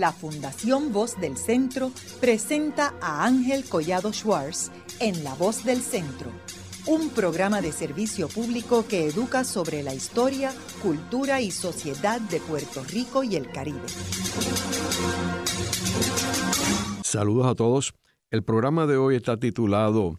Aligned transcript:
la 0.00 0.12
Fundación 0.12 0.92
Voz 0.92 1.18
del 1.18 1.36
Centro 1.36 1.90
presenta 2.20 2.94
a 3.00 3.24
Ángel 3.24 3.64
Collado 3.64 4.12
Schwartz 4.12 4.70
en 5.00 5.24
La 5.24 5.34
Voz 5.34 5.64
del 5.64 5.80
Centro, 5.80 6.30
un 6.86 7.08
programa 7.10 7.62
de 7.62 7.72
servicio 7.72 8.28
público 8.28 8.86
que 8.86 9.06
educa 9.06 9.44
sobre 9.44 9.82
la 9.82 9.94
historia, 9.94 10.52
cultura 10.82 11.40
y 11.40 11.50
sociedad 11.50 12.20
de 12.20 12.40
Puerto 12.40 12.84
Rico 12.84 13.24
y 13.24 13.36
el 13.36 13.50
Caribe. 13.50 13.80
Saludos 17.02 17.46
a 17.46 17.54
todos. 17.54 17.94
El 18.30 18.42
programa 18.42 18.86
de 18.86 18.98
hoy 18.98 19.16
está 19.16 19.38
titulado 19.38 20.18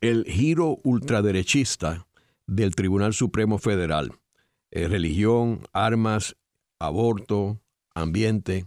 El 0.00 0.24
giro 0.24 0.78
ultraderechista 0.82 2.08
del 2.46 2.74
Tribunal 2.74 3.14
Supremo 3.14 3.58
Federal. 3.58 4.12
Eh, 4.70 4.88
religión, 4.88 5.60
armas, 5.72 6.34
aborto, 6.80 7.60
ambiente. 7.94 8.66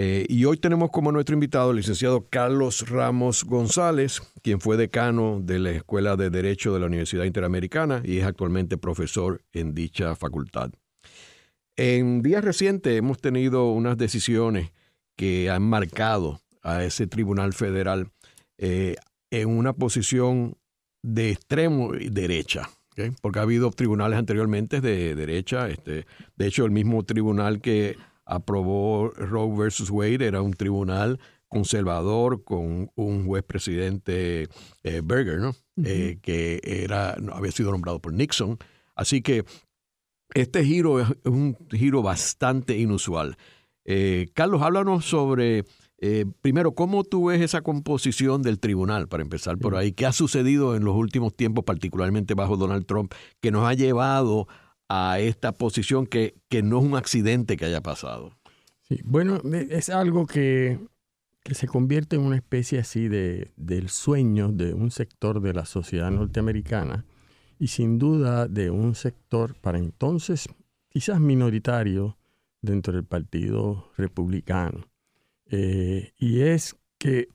Eh, 0.00 0.26
y 0.28 0.44
hoy 0.44 0.58
tenemos 0.58 0.92
como 0.92 1.10
nuestro 1.10 1.34
invitado 1.34 1.72
el 1.72 1.78
licenciado 1.78 2.28
Carlos 2.30 2.88
Ramos 2.88 3.42
González, 3.42 4.22
quien 4.44 4.60
fue 4.60 4.76
decano 4.76 5.40
de 5.42 5.58
la 5.58 5.72
Escuela 5.72 6.14
de 6.14 6.30
Derecho 6.30 6.72
de 6.72 6.78
la 6.78 6.86
Universidad 6.86 7.24
Interamericana 7.24 8.00
y 8.04 8.18
es 8.18 8.24
actualmente 8.24 8.78
profesor 8.78 9.42
en 9.52 9.74
dicha 9.74 10.14
facultad. 10.14 10.70
En 11.76 12.22
días 12.22 12.44
recientes 12.44 12.96
hemos 12.96 13.20
tenido 13.20 13.72
unas 13.72 13.98
decisiones 13.98 14.70
que 15.16 15.50
han 15.50 15.64
marcado 15.64 16.42
a 16.62 16.84
ese 16.84 17.08
tribunal 17.08 17.52
federal 17.52 18.12
eh, 18.56 18.94
en 19.32 19.48
una 19.48 19.72
posición 19.72 20.56
de 21.02 21.32
extremo 21.32 21.90
derecha, 21.92 22.70
porque 23.20 23.40
ha 23.40 23.42
habido 23.42 23.72
tribunales 23.72 24.16
anteriormente 24.16 24.80
de 24.80 25.16
derecha, 25.16 25.68
este, 25.68 26.06
de 26.36 26.46
hecho 26.46 26.64
el 26.64 26.70
mismo 26.70 27.02
tribunal 27.04 27.60
que 27.60 27.96
aprobó 28.28 29.10
Roe 29.16 29.56
versus 29.56 29.90
Wade, 29.90 30.26
era 30.26 30.42
un 30.42 30.52
tribunal 30.52 31.18
conservador 31.48 32.44
con 32.44 32.90
un 32.94 33.26
juez 33.26 33.42
presidente 33.42 34.48
eh, 34.82 35.00
Berger, 35.02 35.38
¿no? 35.38 35.56
Eh, 35.82 36.18
que 36.20 36.60
era, 36.62 37.16
había 37.32 37.52
sido 37.52 37.70
nombrado 37.72 38.00
por 38.00 38.12
Nixon. 38.12 38.58
Así 38.94 39.22
que 39.22 39.44
este 40.34 40.62
giro 40.62 41.00
es 41.00 41.08
un 41.24 41.56
giro 41.70 42.02
bastante 42.02 42.76
inusual. 42.76 43.38
Eh, 43.86 44.28
Carlos, 44.34 44.60
háblanos 44.60 45.06
sobre, 45.06 45.64
primero, 46.42 46.74
cómo 46.74 47.04
tú 47.04 47.28
ves 47.28 47.40
esa 47.40 47.62
composición 47.62 48.42
del 48.42 48.58
tribunal, 48.58 49.08
para 49.08 49.22
empezar 49.22 49.56
por 49.56 49.74
ahí. 49.74 49.92
¿Qué 49.92 50.04
ha 50.04 50.12
sucedido 50.12 50.76
en 50.76 50.84
los 50.84 50.94
últimos 50.94 51.34
tiempos, 51.34 51.64
particularmente 51.64 52.34
bajo 52.34 52.58
Donald 52.58 52.84
Trump, 52.84 53.14
que 53.40 53.50
nos 53.50 53.66
ha 53.66 53.72
llevado 53.72 54.48
a 54.50 54.52
esta 54.88 55.52
posición 55.52 56.06
que, 56.06 56.34
que 56.48 56.62
no 56.62 56.78
es 56.78 56.84
un 56.84 56.96
accidente 56.96 57.56
que 57.56 57.66
haya 57.66 57.82
pasado. 57.82 58.38
Sí, 58.82 59.00
bueno, 59.04 59.40
e, 59.52 59.68
es 59.70 59.90
algo 59.90 60.26
que, 60.26 60.78
que 61.42 61.54
se 61.54 61.66
convierte 61.66 62.16
en 62.16 62.22
una 62.22 62.36
especie 62.36 62.78
así 62.78 63.08
de, 63.08 63.52
del 63.56 63.88
sueño 63.88 64.50
de 64.52 64.74
un 64.74 64.90
sector 64.90 65.40
de 65.40 65.52
la 65.52 65.66
sociedad 65.66 66.10
norteamericana 66.10 67.04
y 67.58 67.68
sin 67.68 67.98
duda 67.98 68.48
de 68.48 68.70
un 68.70 68.94
sector 68.94 69.54
para 69.54 69.78
entonces 69.78 70.48
quizás 70.88 71.20
minoritario 71.20 72.16
dentro 72.62 72.92
del 72.92 73.04
Partido 73.04 73.90
Republicano. 73.96 74.88
Eh, 75.50 76.12
y 76.18 76.40
es 76.40 76.76
que 76.98 77.28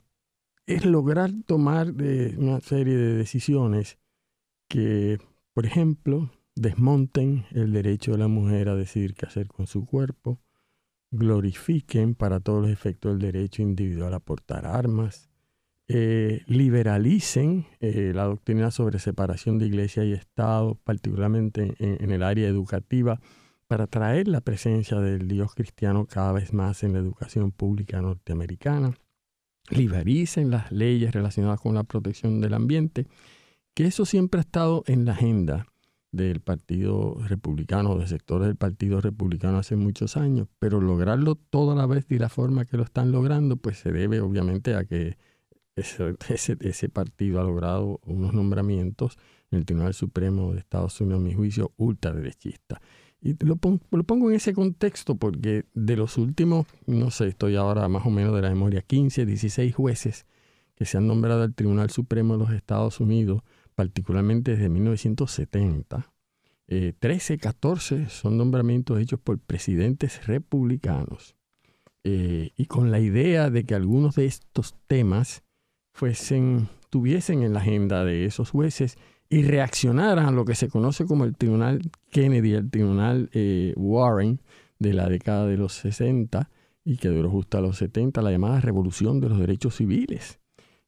es 0.66 0.86
lograr 0.86 1.32
tomar 1.46 1.94
de 1.94 2.36
una 2.38 2.60
serie 2.62 2.96
de 2.96 3.14
decisiones 3.16 3.98
que, 4.68 5.20
por 5.54 5.66
ejemplo, 5.66 6.32
desmonten 6.56 7.46
el 7.52 7.74
derecho 7.74 8.12
de 8.12 8.20
la 8.20 8.28
mujer 8.28 8.70
a 8.70 8.76
decidir 8.76 9.16
qué 9.16 9.26
hacer 9.26 9.48
con 9.48 9.68
su 9.68 9.86
cuerpo, 9.86 10.40
glorifiquen 11.12 12.16
para 12.16 12.40
todos 12.40 12.62
los 12.62 12.72
efectos 12.72 13.14
el 13.14 13.20
derecho 13.20 13.62
individual 13.62 14.14
a 14.14 14.20
portar 14.20 14.66
armas, 14.66 15.30
eh, 15.88 16.44
liberalicen 16.48 17.68
eh, 17.80 18.14
la 18.16 18.24
doctrina 18.24 18.72
sobre 18.72 19.00
separación 19.00 19.60
de 19.60 19.68
iglesia 19.68 20.04
y 20.06 20.14
Estado, 20.14 20.76
particularmente 20.84 21.76
en, 21.78 22.12
el 22.12 22.24
área 22.24 22.48
educativa, 22.48 23.20
para 23.68 23.88
traer 23.88 24.28
la 24.28 24.42
presencia 24.42 25.00
del 25.00 25.28
Dios 25.28 25.54
cristiano 25.56 26.06
cada 26.06 26.32
vez 26.32 26.54
más 26.54 26.84
en 26.84 26.94
la 26.94 27.00
educación 27.00 27.52
pública 27.52 28.02
norteamericana, 28.02 28.98
libericen 29.70 30.52
las 30.52 30.72
leyes 30.72 31.14
relacionadas 31.14 31.60
con 31.60 31.74
la 31.74 31.84
protección 31.84 32.40
del 32.40 32.54
ambiente, 32.54 33.08
que 33.74 33.86
eso 33.86 34.06
siempre 34.06 34.40
ha 34.40 34.42
estado 34.42 34.84
en 34.88 35.06
la 35.06 35.14
agenda 35.14 35.73
del 36.14 36.40
Partido 36.42 37.18
Republicano, 37.28 37.98
de 37.98 38.08
sectores 38.08 38.48
del 38.48 38.56
Partido 38.56 39.02
Republicano 39.02 39.58
hace 39.58 39.76
muchos 39.76 40.16
años, 40.16 40.48
pero 40.60 40.80
lograrlo 40.80 41.36
toda 41.36 41.76
la 41.76 41.88
vez 41.88 42.08
de 42.08 42.20
la 42.20 42.30
forma 42.30 42.66
que 42.66 42.78
lo 42.78 42.84
están 42.84 43.12
logrando, 43.12 43.58
pues 43.58 43.80
se 43.80 43.92
debe 43.92 44.22
obviamente 44.22 44.76
a 44.76 44.86
que 44.86 45.18
ese, 45.76 46.16
ese, 46.60 46.90
partido 46.90 47.42
ha 47.42 47.44
logrado 47.44 48.00
unos 48.06 48.34
nombramientos 48.34 49.18
en 49.50 49.58
el 49.58 49.66
Tribunal 49.66 49.96
Supremo 49.96 50.54
de 50.54 50.60
Estados 50.60 51.02
Unidos, 51.02 51.20
a 51.20 51.24
mi 51.24 51.34
juicio, 51.34 51.74
ultraderechista. 51.78 52.80
Y 53.20 53.36
lo 53.44 53.58
lo 53.90 54.04
pongo 54.04 54.30
en 54.30 54.36
ese 54.36 54.54
contexto 54.54 55.16
porque 55.16 55.66
de 55.74 55.98
los 55.98 56.18
últimos, 56.18 56.68
no 56.86 57.10
sé, 57.10 57.28
estoy 57.28 57.56
ahora 57.56 57.88
más 57.90 58.06
o 58.06 58.12
menos 58.12 58.36
de 58.36 58.42
la 58.44 58.50
memoria, 58.50 58.82
15, 58.82 59.26
16 59.26 59.74
jueces 59.74 60.28
que 60.76 60.86
se 60.86 60.98
han 60.98 61.08
nombrado 61.08 61.42
al 61.42 61.56
Tribunal 61.56 61.90
Supremo 61.90 62.34
de 62.34 62.40
los 62.40 62.52
Estados 62.52 63.00
Unidos, 63.00 63.42
particularmente 63.74 64.52
desde 64.52 64.70
1970. 64.70 66.10
13, 67.00 67.38
14 67.38 68.10
son 68.10 68.38
nombramientos 68.38 69.00
hechos 69.00 69.20
por 69.20 69.38
presidentes 69.38 70.26
republicanos. 70.26 71.36
Eh, 72.04 72.52
y 72.58 72.66
con 72.66 72.92
la 72.92 73.00
idea 73.00 73.50
de 73.50 73.64
que 73.64 73.76
algunos 73.76 74.16
de 74.16 74.26
estos 74.26 74.76
temas 74.88 75.44
fuesen, 75.94 76.68
tuviesen 76.90 77.44
en 77.44 77.54
la 77.54 77.60
agenda 77.60 78.04
de 78.04 78.26
esos 78.26 78.50
jueces 78.50 78.98
y 79.30 79.44
reaccionaran 79.44 80.26
a 80.26 80.32
lo 80.32 80.44
que 80.44 80.56
se 80.56 80.68
conoce 80.68 81.06
como 81.06 81.24
el 81.24 81.38
Tribunal 81.38 81.82
Kennedy, 82.12 82.54
el 82.54 82.70
Tribunal 82.70 83.30
eh, 83.32 83.74
Warren 83.78 84.42
de 84.80 84.94
la 84.94 85.08
década 85.08 85.48
de 85.48 85.56
los 85.56 85.74
60 85.74 86.50
y 86.84 86.98
que 86.98 87.08
duró 87.08 87.30
justo 87.30 87.58
a 87.58 87.62
los 87.62 87.78
70, 87.78 88.22
la 88.22 88.32
llamada 88.32 88.60
Revolución 88.60 89.22
de 89.22 89.30
los 89.30 89.40
Derechos 89.40 89.78
Civiles. 89.78 90.40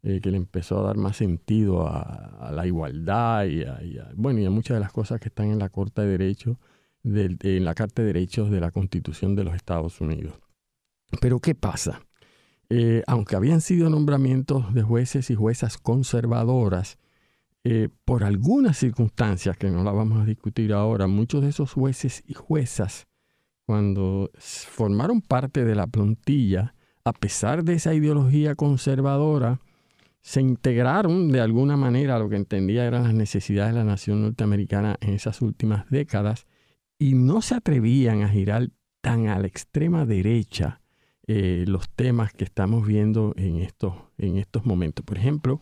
Eh, 0.07 0.21
que 0.21 0.29
le 0.29 0.37
empezó 0.37 0.77
a 0.77 0.83
dar 0.83 0.97
más 0.97 1.17
sentido 1.17 1.87
a, 1.87 2.51
la 2.53 2.67
igualdad 2.67 3.45
y 3.45 3.63
a, 3.63 3.81
bueno, 4.15 4.39
y 4.39 4.47
muchas 4.49 4.75
de 4.75 4.81
las 4.81 4.91
cosas 4.91 5.19
que 5.19 5.29
están 5.29 5.47
en 5.47 5.57
la 5.57 5.69
Corte 5.69 6.03
de 6.03 6.09
Derechos, 6.09 6.57
en 7.03 7.65
la 7.65 7.73
Carta 7.73 8.03
de 8.03 8.09
Derechos 8.09 8.51
de 8.51 8.59
la 8.59 8.69
Constitución 8.69 9.35
de 9.35 9.43
los 9.43 9.55
Estados 9.55 9.99
Unidos. 10.01 10.35
Pero 11.21 11.39
¿qué 11.39 11.55
pasa? 11.55 12.03
Eh, 12.69 13.01
aunque 13.07 13.35
habían 13.35 13.61
sido 13.61 13.89
nombramientos 13.89 14.75
de 14.75 14.83
jueces 14.83 15.31
y 15.31 15.35
juezas 15.35 15.79
conservadoras, 15.79 16.99
eh, 17.63 17.89
por 18.05 18.23
algunas 18.23 18.77
circunstancias 18.77 19.57
que 19.57 19.71
no 19.71 19.83
la 19.83 19.91
vamos 19.91 20.21
a 20.21 20.25
discutir 20.25 20.71
ahora, 20.71 21.07
muchos 21.07 21.41
de 21.41 21.49
esos 21.49 21.73
jueces 21.73 22.23
y 22.27 22.35
juezas, 22.35 23.07
cuando 23.65 24.29
formaron 24.37 25.21
parte 25.21 25.65
de 25.65 25.73
la 25.73 25.87
plantilla, 25.87 26.75
a 27.03 27.11
pesar 27.11 27.63
de 27.63 27.73
esa 27.73 27.95
ideología 27.95 28.53
conservadora, 28.53 29.61
se 30.25 30.41
integraron 30.41 31.29
de 31.29 31.39
alguna 31.39 31.77
manera 31.77 32.15
a 32.15 32.19
lo 32.19 32.29
que 32.29 32.35
entendía 32.35 32.87
eran 32.87 33.03
las 33.03 33.13
necesidades 33.13 33.73
de 33.73 33.79
la 33.79 33.85
nación 33.85 34.23
norteamericana 34.23 34.97
en 34.99 35.13
esas 35.13 35.39
últimas 35.43 35.87
décadas 35.91 36.47
y 36.97 37.13
no 37.13 37.43
se 37.43 37.53
atrevían 37.53 38.23
a 38.23 38.29
girar 38.29 38.71
tan 39.01 39.27
a 39.27 39.37
la 39.37 39.45
extrema 39.45 40.03
derecha 40.07 40.81
eh, 41.27 41.65
los 41.67 41.87
temas 41.91 42.33
que 42.33 42.43
estamos 42.43 42.87
viendo 42.87 43.35
en 43.37 43.57
estos, 43.57 43.93
en 44.17 44.37
estos 44.39 44.65
momentos. 44.65 45.05
Por 45.05 45.19
ejemplo, 45.19 45.61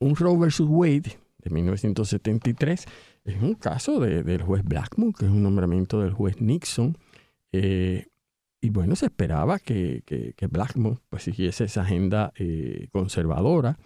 un 0.00 0.16
Roe 0.16 0.36
versus 0.36 0.66
Wade 0.68 1.16
de 1.38 1.50
1973 1.50 2.86
es 3.26 3.40
un 3.40 3.54
caso 3.54 4.00
del 4.00 4.42
juez 4.42 4.64
Blackmun, 4.64 5.12
que 5.12 5.26
es 5.26 5.30
un 5.30 5.44
nombramiento 5.44 6.00
del 6.00 6.14
juez 6.14 6.40
Nixon. 6.40 6.98
Eh, 7.52 8.06
y 8.60 8.70
bueno, 8.70 8.96
se 8.96 9.06
esperaba 9.06 9.60
que, 9.60 10.02
que, 10.04 10.46
Blackmun 10.48 10.98
pues, 11.08 11.22
siguiese 11.22 11.62
esa 11.62 11.82
agenda 11.82 12.32
eh, 12.34 12.88
conservadora 12.90 13.78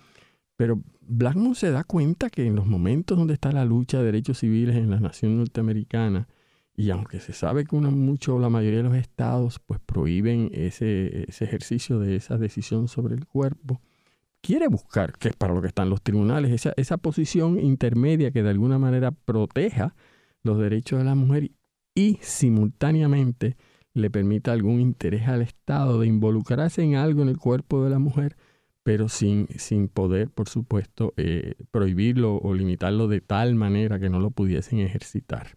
pero 0.56 0.80
Blackmun 1.00 1.54
se 1.54 1.70
da 1.70 1.84
cuenta 1.84 2.30
que 2.30 2.46
en 2.46 2.56
los 2.56 2.66
momentos 2.66 3.18
donde 3.18 3.34
está 3.34 3.52
la 3.52 3.64
lucha 3.64 3.98
de 3.98 4.04
derechos 4.04 4.38
civiles 4.38 4.76
en 4.76 4.90
la 4.90 5.00
nación 5.00 5.36
norteamericana, 5.36 6.28
y 6.76 6.90
aunque 6.90 7.20
se 7.20 7.32
sabe 7.32 7.64
que 7.64 7.76
uno 7.76 7.90
mucho, 7.90 8.38
la 8.38 8.50
mayoría 8.50 8.78
de 8.78 8.88
los 8.88 8.96
estados 8.96 9.60
pues 9.64 9.80
prohíben 9.80 10.50
ese, 10.52 11.24
ese 11.28 11.44
ejercicio 11.44 12.00
de 12.00 12.16
esa 12.16 12.36
decisión 12.36 12.88
sobre 12.88 13.14
el 13.14 13.26
cuerpo, 13.26 13.80
quiere 14.40 14.68
buscar, 14.68 15.12
que 15.12 15.28
es 15.28 15.36
para 15.36 15.54
lo 15.54 15.62
que 15.62 15.68
están 15.68 15.88
los 15.88 16.02
tribunales, 16.02 16.50
esa, 16.50 16.72
esa 16.76 16.96
posición 16.98 17.58
intermedia 17.60 18.30
que 18.30 18.42
de 18.42 18.50
alguna 18.50 18.78
manera 18.78 19.12
proteja 19.12 19.94
los 20.42 20.58
derechos 20.58 20.98
de 20.98 21.04
la 21.04 21.14
mujer 21.14 21.52
y 21.94 22.18
simultáneamente 22.20 23.56
le 23.94 24.10
permita 24.10 24.52
algún 24.52 24.80
interés 24.80 25.28
al 25.28 25.42
Estado 25.42 26.00
de 26.00 26.08
involucrarse 26.08 26.82
en 26.82 26.96
algo 26.96 27.22
en 27.22 27.28
el 27.28 27.38
cuerpo 27.38 27.84
de 27.84 27.90
la 27.90 28.00
mujer 28.00 28.36
pero 28.84 29.08
sin, 29.08 29.48
sin 29.56 29.88
poder, 29.88 30.28
por 30.28 30.48
supuesto, 30.48 31.14
eh, 31.16 31.54
prohibirlo 31.70 32.36
o 32.36 32.54
limitarlo 32.54 33.08
de 33.08 33.22
tal 33.22 33.54
manera 33.54 33.98
que 33.98 34.10
no 34.10 34.20
lo 34.20 34.30
pudiesen 34.30 34.78
ejercitar. 34.78 35.56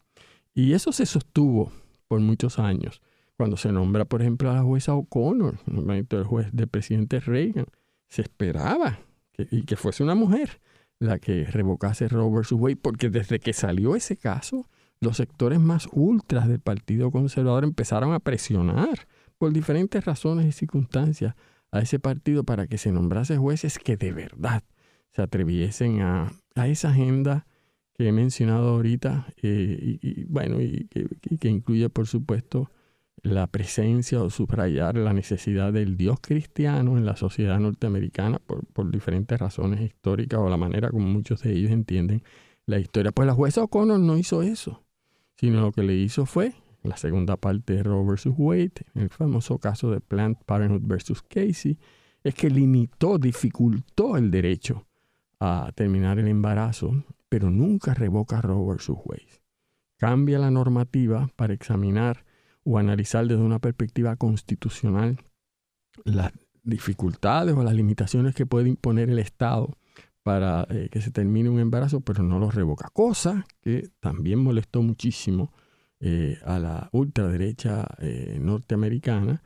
Y 0.56 0.74
eso 0.74 0.92
se 0.94 1.06
sostuvo 1.06 1.72
por 2.08 2.22
muchos 2.22 2.58
años. 2.58 3.02
Cuando 3.36 3.58
se 3.58 3.72
nombra, 3.72 4.06
por 4.06 4.22
ejemplo, 4.22 4.50
a 4.50 4.56
la 4.56 4.64
jueza 4.64 4.96
O'Connor, 4.96 5.60
el 5.68 6.24
juez 6.24 6.48
del 6.54 6.68
presidente 6.70 7.20
Reagan, 7.20 7.68
se 8.08 8.24
esperaba 8.24 9.00
que, 9.34 9.48
y 9.52 9.64
que 9.64 9.76
fuese 9.76 10.04
una 10.04 10.16
mujer 10.16 10.62
la 10.98 11.20
que 11.20 11.44
revocase 11.44 12.08
Roe 12.08 12.32
vs. 12.32 12.78
Porque 12.82 13.10
desde 13.10 13.40
que 13.40 13.52
salió 13.52 13.96
ese 13.96 14.16
caso, 14.16 14.66
los 15.02 15.18
sectores 15.18 15.60
más 15.60 15.90
ultras 15.92 16.48
del 16.48 16.62
Partido 16.62 17.12
Conservador 17.12 17.66
empezaron 17.66 18.14
a 18.14 18.20
presionar 18.20 19.08
por 19.38 19.52
diferentes 19.52 20.04
razones 20.06 20.46
y 20.48 20.52
circunstancias 20.54 21.36
a 21.72 21.80
ese 21.80 22.00
partido 22.00 22.44
para 22.44 22.68
que 22.68 22.78
se 22.78 22.92
nombrase 22.92 23.38
jueces 23.38 23.80
que 23.80 23.98
de 23.98 24.12
verdad 24.12 24.64
se 25.12 25.22
atreviesen 25.22 26.02
a, 26.02 26.32
a 26.56 26.68
esa 26.68 26.90
agenda 26.90 27.46
que 27.94 28.08
he 28.08 28.12
mencionado 28.12 28.70
ahorita, 28.70 29.28
eh, 29.42 29.98
y, 30.02 30.24
bueno, 30.26 30.62
y 30.62 30.88
que 30.88 31.50
incluye, 31.50 31.90
por 31.90 32.06
supuesto, 32.06 32.70
la 33.24 33.48
presencia 33.48 34.22
o 34.22 34.30
subrayar 34.30 34.96
la 34.96 35.14
necesidad 35.14 35.74
del 35.74 35.98
Dios 35.98 36.20
cristiano 36.22 36.98
en 36.98 37.06
la 37.06 37.16
sociedad 37.16 37.60
norteamericana 37.60 38.40
por, 38.40 38.92
diferentes 38.92 39.38
razones 39.40 39.82
históricas 39.82 40.40
o 40.40 40.50
la 40.50 40.58
manera 40.58 40.90
como 40.90 41.08
muchos 41.08 41.42
de 41.42 41.54
ellos 41.54 41.72
entienden 41.72 42.24
la 42.66 42.80
historia. 42.80 43.12
Pues 43.12 43.28
la 43.28 43.34
jueza 43.34 43.64
O'Connor 43.64 44.00
no 44.00 44.18
hizo 44.18 44.44
eso, 44.44 44.84
sino 45.36 45.62
lo 45.62 45.72
que 45.72 45.84
le 45.84 45.96
hizo 45.96 46.26
fue, 46.26 46.54
la 46.84 46.98
segunda 46.98 47.38
parte 47.38 47.74
de 47.74 47.84
Roe 47.84 48.04
vs. 48.06 48.34
Wade, 48.38 48.86
el 48.96 49.10
famoso 49.10 49.58
caso 49.60 49.92
de 49.92 50.00
Planned 50.00 50.38
Parenthood 50.46 50.82
vs. 50.84 51.22
Casey, 51.24 51.78
es 52.24 52.36
que 52.36 52.50
limitó, 52.50 53.18
dificultó 53.18 54.18
el 54.18 54.32
derecho 54.32 54.88
a 55.40 55.72
terminar 55.76 56.20
el 56.20 56.28
embarazo, 56.28 57.04
pero 57.30 57.50
nunca 57.50 57.94
revoca 57.94 58.42
Roe 58.42 58.76
vs. 58.76 58.90
Wade. 59.06 59.42
Cambia 59.98 60.40
la 60.40 60.52
normativa 60.52 61.30
para 61.36 61.54
examinar 61.54 62.26
o 62.64 62.78
analizar 62.78 63.28
desde 63.28 63.42
una 63.42 63.60
perspectiva 63.60 64.16
constitucional 64.16 65.18
las 66.04 66.34
dificultades 66.64 67.56
o 67.56 67.64
las 67.64 67.74
limitaciones 67.74 68.36
que 68.36 68.46
puede 68.46 68.70
imponer 68.70 69.10
el 69.10 69.20
Estado 69.20 69.78
para 70.22 70.68
eh, 70.70 70.90
que 70.92 71.02
se 71.02 71.10
termine 71.10 71.50
un 71.50 71.60
embarazo, 71.60 72.02
pero 72.02 72.22
no 72.24 72.38
lo 72.40 72.52
revoca. 72.52 72.90
Cosa 72.92 73.46
que 73.62 73.90
también 74.02 74.40
molestó 74.40 74.82
muchísimo 74.82 75.54
eh, 76.00 76.38
a 76.46 76.60
la 76.60 76.90
ultraderecha 76.92 77.88
eh, 78.00 78.38
norteamericana. 78.42 79.42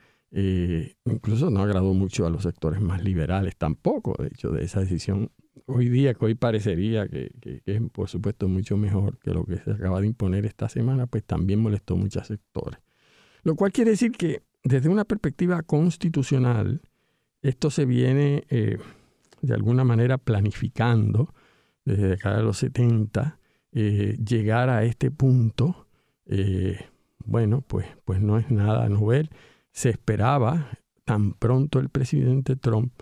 incluso 1.06 1.50
no 1.50 1.62
agradó 1.62 1.94
mucho 1.94 2.26
a 2.26 2.30
los 2.30 2.44
sectores 2.44 2.82
más 2.82 3.04
liberales 3.04 3.58
tampoco, 3.58 4.16
de 4.22 4.28
hecho, 4.28 4.52
de 4.52 4.64
esa 4.64 4.80
decisión 4.80 5.32
hoy 5.66 5.90
día, 5.90 6.14
que 6.14 6.26
hoy 6.26 6.36
parecería 6.36 7.08
que, 7.08 7.32
es 7.66 7.82
por 7.92 8.10
supuesto 8.10 8.48
mucho 8.48 8.78
mejor 8.78 9.18
que 9.20 9.32
lo 9.32 9.46
que 9.46 9.58
se 9.58 9.72
acaba 9.72 10.02
de 10.02 10.08
imponer 10.08 10.46
esta 10.46 10.70
semana, 10.70 11.08
pues 11.08 11.24
también 11.24 11.60
molestó 11.60 11.96
muchos 11.96 12.28
sectores. 12.28 12.80
Lo 13.44 13.56
cual 13.56 13.72
quiere 13.72 13.92
decir 13.92 14.12
que 14.12 14.44
desde 14.64 14.90
una 14.90 15.06
perspectiva 15.06 15.62
constitucional, 15.64 16.82
esto 17.42 17.72
se 17.72 17.86
viene 17.86 18.44
eh, 18.50 18.78
de 19.42 19.54
alguna 19.54 19.84
manera 19.84 20.18
planificando 20.18 21.34
desde 21.84 22.18
cada 22.18 22.38
de 22.38 22.44
los 22.44 22.58
70, 22.58 23.40
eh, 23.72 24.18
llegar 24.24 24.70
a 24.70 24.84
este 24.84 25.10
punto, 25.10 25.88
eh, 26.32 26.80
bueno, 27.26 27.62
pues, 27.62 27.86
pues 28.06 28.22
no 28.22 28.38
es 28.38 28.50
nada 28.50 28.88
novel. 28.90 29.30
Se 29.72 29.90
esperaba, 29.90 30.70
tan 31.06 31.34
pronto 31.34 31.80
el 31.80 31.90
presidente 31.90 32.56
Trump 32.56 32.94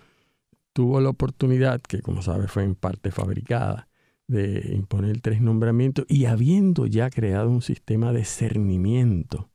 tuvo 0.72 1.00
la 1.00 1.10
oportunidad, 1.10 1.80
que 1.80 2.02
como 2.02 2.22
sabe 2.22 2.48
fue 2.48 2.64
en 2.64 2.74
parte 2.74 3.10
fabricada, 3.10 3.88
de 4.26 4.74
imponer 4.74 5.20
tres 5.20 5.40
nombramientos 5.40 6.06
y 6.08 6.26
habiendo 6.26 6.86
ya 6.86 7.10
creado 7.10 7.50
un 7.50 7.62
sistema 7.62 8.12
de 8.12 8.24
cernimiento 8.24 9.50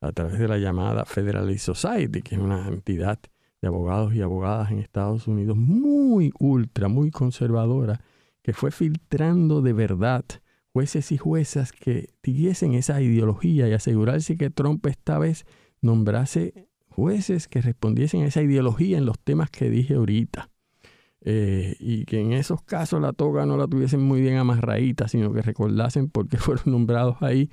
a 0.00 0.12
través 0.12 0.38
de 0.38 0.48
la 0.48 0.58
llamada 0.58 1.04
Federalist 1.04 1.66
Society, 1.66 2.22
que 2.22 2.34
es 2.34 2.40
una 2.40 2.68
entidad 2.68 3.18
de 3.60 3.68
abogados 3.68 4.14
y 4.14 4.22
abogadas 4.22 4.70
en 4.70 4.78
Estados 4.78 5.26
Unidos 5.26 5.56
muy 5.56 6.32
ultra, 6.38 6.88
muy 6.88 7.10
conservadora, 7.10 8.00
que 8.42 8.52
fue 8.52 8.70
filtrando 8.70 9.60
de 9.60 9.72
verdad 9.72 10.24
jueces 10.72 11.12
y 11.12 11.16
juezas 11.16 11.72
que 11.72 12.10
tuviesen 12.20 12.74
esa 12.74 13.00
ideología 13.00 13.68
y 13.68 13.72
asegurarse 13.72 14.36
que 14.36 14.50
Trump 14.50 14.84
esta 14.86 15.18
vez 15.18 15.44
nombrase 15.80 16.68
jueces 16.88 17.48
que 17.48 17.60
respondiesen 17.60 18.22
a 18.22 18.26
esa 18.26 18.42
ideología 18.42 18.98
en 18.98 19.06
los 19.06 19.18
temas 19.18 19.50
que 19.50 19.70
dije 19.70 19.94
ahorita. 19.94 20.50
Eh, 21.20 21.76
y 21.80 22.04
que 22.04 22.20
en 22.20 22.32
esos 22.32 22.62
casos 22.62 23.00
la 23.02 23.12
toga 23.12 23.44
no 23.44 23.56
la 23.56 23.66
tuviesen 23.66 24.00
muy 24.00 24.20
bien 24.20 24.36
amarradita, 24.36 25.08
sino 25.08 25.32
que 25.32 25.42
recordasen 25.42 26.08
por 26.08 26.28
qué 26.28 26.36
fueron 26.38 26.64
nombrados 26.66 27.16
ahí. 27.20 27.50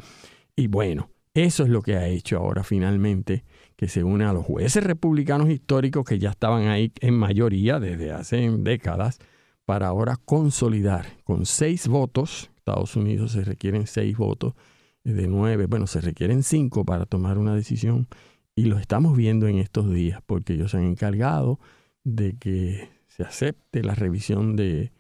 Y 0.56 0.68
bueno, 0.68 1.10
eso 1.34 1.64
es 1.64 1.70
lo 1.70 1.82
que 1.82 1.96
ha 1.96 2.08
hecho 2.08 2.38
ahora 2.38 2.64
finalmente 2.64 3.44
que 3.76 3.90
se 3.90 4.04
une 4.04 4.24
a 4.24 4.34
los 4.34 4.46
jueces 4.46 4.84
republicanos 4.84 5.50
históricos 5.50 6.06
que 6.06 6.18
ya 6.18 6.30
estaban 6.30 6.68
ahí 6.68 6.94
en 7.02 7.14
mayoría 7.14 7.80
desde 7.80 8.12
hace 8.12 8.50
décadas 8.60 9.20
para 9.66 9.88
ahora 9.88 10.16
consolidar 10.24 11.06
con 11.24 11.46
seis 11.46 11.88
votos, 11.88 12.52
Estados 12.66 12.96
Unidos 12.96 13.34
se 13.34 13.44
requieren 13.44 13.86
seis 13.86 14.18
votos 14.18 14.56
de 15.04 15.28
nueve, 15.28 15.68
bueno, 15.68 15.86
se 15.86 16.02
requieren 16.02 16.42
cinco 16.42 16.84
para 16.84 17.06
tomar 17.06 17.38
una 17.38 17.54
decisión 17.54 18.08
y 18.56 18.66
lo 18.66 18.80
estamos 18.80 19.16
viendo 19.16 19.48
en 19.48 19.60
estos 19.60 19.94
días 19.94 20.20
porque 20.26 20.54
ellos 20.54 20.72
se 20.72 20.78
han 20.78 20.86
encargado 20.86 21.60
de 22.04 22.36
que 22.38 22.90
se 23.08 23.22
acepte 23.22 23.84
la 23.84 23.94
revisión 23.94 24.56
de, 24.56 24.92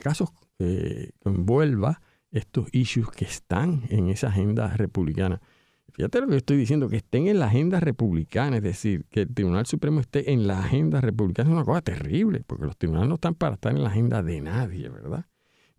casos 0.00 0.30
eh, 0.60 1.10
que 1.20 1.28
envuelva 1.28 2.00
estos 2.30 2.68
issues 2.72 3.10
que 3.10 3.26
están 3.26 3.82
en 3.90 4.08
esa 4.08 4.28
agenda 4.28 4.68
republicana. 4.68 5.42
Fíjate 5.92 6.22
lo 6.22 6.28
que 6.28 6.36
estoy 6.36 6.56
diciendo, 6.56 6.88
que 6.88 6.96
estén 6.96 7.26
en 7.26 7.38
la 7.38 7.46
agenda 7.46 7.80
republicana, 7.80 8.56
es 8.56 8.62
decir, 8.62 9.04
que 9.10 9.22
el 9.22 9.34
Tribunal 9.34 9.66
Supremo 9.66 10.00
esté 10.00 10.32
en 10.32 10.46
la 10.46 10.60
agenda 10.60 11.02
republicana 11.02 11.50
es 11.50 11.52
una 11.52 11.64
cosa 11.66 11.82
terrible, 11.82 12.44
porque 12.46 12.64
los 12.64 12.78
tribunales 12.78 13.10
no 13.10 13.16
están 13.16 13.34
para 13.34 13.56
estar 13.56 13.76
en 13.76 13.82
la 13.82 13.90
agenda 13.90 14.22
de 14.22 14.40
nadie, 14.40 14.88
¿verdad? 14.88 15.26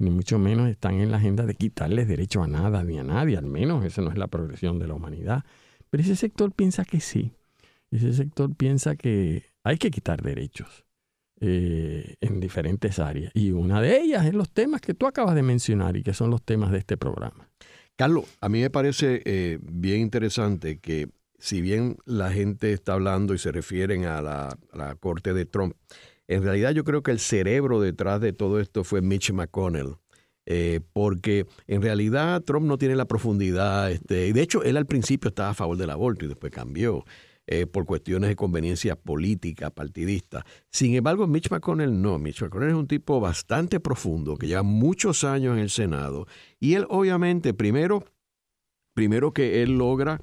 Ni 0.01 0.09
mucho 0.09 0.39
menos 0.39 0.67
están 0.67 0.95
en 0.95 1.11
la 1.11 1.17
agenda 1.17 1.45
de 1.45 1.53
quitarles 1.53 2.07
derecho 2.07 2.41
a 2.41 2.47
nada 2.47 2.83
ni 2.83 2.97
a 2.97 3.03
nadie, 3.03 3.37
al 3.37 3.45
menos 3.45 3.85
esa 3.85 4.01
no 4.01 4.09
es 4.09 4.17
la 4.17 4.27
progresión 4.27 4.79
de 4.79 4.87
la 4.87 4.95
humanidad. 4.95 5.43
Pero 5.91 6.01
ese 6.01 6.15
sector 6.15 6.51
piensa 6.53 6.85
que 6.85 6.99
sí, 6.99 7.33
ese 7.91 8.11
sector 8.13 8.55
piensa 8.55 8.95
que 8.95 9.43
hay 9.63 9.77
que 9.77 9.91
quitar 9.91 10.23
derechos 10.23 10.85
eh, 11.39 12.15
en 12.19 12.39
diferentes 12.39 12.97
áreas. 12.97 13.31
Y 13.35 13.51
una 13.51 13.79
de 13.79 14.01
ellas 14.01 14.25
es 14.25 14.33
los 14.33 14.51
temas 14.51 14.81
que 14.81 14.95
tú 14.95 15.05
acabas 15.05 15.35
de 15.35 15.43
mencionar 15.43 15.95
y 15.95 16.01
que 16.01 16.13
son 16.13 16.31
los 16.31 16.41
temas 16.41 16.71
de 16.71 16.79
este 16.79 16.97
programa. 16.97 17.49
Carlos, 17.95 18.25
a 18.41 18.49
mí 18.49 18.61
me 18.61 18.71
parece 18.71 19.21
eh, 19.25 19.59
bien 19.61 20.01
interesante 20.01 20.79
que 20.79 21.09
si 21.37 21.61
bien 21.61 21.97
la 22.05 22.31
gente 22.31 22.73
está 22.73 22.93
hablando 22.93 23.33
y 23.33 23.37
se 23.37 23.51
refieren 23.51 24.05
a 24.05 24.21
la, 24.21 24.95
corte 24.99 25.33
de 25.33 25.45
Trump, 25.45 25.75
en 26.33 26.43
realidad 26.43 26.71
yo 26.71 26.83
creo 26.83 27.03
que 27.03 27.11
el 27.11 27.19
cerebro 27.19 27.81
detrás 27.81 28.21
de 28.21 28.33
todo 28.33 28.59
esto 28.59 28.83
fue 28.83 29.01
Mitch 29.01 29.31
McConnell. 29.31 29.95
Eh, 30.47 30.79
porque 30.93 31.45
en 31.67 31.83
realidad 31.83 32.41
Trump 32.41 32.65
no 32.65 32.79
tiene 32.79 32.95
la 32.95 33.05
profundidad, 33.05 33.91
este, 33.91 34.27
y 34.27 34.31
de 34.33 34.41
hecho 34.41 34.63
él 34.63 34.75
al 34.75 34.87
principio 34.87 35.29
estaba 35.29 35.49
a 35.49 35.53
favor 35.53 35.77
del 35.77 35.91
aborto 35.91 36.25
y 36.25 36.27
después 36.27 36.51
cambió. 36.51 37.05
Eh, 37.47 37.65
por 37.65 37.85
cuestiones 37.85 38.29
de 38.29 38.35
conveniencia 38.35 38.95
política, 38.95 39.71
partidista. 39.71 40.45
Sin 40.69 40.95
embargo, 40.95 41.27
Mitch 41.27 41.49
McConnell 41.49 42.01
no. 42.01 42.17
Mitch 42.17 42.43
McConnell 42.43 42.69
es 42.69 42.75
un 42.75 42.87
tipo 42.87 43.19
bastante 43.19 43.79
profundo, 43.79 44.37
que 44.37 44.47
lleva 44.47 44.63
muchos 44.63 45.23
años 45.25 45.57
en 45.57 45.63
el 45.63 45.69
Senado. 45.69 46.27
Y 46.59 46.75
él 46.75 46.85
obviamente, 46.87 47.53
primero, 47.53 48.05
primero 48.93 49.33
que 49.33 49.63
él 49.63 49.77
logra 49.77 50.21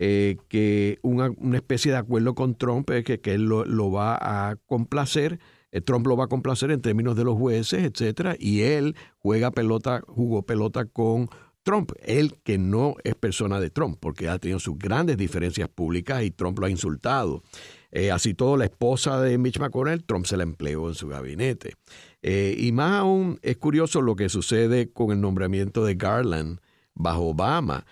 eh, 0.00 0.36
que 0.46 1.00
una, 1.02 1.32
especie 1.54 1.90
de 1.90 1.98
acuerdo 1.98 2.36
con 2.36 2.54
Trump, 2.54 2.88
es 2.90 3.04
que, 3.04 3.18
que, 3.20 3.34
él 3.34 3.46
lo, 3.46 3.90
va 3.90 4.16
a 4.20 4.54
complacer. 4.54 5.40
Eh, 5.72 5.80
Trump 5.80 6.06
lo 6.06 6.16
va 6.16 6.26
a 6.26 6.28
complacer 6.28 6.70
en 6.70 6.80
términos 6.80 7.16
de 7.16 7.24
los 7.24 7.36
jueces, 7.36 7.82
etcétera, 7.82 8.36
y 8.38 8.60
él 8.60 8.94
juega 9.18 9.50
pelota, 9.50 10.02
jugó 10.06 10.42
pelota 10.42 10.84
con 10.84 11.28
Trump, 11.64 11.90
él 12.04 12.36
que 12.44 12.58
no 12.58 12.94
es 13.02 13.16
persona 13.16 13.58
de 13.58 13.70
Trump, 13.70 13.98
porque 13.98 14.28
ha 14.28 14.38
tenido 14.38 14.60
sus 14.60 14.78
grandes 14.78 15.16
diferencias 15.16 15.68
públicas 15.68 16.22
y 16.22 16.30
Trump 16.30 16.60
lo 16.60 16.66
ha 16.66 16.70
insultado. 16.70 17.42
Eh, 17.90 18.12
así 18.12 18.34
todo, 18.34 18.56
la 18.56 18.66
esposa 18.66 19.20
de 19.20 19.36
Mitch 19.36 19.58
McConnell, 19.58 20.04
Trump 20.04 20.26
se 20.26 20.36
la 20.36 20.44
empleó 20.44 20.86
en 20.86 20.94
su 20.94 21.08
gabinete. 21.08 21.74
Y 22.22 22.70
más 22.72 23.00
aún 23.00 23.40
es 23.42 23.56
curioso 23.56 24.00
lo 24.00 24.14
que 24.14 24.28
sucede 24.28 24.92
con 24.92 25.10
el 25.10 25.20
nombramiento 25.20 25.84
de 25.84 25.94
Garland 25.96 26.60
bajo 26.94 27.28
Obama, 27.28 27.84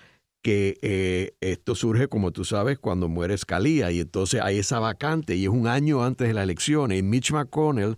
que 0.46 0.78
eh, 0.80 1.34
esto 1.40 1.74
surge, 1.74 2.06
como 2.06 2.30
tú 2.30 2.44
sabes, 2.44 2.78
cuando 2.78 3.08
muere 3.08 3.36
Scalia 3.36 3.90
y 3.90 3.98
entonces 3.98 4.40
hay 4.40 4.58
esa 4.58 4.78
vacante 4.78 5.34
y 5.34 5.42
es 5.42 5.48
un 5.48 5.66
año 5.66 6.04
antes 6.04 6.28
de 6.28 6.34
la 6.34 6.44
elección 6.44 6.92
y 6.92 7.02
Mitch 7.02 7.32
McConnell 7.32 7.96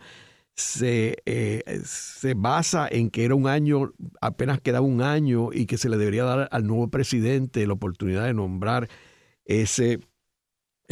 se, 0.54 1.18
eh, 1.26 1.62
se 1.84 2.32
basa 2.32 2.88
en 2.90 3.10
que 3.10 3.26
era 3.26 3.34
un 3.34 3.48
año, 3.48 3.92
apenas 4.22 4.62
quedaba 4.62 4.86
un 4.86 5.02
año 5.02 5.50
y 5.52 5.66
que 5.66 5.76
se 5.76 5.90
le 5.90 5.98
debería 5.98 6.24
dar 6.24 6.48
al 6.50 6.66
nuevo 6.66 6.88
presidente 6.88 7.66
la 7.66 7.74
oportunidad 7.74 8.24
de 8.24 8.32
nombrar 8.32 8.88
ese, 9.44 10.00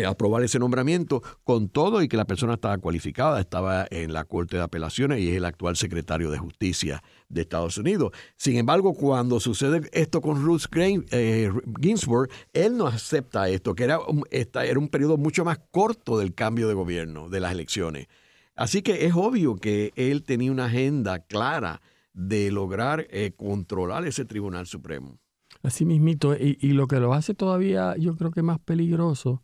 aprobar 0.05 0.43
ese 0.43 0.59
nombramiento 0.59 1.23
con 1.43 1.69
todo 1.69 2.03
y 2.03 2.09
que 2.09 2.17
la 2.17 2.27
persona 2.27 2.55
estaba 2.55 2.77
cualificada, 2.79 3.41
estaba 3.41 3.87
en 3.91 4.13
la 4.13 4.25
Corte 4.25 4.57
de 4.57 4.63
Apelaciones 4.63 5.21
y 5.21 5.31
es 5.31 5.37
el 5.37 5.45
actual 5.45 5.77
secretario 5.77 6.31
de 6.31 6.39
Justicia 6.39 7.03
de 7.29 7.43
Estados 7.43 7.79
Unidos. 7.79 8.13
Sin 8.37 8.57
embargo, 8.57 8.93
cuando 8.95 9.41
sucede 9.41 9.89
esto 9.93 10.21
con 10.21 10.45
Ruth 10.45 10.65
eh, 10.77 11.51
Ginsburg, 11.81 12.29
él 12.53 12.77
no 12.77 12.87
acepta 12.87 13.49
esto, 13.49 13.75
que 13.75 13.85
era 13.85 13.99
un, 14.01 14.25
era 14.31 14.79
un 14.79 14.89
periodo 14.89 15.17
mucho 15.17 15.45
más 15.45 15.59
corto 15.71 16.19
del 16.19 16.35
cambio 16.35 16.69
de 16.69 16.75
gobierno, 16.75 17.31
de 17.31 17.41
las 17.41 17.53
elecciones. 17.53 18.09
Así 18.55 18.83
que 18.83 19.07
es 19.07 19.15
obvio 19.15 19.57
que 19.57 19.93
él 19.97 20.23
tenía 20.25 20.51
una 20.51 20.67
agenda 20.67 21.21
clara 21.21 21.81
de 22.13 22.51
lograr 22.51 23.07
eh, 23.11 23.33
controlar 23.37 24.07
ese 24.07 24.25
Tribunal 24.25 24.67
Supremo. 24.67 25.19
Así 25.63 25.85
mismito, 25.85 26.35
y, 26.35 26.59
y 26.61 26.69
lo 26.69 26.87
que 26.87 27.01
lo 27.01 27.13
hace 27.13 27.35
todavía 27.35 27.95
yo 27.99 28.15
creo 28.17 28.31
que 28.31 28.43
más 28.43 28.59
peligroso 28.59 29.43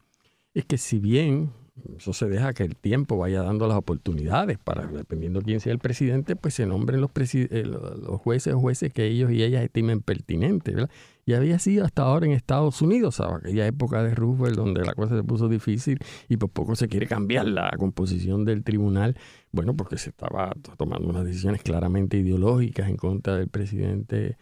es 0.54 0.64
que 0.64 0.78
si 0.78 0.98
bien 0.98 1.52
eso 1.96 2.12
se 2.12 2.28
deja 2.28 2.52
que 2.52 2.64
el 2.64 2.76
tiempo 2.76 3.16
vaya 3.16 3.42
dando 3.42 3.66
las 3.66 3.78
oportunidades 3.78 4.58
para, 4.58 4.86
dependiendo 4.86 5.40
quién 5.40 5.60
sea 5.60 5.72
el 5.72 5.78
presidente, 5.78 6.36
pues 6.36 6.54
se 6.54 6.66
nombren 6.66 7.00
los, 7.00 7.10
eh, 7.16 7.64
los 7.64 8.20
jueces 8.20 8.52
o 8.54 8.60
jueces 8.60 8.92
que 8.92 9.06
ellos 9.06 9.32
y 9.32 9.42
ellas 9.42 9.62
estimen 9.62 10.00
pertinentes. 10.00 10.76
Y 11.24 11.32
había 11.32 11.58
sido 11.58 11.84
hasta 11.84 12.02
ahora 12.02 12.26
en 12.26 12.32
Estados 12.32 12.82
Unidos, 12.82 13.20
a 13.20 13.36
aquella 13.36 13.66
época 13.66 14.02
de 14.02 14.14
Roosevelt, 14.14 14.56
donde 14.56 14.84
la 14.84 14.94
cosa 14.94 15.16
se 15.16 15.22
puso 15.22 15.48
difícil 15.48 15.98
y 16.28 16.36
por 16.36 16.50
poco 16.50 16.76
se 16.76 16.88
quiere 16.88 17.06
cambiar 17.06 17.46
la 17.46 17.70
composición 17.78 18.44
del 18.44 18.64
tribunal, 18.64 19.16
bueno, 19.50 19.74
porque 19.74 19.96
se 19.96 20.10
estaba 20.10 20.52
tomando 20.76 21.08
unas 21.08 21.24
decisiones 21.24 21.62
claramente 21.62 22.18
ideológicas 22.18 22.88
en 22.88 22.96
contra 22.96 23.36
del 23.36 23.48
presidente 23.48 24.36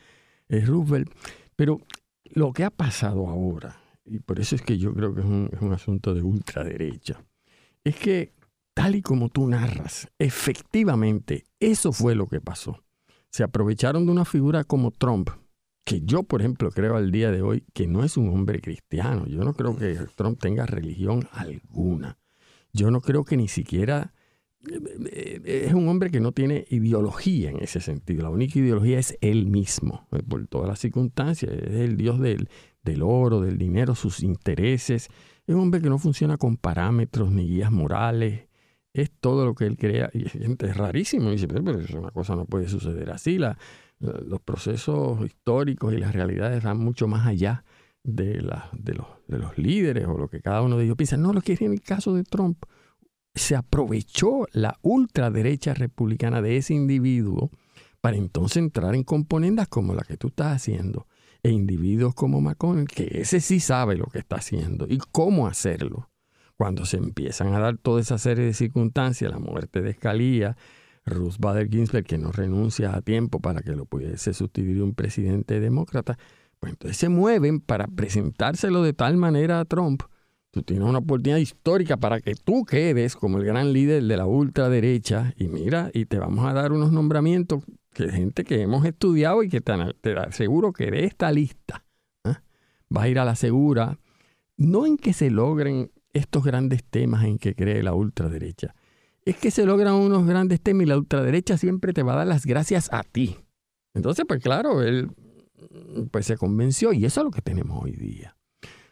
eh, 0.48 0.60
Roosevelt. 0.64 1.10
Pero 1.54 1.80
lo 2.24 2.52
que 2.52 2.64
ha 2.64 2.70
pasado 2.70 3.28
ahora, 3.28 3.76
y 4.10 4.18
por 4.18 4.40
eso 4.40 4.56
es 4.56 4.62
que 4.62 4.76
yo 4.76 4.92
creo 4.92 5.14
que 5.14 5.20
es 5.20 5.26
un, 5.26 5.72
asunto 5.72 6.14
de 6.14 6.22
ultraderecha, 6.22 7.24
es 7.84 7.96
que 7.96 8.34
tal 8.74 8.96
y 8.96 9.02
como 9.02 9.28
tú 9.28 9.46
narras, 9.46 10.08
efectivamente, 10.18 11.44
eso 11.60 11.92
fue 11.92 12.16
lo 12.16 12.26
que 12.26 12.40
pasó. 12.40 12.82
Se 13.30 13.44
aprovecharon 13.44 14.06
de 14.06 14.12
una 14.12 14.24
figura 14.24 14.64
como 14.64 14.90
Trump, 14.90 15.30
que 15.84 16.00
yo, 16.02 16.24
por 16.24 16.40
ejemplo, 16.40 16.70
creo 16.70 16.96
al 16.96 17.12
día 17.12 17.30
de 17.30 17.42
hoy 17.42 17.64
que 17.72 17.86
no 17.86 18.02
es 18.02 18.16
un 18.16 18.28
hombre 18.30 18.60
cristiano. 18.60 19.26
Yo 19.26 19.44
no 19.44 19.54
creo 19.54 19.76
que 19.76 19.96
Trump 20.16 20.40
tenga 20.40 20.66
religión 20.66 21.28
alguna. 21.30 22.18
Yo 22.72 22.90
no 22.90 23.00
creo 23.00 23.24
que 23.24 23.36
ni 23.36 23.46
siquiera 23.46 24.12
eh, 24.68 25.64
es 25.66 25.72
un 25.72 25.88
hombre 25.88 26.10
que 26.10 26.20
no 26.20 26.32
tiene 26.32 26.66
ideología 26.68 27.50
en 27.50 27.60
ese 27.60 27.80
sentido. 27.80 28.24
La 28.24 28.30
única 28.30 28.58
ideología 28.58 28.98
es 28.98 29.16
él 29.20 29.46
mismo, 29.46 30.06
eh, 30.12 30.22
por 30.22 30.46
todas 30.48 30.68
las 30.68 30.80
circunstancias. 30.80 31.52
Es 31.52 31.74
el 31.74 31.96
Dios 31.96 32.20
del, 32.20 32.48
del 32.82 33.02
oro, 33.02 33.40
del 33.40 33.58
dinero, 33.58 33.94
sus 33.94 34.22
intereses. 34.22 35.08
Es 35.46 35.54
un 35.54 35.62
hombre 35.62 35.80
que 35.80 35.88
no 35.88 35.98
funciona 35.98 36.36
con 36.36 36.56
parámetros 36.56 37.30
ni 37.30 37.46
guías 37.46 37.72
morales. 37.72 38.48
Es 38.92 39.10
todo 39.20 39.44
lo 39.44 39.54
que 39.54 39.66
él 39.66 39.76
crea. 39.76 40.10
Y 40.12 40.26
es 40.26 40.76
rarísimo. 40.76 41.28
Y 41.28 41.32
dice, 41.32 41.48
pero 41.48 41.78
una 41.98 42.10
cosa 42.10 42.36
no 42.36 42.44
puede 42.44 42.68
suceder 42.68 43.10
así. 43.10 43.38
Los 43.38 44.40
procesos 44.44 45.24
históricos 45.24 45.92
y 45.94 45.98
las 45.98 46.14
realidades 46.14 46.62
van 46.62 46.78
mucho 46.78 47.06
más 47.06 47.26
allá 47.26 47.64
de, 48.02 48.40
los, 48.40 48.58
de 49.28 49.38
los 49.38 49.58
líderes 49.58 50.06
o 50.06 50.16
lo 50.16 50.28
que 50.28 50.40
cada 50.40 50.62
uno 50.62 50.76
de 50.76 50.84
ellos 50.84 50.96
piensa. 50.96 51.16
No, 51.16 51.32
lo 51.32 51.42
que 51.42 51.52
es 51.52 51.60
en 51.60 51.72
el 51.72 51.82
caso 51.82 52.14
de 52.14 52.24
Trump. 52.24 52.64
Se 53.32 53.54
aprovechó 53.54 54.46
la 54.52 54.76
ultraderecha 54.82 55.72
republicana 55.72 56.42
de 56.42 56.56
ese 56.56 56.74
individuo 56.74 57.50
para 58.00 58.16
entonces 58.16 58.56
entrar 58.56 58.96
en 58.96 59.04
componendas 59.04 59.68
como 59.68 59.94
la 59.94 60.02
que 60.02 60.16
tú 60.16 60.28
estás 60.28 60.56
haciendo 60.56 61.06
e 61.42 61.50
individuos 61.50 62.14
como 62.14 62.40
McConnell, 62.40 62.88
que 62.88 63.08
ese 63.20 63.40
sí 63.40 63.60
sabe 63.60 63.96
lo 63.96 64.06
que 64.06 64.18
está 64.18 64.36
haciendo 64.36 64.86
y 64.88 64.98
cómo 65.12 65.46
hacerlo. 65.46 66.10
Cuando 66.56 66.84
se 66.84 66.98
empiezan 66.98 67.54
a 67.54 67.58
dar 67.58 67.78
toda 67.78 68.00
esa 68.00 68.18
serie 68.18 68.44
de 68.44 68.52
circunstancias, 68.52 69.30
la 69.30 69.38
muerte 69.38 69.80
de 69.80 69.94
Scalia, 69.94 70.56
Ruth 71.06 71.36
Bader 71.38 71.68
Ginsburg, 71.70 72.04
que 72.04 72.18
no 72.18 72.32
renuncia 72.32 72.94
a 72.94 73.00
tiempo 73.00 73.40
para 73.40 73.62
que 73.62 73.72
lo 73.72 73.86
pudiese 73.86 74.34
sustituir 74.34 74.82
un 74.82 74.94
presidente 74.94 75.60
demócrata, 75.60 76.18
pues 76.58 76.72
entonces 76.72 76.98
se 76.98 77.08
mueven 77.08 77.60
para 77.60 77.86
presentárselo 77.86 78.82
de 78.82 78.92
tal 78.92 79.16
manera 79.16 79.60
a 79.60 79.64
Trump. 79.64 80.02
Tú 80.52 80.62
tienes 80.62 80.88
una 80.88 80.98
oportunidad 80.98 81.38
histórica 81.38 81.96
para 81.96 82.20
que 82.20 82.34
tú 82.34 82.64
quedes 82.64 83.14
como 83.14 83.38
el 83.38 83.44
gran 83.44 83.72
líder 83.72 84.02
de 84.02 84.16
la 84.16 84.26
ultraderecha 84.26 85.32
y 85.36 85.46
mira, 85.46 85.90
y 85.94 86.06
te 86.06 86.18
vamos 86.18 86.44
a 86.44 86.52
dar 86.52 86.72
unos 86.72 86.90
nombramientos 86.90 87.62
que 87.92 88.10
gente 88.10 88.42
que 88.42 88.60
hemos 88.62 88.84
estudiado 88.84 89.44
y 89.44 89.48
que 89.48 89.60
te, 89.60 89.72
aseguro 90.18 90.72
que 90.72 90.90
de 90.90 91.04
esta 91.04 91.30
lista 91.30 91.84
¿eh? 92.24 92.34
vas 92.88 93.04
a 93.04 93.08
ir 93.08 93.20
a 93.20 93.24
la 93.24 93.36
segura, 93.36 93.98
no 94.56 94.86
en 94.86 94.96
que 94.96 95.12
se 95.12 95.30
logren 95.30 95.92
estos 96.12 96.42
grandes 96.42 96.82
temas 96.82 97.24
en 97.24 97.38
que 97.38 97.54
cree 97.54 97.84
la 97.84 97.94
ultraderecha, 97.94 98.74
es 99.24 99.36
que 99.36 99.52
se 99.52 99.64
logran 99.64 99.94
unos 99.94 100.26
grandes 100.26 100.60
temas 100.60 100.82
y 100.82 100.86
la 100.86 100.98
ultraderecha 100.98 101.58
siempre 101.58 101.92
te 101.92 102.02
va 102.02 102.14
a 102.14 102.16
dar 102.16 102.26
las 102.26 102.44
gracias 102.44 102.92
a 102.92 103.04
ti. 103.04 103.36
Entonces, 103.94 104.24
pues 104.26 104.42
claro, 104.42 104.82
él 104.82 105.10
pues 106.10 106.26
se 106.26 106.36
convenció 106.36 106.92
y 106.92 107.04
eso 107.04 107.20
es 107.20 107.24
lo 107.24 107.30
que 107.30 107.42
tenemos 107.42 107.82
hoy 107.82 107.92
día. 107.92 108.36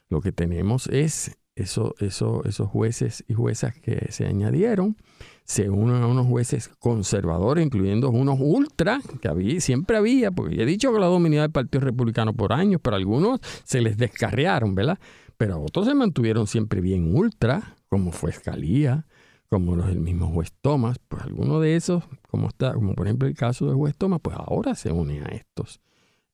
Lo 0.09 0.21
que 0.21 0.33
tenemos 0.33 0.87
es 0.87 1.37
eso, 1.59 1.95
eso, 1.99 2.43
esos 2.45 2.69
jueces 2.69 3.25
y 3.29 3.35
juezas 3.35 3.75
que 3.75 4.11
se 4.11 4.27
añadieron 4.27 4.97
se 5.45 5.71
unen 5.71 6.03
a 6.03 6.07
unos 6.07 6.27
jueces 6.27 6.69
conservadores, 6.79 7.65
incluyendo 7.65 8.11
unos 8.11 8.39
ultra, 8.39 9.01
que 9.23 9.29
había, 9.29 9.61
siempre 9.61 9.97
había, 9.97 10.31
porque 10.31 10.57
ya 10.57 10.63
he 10.65 10.67
dicho 10.67 10.93
que 10.93 11.01
la 11.01 11.07
dominaba 11.07 11.47
el 11.47 11.51
Partido 11.51 11.81
Republicano 11.81 12.35
por 12.35 12.53
años, 12.53 12.81
pero 12.83 12.97
algunos 12.97 13.41
se 13.65 13.81
les 13.81 13.97
descarriaron, 13.97 14.75
¿verdad? 14.75 14.99
Pero 15.39 15.63
otros 15.63 15.87
se 15.87 15.95
mantuvieron 15.95 16.47
siempre 16.47 16.83
bien 16.83 17.17
ultra, 17.17 17.77
como 17.89 18.13
fue 18.13 18.31
Escalía, 18.31 19.07
como 19.49 19.75
los 19.75 19.87
del 19.87 20.01
mismo 20.01 20.29
juez 20.29 20.53
Thomas, 20.61 20.99
pues 21.09 21.23
alguno 21.23 21.61
de 21.61 21.77
esos, 21.77 22.05
como 22.29 22.49
está, 22.49 22.75
como 22.75 22.95
por 22.95 23.07
ejemplo 23.07 23.27
el 23.27 23.35
caso 23.35 23.67
del 23.67 23.77
juez 23.77 23.97
Thomas, 23.97 24.21
pues 24.23 24.37
ahora 24.39 24.75
se 24.75 24.93
une 24.93 25.23
a 25.23 25.29
estos. 25.29 25.81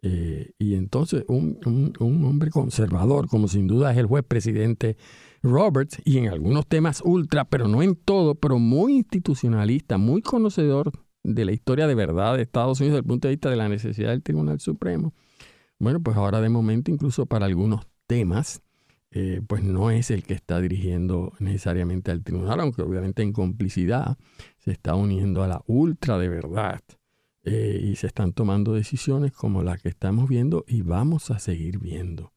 Eh, 0.07 0.53
y 0.59 0.75
entonces 0.75 1.25
un, 1.29 1.59
un, 1.65 2.25
hombre 2.27 2.51
conservador, 2.51 3.27
como 3.27 3.49
sin 3.49 3.67
duda 3.67 3.91
es 3.91 3.97
el 3.97 4.05
juez 4.05 4.23
presidente 4.23 4.99
Roberts, 5.43 5.97
y 6.05 6.19
en 6.19 6.29
algunos 6.29 6.67
temas 6.67 7.01
ultra, 7.03 7.47
pero 7.47 7.69
no 7.69 7.83
en 7.83 7.97
todo, 7.97 8.35
pero 8.35 8.59
muy 8.59 8.97
institucionalista, 8.97 9.97
muy 9.97 10.21
conocedor 10.21 10.93
de 11.23 11.47
la 11.47 11.53
historia 11.53 11.87
de 11.87 11.95
verdad 11.95 12.37
de 12.37 12.43
Estados 12.43 12.81
Unidos 12.81 12.97
desde 12.97 13.05
el 13.05 13.09
punto 13.09 13.29
de 13.29 13.33
vista 13.33 13.49
de 13.49 13.57
la 13.57 13.71
necesidad 13.71 14.11
del 14.11 14.23
Tribunal 14.23 14.61
Supremo. 14.61 15.15
Bueno, 15.79 16.03
pues 16.03 16.19
ahora 16.19 16.43
de 16.43 16.51
momento, 16.51 16.91
incluso 16.91 17.25
para 17.25 17.47
algunos 17.47 17.87
temas, 18.07 18.61
eh, 19.11 19.41
pues 19.47 19.65
no 19.65 19.91
es 19.91 20.11
el 20.11 20.23
que 20.23 20.35
está 20.35 20.61
dirigiendo 20.61 21.33
necesariamente 21.39 22.11
al 22.11 22.23
tribunal, 22.23 22.61
aunque 22.61 22.83
obviamente 22.83 23.23
en 23.23 23.33
complicidad 23.33 24.19
se 24.59 24.73
está 24.73 24.97
uniendo 24.97 25.43
a 25.43 25.49
la 25.49 25.63
ultra 25.67 26.19
de 26.19 26.29
verdad 26.29 26.83
eh, 27.45 27.81
y 27.83 27.97
se 27.97 28.07
están 28.07 28.33
tomando 28.33 28.73
decisiones 28.73 29.33
como 29.33 29.63
la 29.63 29.77
que 29.77 29.91
estamos 29.91 30.29
viendo 30.29 30.65
y 30.67 30.83
vamos 30.83 31.31
a 31.31 31.39
seguir 31.39 31.79
viendo. 31.79 32.33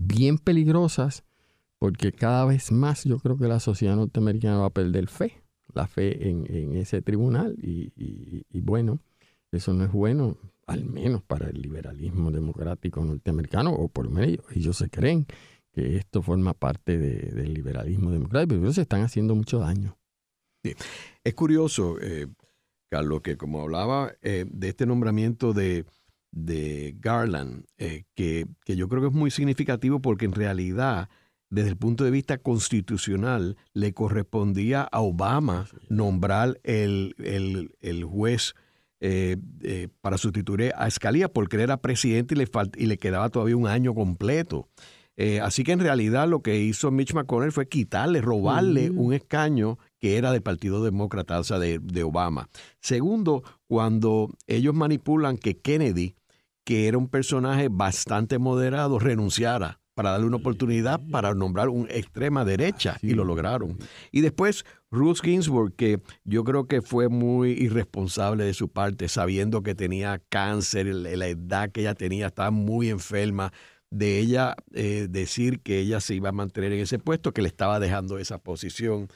Bien 0.00 0.38
peligrosas 0.38 1.24
porque 1.78 2.12
cada 2.12 2.44
vez 2.44 2.72
más 2.72 3.04
yo 3.04 3.18
creo 3.18 3.36
que 3.36 3.46
la 3.46 3.60
sociedad 3.60 3.94
norteamericana 3.94 4.58
va 4.58 4.66
a 4.66 4.70
perder 4.70 5.08
fe, 5.08 5.40
la 5.72 5.86
fe 5.86 6.28
en, 6.28 6.76
ese 6.76 7.00
tribunal 7.02 7.56
y, 7.62 7.92
bueno, 8.60 8.98
eso 9.52 9.72
no 9.72 9.84
es 9.84 9.92
bueno, 9.92 10.36
al 10.66 10.84
menos 10.84 11.22
para 11.22 11.48
el 11.48 11.62
liberalismo 11.62 12.32
democrático 12.32 13.04
norteamericano, 13.04 13.72
o 13.72 13.88
por 13.88 14.06
lo 14.06 14.10
menos 14.10 14.44
ellos 14.54 14.76
se 14.76 14.90
creen 14.90 15.26
que 15.72 15.96
esto 15.96 16.22
forma 16.22 16.54
parte 16.54 16.98
del 16.98 17.54
liberalismo 17.54 18.10
democrático, 18.10 18.48
pero 18.48 18.62
ellos 18.62 18.74
se 18.74 18.82
están 18.82 19.02
haciendo 19.02 19.36
mucho 19.36 19.60
daño. 19.60 19.96
Es 21.22 21.34
curioso, 21.34 21.98
eh, 22.00 22.26
Carlos, 22.88 23.20
que 23.22 23.36
como 23.36 23.62
hablaba 23.62 24.12
eh, 24.22 24.46
de 24.48 24.68
este 24.68 24.86
nombramiento 24.86 25.52
de, 25.52 25.84
Garland, 27.00 27.64
eh, 27.78 28.04
que, 28.14 28.46
yo 28.66 28.88
creo 28.88 29.02
que 29.02 29.08
es 29.08 29.14
muy 29.14 29.30
significativo 29.30 30.00
porque 30.00 30.24
en 30.24 30.32
realidad, 30.32 31.08
desde 31.50 31.70
el 31.70 31.76
punto 31.76 32.04
de 32.04 32.10
vista 32.10 32.38
constitucional, 32.38 33.56
le 33.72 33.92
correspondía 33.92 34.82
a 34.82 35.00
Obama 35.00 35.66
nombrar 35.88 36.60
el, 36.62 37.14
juez 38.10 38.54
eh, 39.00 39.36
para 40.00 40.18
sustituir 40.18 40.72
a 40.76 40.88
Escalía 40.88 41.28
porque 41.28 41.56
él 41.56 41.62
era 41.62 41.80
presidente 41.80 42.34
y 42.34 42.38
le, 42.38 42.48
y 42.76 42.86
le 42.86 42.98
quedaba 42.98 43.28
todavía 43.28 43.56
un 43.56 43.66
año 43.66 43.94
completo. 43.94 44.68
así 45.42 45.64
que 45.64 45.72
en 45.72 45.80
realidad 45.80 46.28
lo 46.28 46.42
que 46.42 46.60
hizo 46.60 46.90
Mitch 46.90 47.14
McConnell 47.14 47.52
fue 47.52 47.68
quitarle, 47.68 48.20
robarle 48.20 48.90
un 48.90 49.12
escaño 49.12 49.78
que 49.98 50.16
era 50.16 50.32
del 50.32 50.42
Partido 50.42 50.82
Demócrata, 50.82 51.38
o 51.38 51.44
sea, 51.44 51.58
de, 51.58 52.02
Obama. 52.02 52.48
Segundo, 52.80 53.42
cuando 53.66 54.30
ellos 54.46 54.74
manipulan 54.74 55.36
que 55.36 55.58
Kennedy, 55.58 56.14
que 56.64 56.88
era 56.88 56.98
un 56.98 57.08
personaje 57.08 57.68
bastante 57.70 58.38
moderado, 58.38 58.98
renunciara 58.98 59.80
para 59.94 60.10
darle 60.10 60.26
una 60.26 60.36
oportunidad 60.36 61.00
para 61.10 61.34
nombrar 61.34 61.68
un 61.68 61.88
extrema 61.90 62.44
derecha 62.44 62.98
y 63.02 63.14
lo 63.14 63.24
lograron. 63.24 63.78
Y 64.12 64.20
después 64.20 64.64
Ruth 64.92 65.18
Ginsburg, 65.24 65.74
que 65.74 66.00
yo 66.24 66.44
creo 66.44 66.68
que 66.68 66.82
fue 66.82 67.08
muy 67.08 67.50
irresponsable 67.50 68.44
de 68.44 68.54
su 68.54 68.68
parte, 68.68 69.08
sabiendo 69.08 69.64
que 69.64 69.74
tenía 69.74 70.22
cáncer, 70.28 70.86
la 70.86 71.26
edad 71.26 71.72
que 71.72 71.80
ella 71.80 71.94
tenía, 71.94 72.28
estaba 72.28 72.52
muy 72.52 72.90
enferma, 72.90 73.52
de 73.90 74.18
ella 74.18 74.54
eh, 74.72 75.08
decir 75.10 75.60
que 75.60 75.78
ella 75.78 76.00
se 76.00 76.14
iba 76.14 76.28
a 76.28 76.32
mantener 76.32 76.72
en 76.72 76.80
ese 76.80 76.98
puesto, 76.98 77.32
que 77.32 77.42
le 77.42 77.48
estaba 77.48 77.80
dejando 77.80 78.18
esa 78.18 78.38
posición 78.38 79.08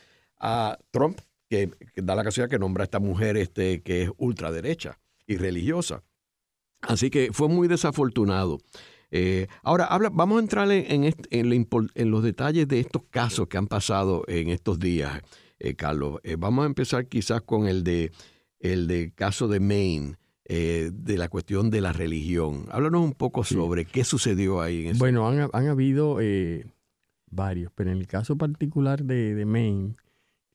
a 0.43 0.79
Trump, 0.91 1.21
que, 1.49 1.71
da 1.97 2.15
la 2.15 2.25
casualidad 2.25 2.51
que 2.51 2.59
nombra 2.59 2.83
a 2.83 2.85
esta 2.85 3.01
mujer 3.01 3.37
este, 3.39 3.83
que 3.83 4.03
es 4.03 4.11
ultraderecha 4.19 4.99
y 5.27 5.37
religiosa. 5.37 6.03
Así 6.83 7.09
que 7.09 7.31
fue 7.33 7.49
muy 7.49 7.69
desafortunado. 7.69 8.59
Eh, 9.11 9.47
ahora, 9.63 9.87
habla, 9.87 10.11
vamos 10.13 10.39
a 10.39 10.41
entrar 10.41 10.71
en, 10.71 11.15
en, 11.31 12.11
los 12.11 12.23
detalles 12.23 12.67
de 12.69 12.81
estos 12.81 13.05
casos 13.11 13.47
que 13.49 13.57
han 13.57 13.69
pasado 13.69 14.25
en 14.27 14.49
estos 14.49 14.79
días, 14.79 15.23
eh, 15.59 15.75
Carlos. 15.75 16.21
vamos 16.39 16.65
a 16.65 16.67
empezar 16.67 17.07
quizás 17.07 17.43
con 17.43 17.69
el 17.69 17.85
de 17.85 18.11
el 18.59 18.87
de 18.87 19.13
caso 19.13 19.49
de 19.49 19.61
Maine. 19.61 20.17
Eh, 20.45 20.91
de 20.93 21.17
la 21.17 21.29
cuestión 21.29 21.71
de 21.71 21.81
la 21.81 21.93
religión. 21.93 22.67
Háblanos 22.73 23.03
un 23.03 23.13
poco 23.13 23.45
sobre 23.45 23.85
qué 23.85 24.03
sucedió 24.03 24.61
ahí. 24.61 24.89
En 24.89 24.99
bueno, 24.99 25.27
han, 25.29 25.67
habido 25.69 26.19
eh, 26.21 26.67
varios, 27.31 27.73
pero 27.75 27.93
en 27.93 27.99
el 27.99 28.09
caso 28.09 28.37
particular 28.37 29.05
de, 29.05 29.45
Maine, 29.47 29.95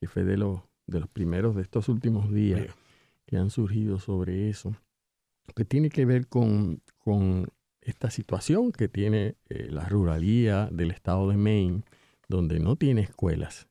que 0.00 0.08
fue 0.08 0.24
de 0.24 0.36
los, 0.36 0.60
de 0.86 1.00
los 1.00 1.08
primeros 1.08 1.56
de 1.56 1.62
estos 1.62 1.88
últimos 1.88 2.32
días 2.32 2.74
que 3.26 3.36
han 3.36 3.50
surgido 3.50 3.98
sobre 3.98 4.48
eso, 4.48 4.74
que 5.54 5.64
tiene 5.64 5.90
que 5.90 6.04
ver 6.04 6.26
con, 6.28 6.82
con 6.98 7.48
esta 7.80 8.10
situación 8.10 8.72
que 8.72 8.88
tiene 8.88 9.36
eh, 9.48 9.68
la 9.70 9.88
ruralía 9.88 10.68
del 10.70 10.90
estado 10.90 11.28
de 11.28 11.36
Maine, 11.36 11.82
donde 12.28 12.60
no 12.60 12.76
tiene 12.76 13.02
escuelas 13.02 13.66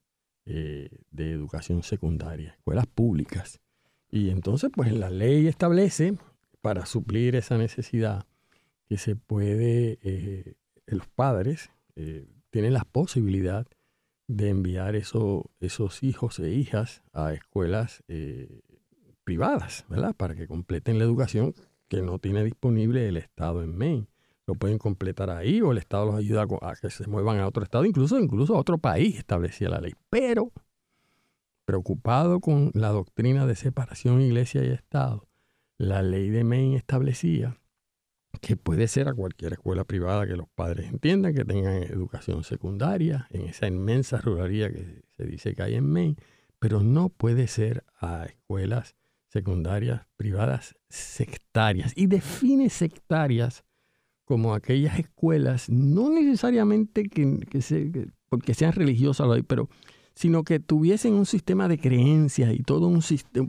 de 0.46 1.32
educación 1.34 1.84
secundaria, 1.84 2.52
escuelas 2.52 2.88
públicas. 2.88 3.60
Y 4.10 4.30
entonces, 4.30 4.72
pues 4.74 4.94
la 4.94 5.10
ley 5.10 5.46
establece, 5.48 6.18
para 6.62 6.86
suplir 6.86 7.36
esa 7.36 7.58
necesidad, 7.58 8.26
que 8.88 8.98
se 8.98 9.16
puede, 9.16 10.00
eh, 10.02 10.56
los 10.86 11.08
padres 11.08 11.70
eh, 11.96 12.28
tienen 12.50 12.74
la 12.74 12.86
posibilidad 12.86 13.68
de 14.28 14.50
enviar 14.50 14.96
eso, 14.96 15.50
esos 15.60 16.04
hijos 16.04 16.40
e 16.40 16.52
hijas 16.52 17.02
a 17.14 17.34
escuelas 17.34 18.04
eh, 18.08 18.62
privadas, 19.24 19.86
¿verdad? 19.90 20.16
Para 20.16 20.36
que 20.36 20.48
completen 20.48 21.00
la 21.00 21.06
educación 21.06 21.54
que 21.88 22.02
no 22.02 22.20
tiene 22.20 22.44
disponible 22.44 23.08
el 23.08 23.18
Estado 23.18 23.64
en 23.64 23.78
Maine. 23.78 24.08
Lo 24.46 24.56
pueden 24.56 24.78
completar 24.78 25.30
ahí 25.30 25.62
o 25.62 25.72
el 25.72 25.78
Estado 25.78 26.06
los 26.06 26.16
ayuda 26.16 26.46
a, 26.62 26.76
que 26.76 26.90
se 26.90 27.08
muevan 27.08 27.40
a 27.40 27.48
otro 27.48 27.64
Estado, 27.64 27.86
incluso, 27.86 28.20
incluso 28.20 28.56
a 28.56 28.60
otro 28.60 28.78
país 28.78 29.18
establecía 29.18 29.70
la 29.70 29.82
ley. 29.82 29.94
Pero 30.10 30.52
preocupado 31.66 32.40
con 32.40 32.72
la 32.74 32.90
doctrina 32.90 33.46
de 33.46 33.56
separación 33.56 34.22
iglesia 34.22 34.64
y 34.64 34.70
Estado, 34.70 35.28
la 35.78 36.02
ley 36.02 36.30
de 36.30 36.44
Maine 36.44 36.78
establecía 36.78 37.58
que 38.40 38.56
puede 38.58 38.88
ser 38.88 39.08
a 39.08 39.14
cualquier 39.14 39.54
escuela 39.54 39.84
privada 39.84 40.28
que 40.28 40.36
los 40.36 40.48
padres 40.50 40.88
entiendan 40.88 41.34
que 41.34 41.46
tengan 41.46 41.84
educación 41.84 42.44
secundaria 42.44 43.28
en 43.32 43.44
esa 43.44 43.68
inmensa 43.68 44.18
ruralía 44.18 44.72
que 44.72 45.02
se 45.18 45.26
dice 45.26 45.54
que 45.56 45.64
hay 45.64 45.76
en 45.76 45.90
Maine, 45.90 46.16
pero 46.60 46.82
no 46.82 47.10
puede 47.10 47.48
ser 47.48 47.84
a 48.00 48.26
escuelas 48.26 48.96
secundarias 49.28 50.02
privadas 50.16 50.76
sectarias. 50.90 51.94
Y 51.96 52.08
define 52.08 52.70
sectarias 52.70 53.64
como 54.26 54.54
aquellas 54.54 55.00
escuelas, 55.00 55.70
no 55.70 56.10
necesariamente 56.10 57.04
que, 57.04 57.40
que 57.50 58.10
porque 58.30 58.54
sean 58.54 58.74
religiosas, 58.74 59.28
pero 59.48 59.70
sino 60.16 60.44
que 60.44 60.60
tuviesen 60.60 61.14
un 61.14 61.26
sistema 61.26 61.68
de 61.68 61.78
creencias 61.78 62.52
y 62.54 62.64
todo 62.64 62.88
un, 62.88 63.02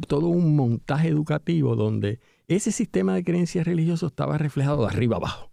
todo 0.06 0.28
un 0.28 0.54
montaje 0.54 1.08
educativo 1.08 1.74
donde 1.76 2.20
ese 2.48 2.72
sistema 2.72 3.14
de 3.14 3.24
creencias 3.24 3.66
religioso 3.66 4.06
estaba 4.06 4.38
reflejado 4.38 4.82
de 4.82 4.88
arriba 4.88 5.16
abajo. 5.16 5.52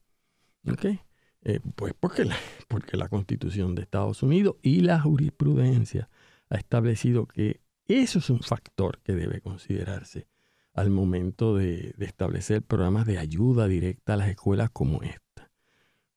Eh, 1.43 1.59
pues 1.75 1.93
porque 1.99 2.25
la, 2.25 2.35
porque 2.67 2.97
la 2.97 3.09
Constitución 3.09 3.75
de 3.75 3.83
Estados 3.83 4.23
Unidos 4.23 4.55
y 4.63 4.81
la 4.81 4.99
jurisprudencia 4.99 6.09
ha 6.49 6.55
establecido 6.55 7.27
que 7.27 7.61
eso 7.87 8.19
es 8.19 8.29
un 8.29 8.39
factor 8.39 8.99
que 9.03 9.13
debe 9.13 9.41
considerarse 9.41 10.27
al 10.73 10.89
momento 10.89 11.55
de, 11.55 11.93
de 11.97 12.05
establecer 12.05 12.63
programas 12.63 13.05
de 13.05 13.19
ayuda 13.19 13.67
directa 13.67 14.13
a 14.13 14.17
las 14.17 14.29
escuelas 14.29 14.69
como 14.71 15.03
esta. 15.03 15.51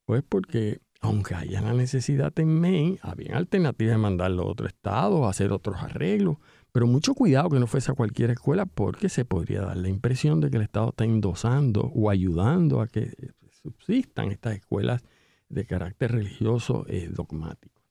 Pues 0.05 0.23
porque 0.27 0.81
aunque 1.01 1.35
haya 1.35 1.61
la 1.61 1.75
necesidad 1.75 2.37
en 2.41 2.61
Maine, 2.61 2.99
había 3.03 3.37
alternativas 3.37 3.95
de 3.95 3.99
mandarlo 3.99 4.43
a 4.43 4.47
otro 4.47 4.67
estado, 4.67 5.29
hacer 5.29 5.53
otros 5.53 5.81
arreglos, 5.81 6.39
pero 6.79 6.87
mucho 6.87 7.15
cuidado 7.15 7.51
que 7.51 7.59
no 7.59 7.67
fuese 7.67 7.91
a 7.91 7.95
cualquier 7.95 8.31
escuela 8.31 8.65
porque 8.65 9.09
se 9.09 9.25
podría 9.25 9.63
dar 9.63 9.77
la 9.77 9.89
impresión 9.89 10.41
de 10.41 10.49
que 10.49 10.59
el 10.59 10.63
Estado 10.63 10.91
está 10.91 11.03
endosando 11.03 11.91
o 11.93 12.09
ayudando 12.09 12.81
a 12.81 12.87
que 12.87 13.33
subsistan 13.51 14.31
estas 14.31 14.59
escuelas 14.59 15.03
de 15.49 15.67
carácter 15.67 16.13
religioso 16.13 16.87
eh, 16.87 17.11
dogmático. 17.13 17.83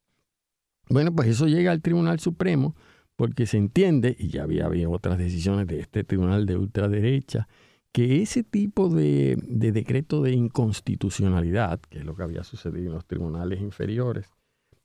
Bueno, 0.90 1.14
pues 1.14 1.28
eso 1.28 1.48
llega 1.48 1.74
al 1.74 1.82
Tribunal 1.82 2.22
Supremo 2.22 2.78
porque 3.18 3.46
se 3.46 3.58
entiende, 3.58 4.16
y 4.18 4.30
ya 4.30 4.44
había, 4.44 4.68
había 4.68 4.88
otras 4.88 5.18
decisiones 5.18 5.68
de 5.68 5.82
este 5.82 6.06
tribunal 6.06 6.46
de 6.46 6.56
ultraderecha, 6.56 7.50
que 7.92 8.22
ese 8.22 8.46
tipo 8.46 8.88
de, 8.88 9.38
decreto 9.50 10.22
de 10.22 10.32
inconstitucionalidad, 10.32 11.82
que 11.90 11.98
es 12.00 12.06
lo 12.06 12.16
que 12.16 12.24
había 12.24 12.46
sucedido 12.46 12.88
en 12.88 12.94
los 12.94 13.06
tribunales 13.06 13.60
inferiores, 13.60 14.28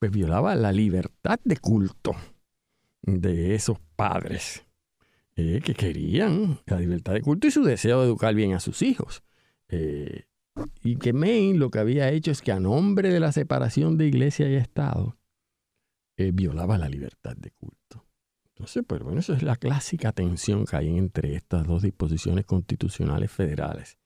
pues 0.01 0.11
violaba 0.11 0.57
la 0.57 0.73
libertad 0.73 1.39
de 1.45 1.57
culto 1.57 2.17
de 3.03 3.55
esos 3.55 3.79
padres 3.97 4.65
eh, 5.37 5.61
que 5.65 5.75
querían 5.75 6.61
la 6.67 6.79
libertad 6.79 7.15
de 7.15 7.23
culto 7.23 7.47
y 7.47 7.51
su 7.51 7.65
deseo 7.65 8.01
de 8.01 8.07
educar 8.07 8.35
bien 8.35 8.53
a 8.55 8.61
sus 8.61 8.83
hijos. 8.83 9.23
Eh, 9.69 10.25
y 10.83 10.97
que 10.97 11.13
Maine 11.13 11.59
lo 11.59 11.71
que 11.71 11.79
había 11.79 12.11
hecho 12.11 12.31
es 12.31 12.43
que 12.43 12.53
a 12.53 12.61
nombre 12.61 13.11
de 13.11 13.21
la 13.21 13.33
separación 13.33 13.97
de 13.97 14.07
iglesia 14.07 14.49
y 14.51 14.55
Estado, 14.55 15.17
eh, 16.17 16.31
violaba 16.33 16.77
la 16.77 16.89
libertad 16.89 17.35
de 17.37 17.51
culto. 17.53 18.05
Entonces, 18.49 18.85
pues 18.87 19.03
bueno, 19.03 19.21
eso 19.21 19.33
es 19.33 19.43
la 19.43 19.57
clásica 19.57 20.13
tensión 20.13 20.67
que 20.67 20.77
hay 20.77 20.97
entre 20.97 21.35
estas 21.35 21.67
dos 21.67 21.83
disposiciones 21.83 22.45
constitucionales 22.45 23.31
federales. 23.33 23.99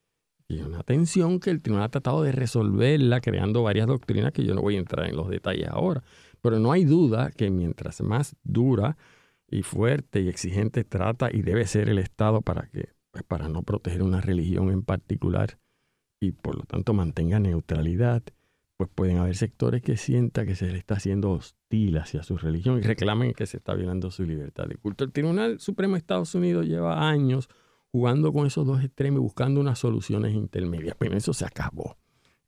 Y 0.49 0.61
una 0.61 0.85
tensión 0.85 1.41
que 1.41 1.51
el 1.51 1.61
tribunal 1.61 1.87
ha 1.87 1.91
tratado 1.91 2.23
de 2.23 2.31
resolverla 2.31 3.21
creando 3.21 3.65
varias 3.65 3.89
doctrinas 3.89 4.33
que 4.33 4.45
yo 4.45 4.55
no 4.55 4.63
voy 4.63 4.77
a 4.77 4.79
entrar 4.79 5.09
en 5.09 5.17
los 5.17 5.29
detalles 5.29 5.69
ahora. 5.69 6.05
Pero 6.47 6.61
no 6.61 6.71
hay 6.71 6.85
duda 6.85 7.33
que 7.33 7.51
mientras 7.51 8.01
más 8.03 8.37
dura 8.45 8.97
y 9.51 9.63
fuerte 9.63 10.21
y 10.21 10.29
exigente 10.29 10.85
trata 10.85 11.29
y 11.33 11.43
debe 11.43 11.67
ser 11.67 11.89
el 11.89 11.99
Estado 11.99 12.41
para 12.41 12.69
que 12.69 12.91
pues 13.11 13.25
para 13.25 13.49
no 13.49 13.65
proteger 13.65 14.05
una 14.05 14.21
religión 14.21 14.71
en 14.71 14.85
particular 14.85 15.59
y 16.21 16.31
por 16.31 16.55
lo 16.55 16.63
tanto 16.63 16.95
mantenga 16.95 17.41
neutralidad, 17.41 18.23
pues 18.77 18.89
pueden 18.95 19.17
haber 19.17 19.35
sectores 19.35 19.83
que 19.83 19.97
sientan 19.97 20.47
que 20.47 20.55
se 20.55 20.69
le 20.69 20.79
está 20.79 20.95
haciendo 20.95 21.33
hostil 21.33 21.99
hacia 21.99 22.23
su 22.23 22.39
religión 22.39 22.79
y 22.79 22.83
reclamen 22.83 23.33
que 23.33 23.47
se 23.47 23.57
está 23.57 23.75
violando 23.75 24.13
su 24.13 24.23
libertad 24.23 24.69
de 24.69 24.77
culto. 24.77 25.03
El 25.03 25.11
Tribunal 25.11 25.59
Supremo 25.59 25.95
de 25.95 25.99
Estados 25.99 26.33
Unidos 26.37 26.65
lleva 26.65 27.09
años 27.09 27.49
jugando 27.91 28.33
con 28.33 28.47
esos 28.47 28.65
dos 28.65 28.85
extremos 28.85 29.19
y 29.19 29.23
buscando 29.23 29.61
unas 29.61 29.81
soluciones 29.81 30.33
intermedias, 30.33 30.95
pero 30.97 31.17
eso 31.17 31.33
se 31.33 31.45
acabó. 31.45 31.97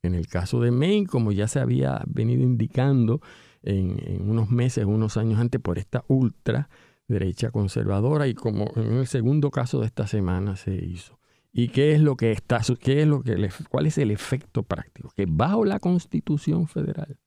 En 0.03 0.15
el 0.15 0.27
caso 0.27 0.61
de 0.61 0.71
Maine, 0.71 1.05
como 1.05 1.33
ya 1.33 1.49
se 1.49 1.59
había 1.59 2.01
venido 2.07 2.43
indicando 2.43 3.19
en, 3.63 4.29
unos 4.29 4.49
meses, 4.49 4.85
unos 4.85 5.17
años 5.17 5.39
antes, 5.39 5.61
por 5.61 5.77
esta 5.77 6.03
ultra 6.07 6.69
derecha 7.07 7.51
conservadora 7.51 8.27
y 8.27 8.35
como 8.35 8.71
en 8.75 8.93
el 8.93 9.07
segundo 9.07 9.49
caso 9.51 9.79
de 9.79 9.87
esta 9.87 10.05
semana 10.05 10.55
se 10.55 10.75
hizo 10.75 11.19
¿Y 11.51 11.69
qué 11.69 11.93
es 11.93 12.01
lo 12.01 12.15
que 12.15 12.31
está, 12.31 12.61
qué 12.79 13.01
es 13.01 13.07
lo 13.07 13.23
que, 13.23 13.49
cuál 13.69 13.87
es 13.87 13.97
el 13.97 14.11
efecto 14.11 14.63
práctico? 14.63 15.11
Que 15.15 15.25
bajo 15.27 15.65
la 15.65 15.79
Constitución 15.79 16.67
Federal, 16.67 17.17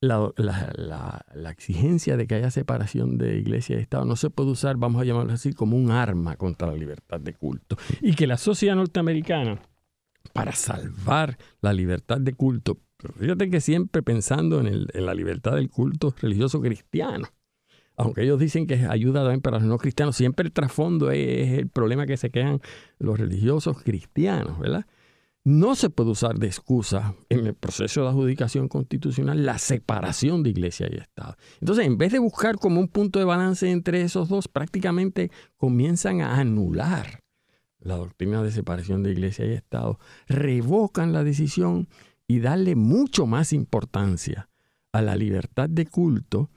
la, 0.00 0.32
la, 0.36 1.50
exigencia 1.50 2.16
de 2.16 2.26
que 2.26 2.36
haya 2.36 2.50
separación 2.50 3.18
de 3.18 3.38
iglesia 3.38 3.76
y 3.76 3.80
Estado 3.80 4.04
no 4.04 4.16
se 4.16 4.30
puede 4.30 4.50
usar, 4.50 4.76
vamos 4.76 5.00
a 5.00 5.04
llamarlo 5.04 5.32
así, 5.32 5.52
como 5.52 5.76
un 5.76 5.90
arma 5.90 6.36
contra 6.36 6.68
la 6.68 6.74
libertad 6.74 7.20
de 7.20 7.34
culto. 7.34 7.76
Y 8.00 8.14
que 8.14 8.26
la 8.26 8.36
sociedad 8.36 8.74
norteamericana, 8.74 9.60
para 10.32 10.52
salvar 10.52 11.36
la 11.60 11.72
libertad 11.72 12.20
de 12.20 12.34
culto, 12.34 12.78
fíjate 13.18 13.50
que 13.50 13.60
siempre 13.60 14.02
pensando 14.02 14.60
en, 14.60 14.86
la 14.92 15.14
libertad 15.14 15.54
del 15.54 15.70
culto 15.70 16.14
religioso 16.20 16.60
cristiano, 16.60 17.28
aunque 17.96 18.22
ellos 18.22 18.38
dicen 18.38 18.66
que 18.66 18.86
ayuda 18.86 19.22
también 19.22 19.40
para 19.40 19.58
los 19.58 19.66
no 19.66 19.78
cristianos, 19.78 20.16
siempre 20.16 20.46
el 20.46 20.52
trasfondo 20.52 21.10
es 21.10 21.58
el 21.58 21.68
problema 21.68 22.06
que 22.06 22.16
se 22.16 22.30
quejan 22.30 22.60
los 22.98 23.18
religiosos 23.18 23.82
cristianos, 23.82 24.58
¿verdad? 24.58 24.86
No 25.44 25.74
se 25.74 25.90
puede 25.90 26.10
usar 26.10 26.38
de 26.38 26.46
excusa 26.46 27.16
en 27.28 27.48
el 27.48 27.54
proceso 27.54 28.02
de 28.02 28.08
adjudicación 28.08 28.68
constitucional 28.68 29.44
la 29.44 29.58
separación 29.58 30.44
de 30.44 30.50
iglesia 30.50 30.88
y 30.88 30.96
Estado. 30.96 31.36
Entonces, 31.60 31.84
en 31.84 31.98
vez 31.98 32.12
de 32.12 32.20
buscar 32.20 32.56
como 32.56 32.78
un 32.78 32.86
punto 32.86 33.18
de 33.18 33.24
balance 33.24 33.68
entre 33.68 34.02
esos 34.02 34.28
dos, 34.28 34.46
prácticamente 34.46 35.32
comienzan 35.56 36.20
a 36.20 36.38
anular 36.38 37.22
la 37.80 37.96
doctrina 37.96 38.42
de 38.42 38.52
separación 38.52 39.02
de 39.02 39.10
iglesia 39.10 39.44
y 39.46 39.52
Estado, 39.52 39.98
revocan 40.28 41.12
la 41.12 41.24
decisión 41.24 41.88
y 42.32 42.40
darle 42.40 42.76
mucho 42.76 43.26
más 43.26 43.52
importancia 43.52 44.48
a 44.90 45.02
la 45.02 45.16
libertad 45.16 45.68
de 45.68 45.84
culto 45.84 46.48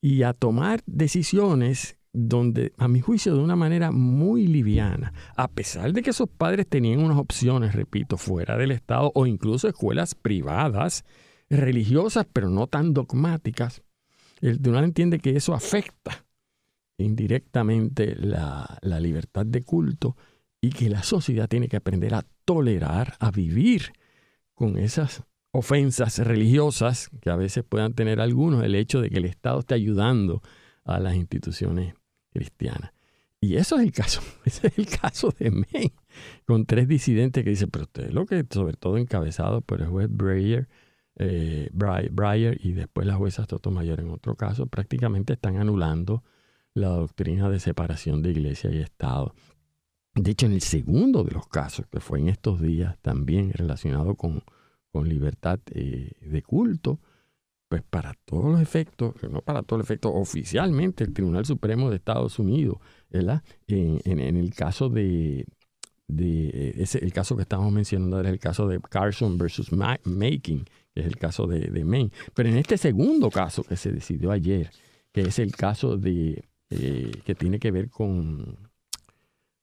y 0.00 0.24
a 0.24 0.32
tomar 0.32 0.82
decisiones 0.86 1.98
donde, 2.12 2.72
a 2.78 2.88
mi 2.88 3.00
juicio, 3.00 3.36
de 3.36 3.40
una 3.40 3.54
manera 3.54 3.92
muy 3.92 4.48
liviana, 4.48 5.12
a 5.36 5.46
pesar 5.46 5.92
de 5.92 6.02
que 6.02 6.10
esos 6.10 6.28
padres 6.28 6.66
tenían 6.66 6.98
unas 6.98 7.16
opciones, 7.16 7.76
repito, 7.76 8.16
fuera 8.16 8.56
del 8.56 8.72
Estado 8.72 9.12
o 9.14 9.24
incluso 9.24 9.68
escuelas 9.68 10.16
privadas, 10.16 11.04
religiosas, 11.48 12.26
pero 12.32 12.50
no 12.50 12.66
tan 12.66 12.92
dogmáticas, 12.92 13.82
el 14.40 14.60
tribunal 14.60 14.82
entiende 14.82 15.20
que 15.20 15.36
eso 15.36 15.54
afecta 15.54 16.26
indirectamente 16.98 18.16
la, 18.16 18.78
la 18.82 18.98
libertad 18.98 19.46
de 19.46 19.62
culto 19.62 20.16
y 20.60 20.70
que 20.70 20.90
la 20.90 21.04
sociedad 21.04 21.48
tiene 21.48 21.68
que 21.68 21.76
aprender 21.76 22.14
a 22.14 22.26
tolerar, 22.44 23.14
a 23.20 23.30
vivir 23.30 23.92
con 24.60 24.76
esas 24.76 25.22
ofensas 25.52 26.18
religiosas 26.18 27.08
que 27.22 27.30
a 27.30 27.36
veces 27.36 27.64
puedan 27.66 27.94
tener 27.94 28.20
algunos, 28.20 28.62
el 28.62 28.74
hecho 28.74 29.00
de 29.00 29.08
que 29.08 29.16
el 29.16 29.24
Estado 29.24 29.60
esté 29.60 29.72
ayudando 29.72 30.42
a 30.84 31.00
las 31.00 31.14
instituciones 31.14 31.94
cristianas. 32.30 32.92
Y 33.40 33.56
eso 33.56 33.76
es 33.76 33.84
el 33.84 33.92
caso, 33.92 34.20
ese 34.44 34.66
es 34.66 34.76
el 34.76 34.86
caso 34.86 35.34
de 35.38 35.50
Maine, 35.50 35.94
con 36.44 36.66
tres 36.66 36.86
disidentes 36.86 37.42
que 37.42 37.48
dicen, 37.48 37.70
pero 37.70 37.84
usted 37.84 38.10
lo 38.10 38.26
que, 38.26 38.44
sobre 38.50 38.74
todo 38.74 38.98
encabezado 38.98 39.62
por 39.62 39.80
el 39.80 39.88
juez 39.88 40.10
Breyer, 40.10 40.68
eh, 41.16 41.70
Breyer 41.72 42.60
y 42.62 42.72
después 42.72 43.06
la 43.06 43.14
jueza 43.14 43.46
Sotomayor 43.48 44.00
en 44.00 44.10
otro 44.10 44.34
caso, 44.36 44.66
prácticamente 44.66 45.32
están 45.32 45.56
anulando 45.56 46.22
la 46.74 46.88
doctrina 46.88 47.48
de 47.48 47.60
separación 47.60 48.20
de 48.20 48.32
iglesia 48.32 48.70
y 48.70 48.80
Estado. 48.80 49.34
De 50.14 50.32
hecho, 50.32 50.46
en 50.46 50.52
el 50.52 50.60
segundo 50.60 51.22
de 51.24 51.32
los 51.32 51.46
casos, 51.46 51.86
que 51.90 52.00
fue 52.00 52.18
en 52.18 52.28
estos 52.28 52.60
días 52.60 52.98
también 53.00 53.52
relacionado 53.52 54.16
con, 54.16 54.42
con 54.92 55.08
libertad 55.08 55.60
eh, 55.70 56.12
de 56.20 56.42
culto, 56.42 57.00
pues 57.68 57.82
para 57.82 58.14
todos 58.24 58.46
los 58.46 58.60
efectos, 58.60 59.14
no 59.30 59.42
para 59.42 59.62
todos 59.62 59.78
los 59.78 59.86
efectos, 59.86 60.10
oficialmente 60.12 61.04
el 61.04 61.12
Tribunal 61.12 61.46
Supremo 61.46 61.88
de 61.88 61.96
Estados 61.96 62.40
Unidos, 62.40 62.78
¿verdad? 63.08 63.44
En, 63.68 64.00
en, 64.04 64.36
el 64.36 64.52
caso 64.52 64.88
de, 64.88 65.46
de 66.08 66.74
ese, 66.78 66.98
el 66.98 67.12
caso 67.12 67.36
que 67.36 67.42
estamos 67.42 67.72
mencionando 67.72 68.18
era 68.18 68.30
el 68.30 68.40
caso 68.40 68.66
de 68.66 68.80
Carson 68.80 69.38
versus 69.38 69.70
Making, 69.72 70.64
que 70.92 71.00
es 71.00 71.06
el 71.06 71.16
caso 71.16 71.46
de, 71.46 71.70
de 71.70 71.84
Maine. 71.84 72.10
Pero 72.34 72.48
en 72.48 72.56
este 72.56 72.76
segundo 72.76 73.30
caso 73.30 73.62
que 73.62 73.76
se 73.76 73.92
decidió 73.92 74.32
ayer, 74.32 74.72
que 75.12 75.22
es 75.22 75.38
el 75.38 75.54
caso 75.54 75.96
de 75.96 76.48
eh, 76.70 77.12
que 77.24 77.36
tiene 77.36 77.60
que 77.60 77.70
ver 77.70 77.88
con 77.88 78.69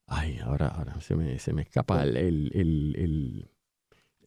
ay, 0.08 0.40
ahora, 0.44 0.68
ahora 0.68 1.00
se 1.02 1.16
me, 1.16 1.38
se 1.40 1.54
me 1.54 1.62
escapa 1.62 2.04
el, 2.04 2.18
el, 2.18 3.50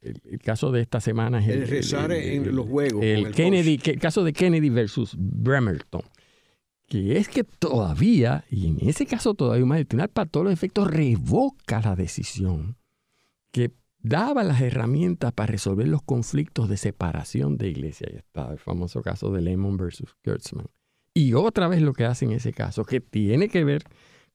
el, 0.03 0.39
caso 0.43 0.71
de 0.71 0.81
esta 0.81 1.01
semana 1.01 1.41
es 1.41 1.49
el, 1.49 1.69
rezar 1.69 2.13
en 2.13 2.55
los 2.55 2.67
juegos. 2.67 3.03
El, 3.03 3.33
Kennedy, 3.33 3.81
el 3.85 3.99
caso 3.99 4.23
de 4.25 4.33
Kennedy 4.33 4.71
versus 4.71 5.15
Bremerton. 5.19 6.03
Que 6.87 7.19
es 7.19 7.29
que 7.29 7.45
todavía, 7.45 8.45
y 8.51 8.67
en 8.67 8.89
ese 8.89 9.07
caso 9.07 9.35
todavía 9.35 9.65
más, 9.65 9.79
el 9.79 9.87
tribunal 9.87 10.09
para 10.09 10.29
todos 10.29 10.45
los 10.45 10.53
efectos 10.53 10.91
revoca 10.91 11.81
la 11.81 11.95
decisión 11.95 12.77
que 13.53 13.71
daba 14.03 14.43
las 14.43 14.61
herramientas 14.61 15.33
para 15.33 15.53
resolver 15.53 15.87
los 15.87 16.03
conflictos 16.03 16.69
de 16.69 16.77
separación 16.77 17.59
de 17.59 17.69
iglesia 17.69 18.09
y 18.13 18.17
Estado, 18.17 18.53
el 18.53 18.59
famoso 18.59 19.03
caso 19.03 19.31
de 19.31 19.43
Lemon 19.43 19.77
versus 19.77 20.15
Kurtzman. 20.25 20.67
Y 21.15 21.35
otra 21.35 21.69
vez 21.69 21.83
lo 21.83 21.93
que 21.93 22.05
hace 22.05 22.25
en 22.25 22.33
ese 22.33 22.53
caso, 22.53 22.85
que 22.85 23.01
tiene 23.01 23.49
que 23.49 23.65
ver 23.65 23.85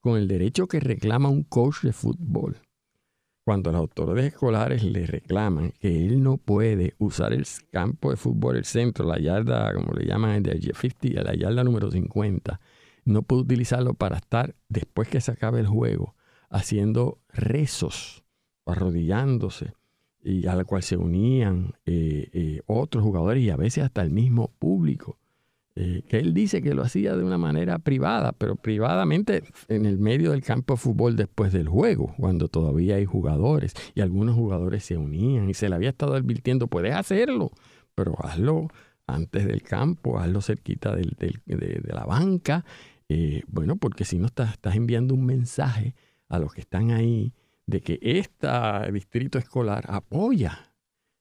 con 0.06 0.18
el 0.18 0.28
derecho 0.28 0.68
que 0.68 0.78
reclama 0.78 1.28
un 1.28 1.42
coach 1.42 1.82
de 1.82 1.92
fútbol. 1.92 2.58
Cuando 3.44 3.72
las 3.72 3.80
autoridades 3.80 4.34
escolares 4.34 4.84
le 4.84 5.04
reclaman 5.04 5.72
que 5.80 6.06
él 6.06 6.22
no 6.22 6.36
puede 6.36 6.94
usar 6.98 7.32
el 7.32 7.44
campo 7.72 8.12
de 8.12 8.16
fútbol, 8.16 8.56
el 8.56 8.64
centro, 8.64 9.04
la 9.04 9.18
yarda, 9.18 9.74
como 9.74 9.92
le 9.94 10.06
llaman, 10.06 10.44
de 10.44 10.60
50, 10.60 11.24
la 11.24 11.34
yarda 11.34 11.64
número 11.64 11.90
50, 11.90 12.60
no 13.04 13.22
puede 13.22 13.42
utilizarlo 13.42 13.94
para 13.94 14.18
estar, 14.18 14.54
después 14.68 15.08
que 15.08 15.20
se 15.20 15.32
acabe 15.32 15.58
el 15.58 15.66
juego, 15.66 16.14
haciendo 16.50 17.18
rezos, 17.30 18.22
arrodillándose, 18.64 19.72
y 20.22 20.46
a 20.46 20.54
la 20.54 20.64
cual 20.64 20.84
se 20.84 20.96
unían 20.96 21.74
eh, 21.84 22.30
eh, 22.32 22.60
otros 22.66 23.02
jugadores 23.02 23.42
y 23.42 23.50
a 23.50 23.56
veces 23.56 23.82
hasta 23.82 24.02
el 24.02 24.12
mismo 24.12 24.52
público 24.60 25.18
eh, 25.78 26.04
que 26.08 26.18
él 26.18 26.32
dice 26.32 26.62
que 26.62 26.72
lo 26.72 26.82
hacía 26.82 27.14
de 27.14 27.22
una 27.22 27.36
manera 27.36 27.78
privada, 27.78 28.32
pero 28.32 28.56
privadamente 28.56 29.42
en 29.68 29.84
el 29.84 29.98
medio 29.98 30.30
del 30.30 30.42
campo 30.42 30.72
de 30.72 30.78
fútbol 30.78 31.16
después 31.16 31.52
del 31.52 31.68
juego, 31.68 32.14
cuando 32.16 32.48
todavía 32.48 32.96
hay 32.96 33.04
jugadores 33.04 33.74
y 33.94 34.00
algunos 34.00 34.34
jugadores 34.34 34.84
se 34.84 34.96
unían 34.96 35.50
y 35.50 35.54
se 35.54 35.68
le 35.68 35.74
había 35.74 35.90
estado 35.90 36.14
advirtiendo, 36.14 36.66
puedes 36.66 36.94
hacerlo, 36.94 37.50
pero 37.94 38.16
hazlo 38.24 38.68
antes 39.06 39.46
del 39.46 39.62
campo, 39.62 40.18
hazlo 40.18 40.40
cerquita 40.40 40.96
de, 40.96 41.82
la 41.84 42.06
banca, 42.06 42.64
eh, 43.10 43.42
bueno, 43.46 43.76
porque 43.76 44.06
si 44.06 44.18
no 44.18 44.26
estás, 44.26 44.52
estás 44.54 44.76
enviando 44.76 45.12
un 45.12 45.26
mensaje 45.26 45.94
a 46.30 46.38
los 46.38 46.54
que 46.54 46.62
están 46.62 46.90
ahí 46.90 47.34
de 47.66 47.82
que 47.82 47.98
este 48.00 48.48
distrito 48.92 49.38
escolar 49.38 49.84
apoya 49.88 50.72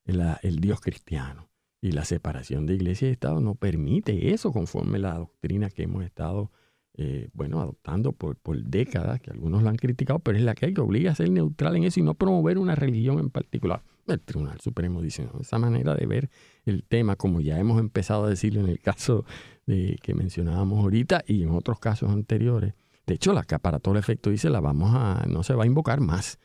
el 0.05 0.59
Dios 0.61 0.79
cristiano. 0.79 1.49
Y 1.85 1.91
la 1.91 2.03
separación 2.03 2.65
de 2.65 2.73
iglesia 2.73 3.07
y 3.07 3.11
Estado 3.11 3.39
no 3.41 3.53
permite 3.53 4.33
eso 4.33 4.51
conforme 4.51 4.97
la 4.97 5.19
doctrina 5.19 5.69
que 5.69 5.83
hemos 5.83 6.03
estado, 6.03 6.49
eh, 6.95 7.29
bueno, 7.33 7.61
adoptando 7.61 8.11
por, 8.11 8.37
por, 8.37 8.59
décadas, 8.63 9.21
que 9.21 9.29
algunos 9.29 9.61
lo 9.61 9.69
han 9.69 9.75
criticado, 9.75 10.17
pero 10.17 10.35
es 10.35 10.43
la 10.43 10.55
que 10.55 10.65
hay 10.65 10.73
que 10.73 10.81
obliga 10.81 11.11
a 11.11 11.15
ser 11.15 11.29
neutral 11.29 11.75
en 11.75 11.83
eso 11.83 11.99
y 11.99 12.03
no 12.03 12.15
promover 12.15 12.57
una 12.57 12.73
religión 12.73 13.19
en 13.19 13.29
particular. 13.29 13.83
El 14.07 14.19
Tribunal 14.19 14.59
Supremo 14.61 14.99
dice, 14.99 15.29
esa 15.39 15.59
manera 15.59 15.93
de 15.93 16.07
ver 16.07 16.31
el 16.65 16.83
tema, 16.83 17.17
como 17.17 17.39
ya 17.39 17.59
hemos 17.59 17.79
empezado 17.79 18.25
a 18.25 18.29
decirlo 18.29 18.61
en 18.61 18.69
el 18.69 18.79
caso 18.79 19.23
de, 19.67 19.99
que 20.01 20.15
mencionábamos 20.15 20.79
ahorita 20.79 21.23
y 21.27 21.43
en 21.43 21.51
otros 21.51 21.77
casos 21.77 22.09
anteriores. 22.09 22.73
De 23.05 23.13
hecho, 23.13 23.31
la 23.31 23.43
que 23.43 23.59
para 23.59 23.77
todo 23.77 23.93
el 23.93 23.99
efecto 23.99 24.31
dice, 24.31 24.49
la 24.49 24.59
vamos 24.59 24.89
a, 24.95 25.23
no 25.29 25.43
se 25.43 25.53
va 25.53 25.65
a 25.65 25.67
invocar 25.67 26.01
más. 26.01 26.39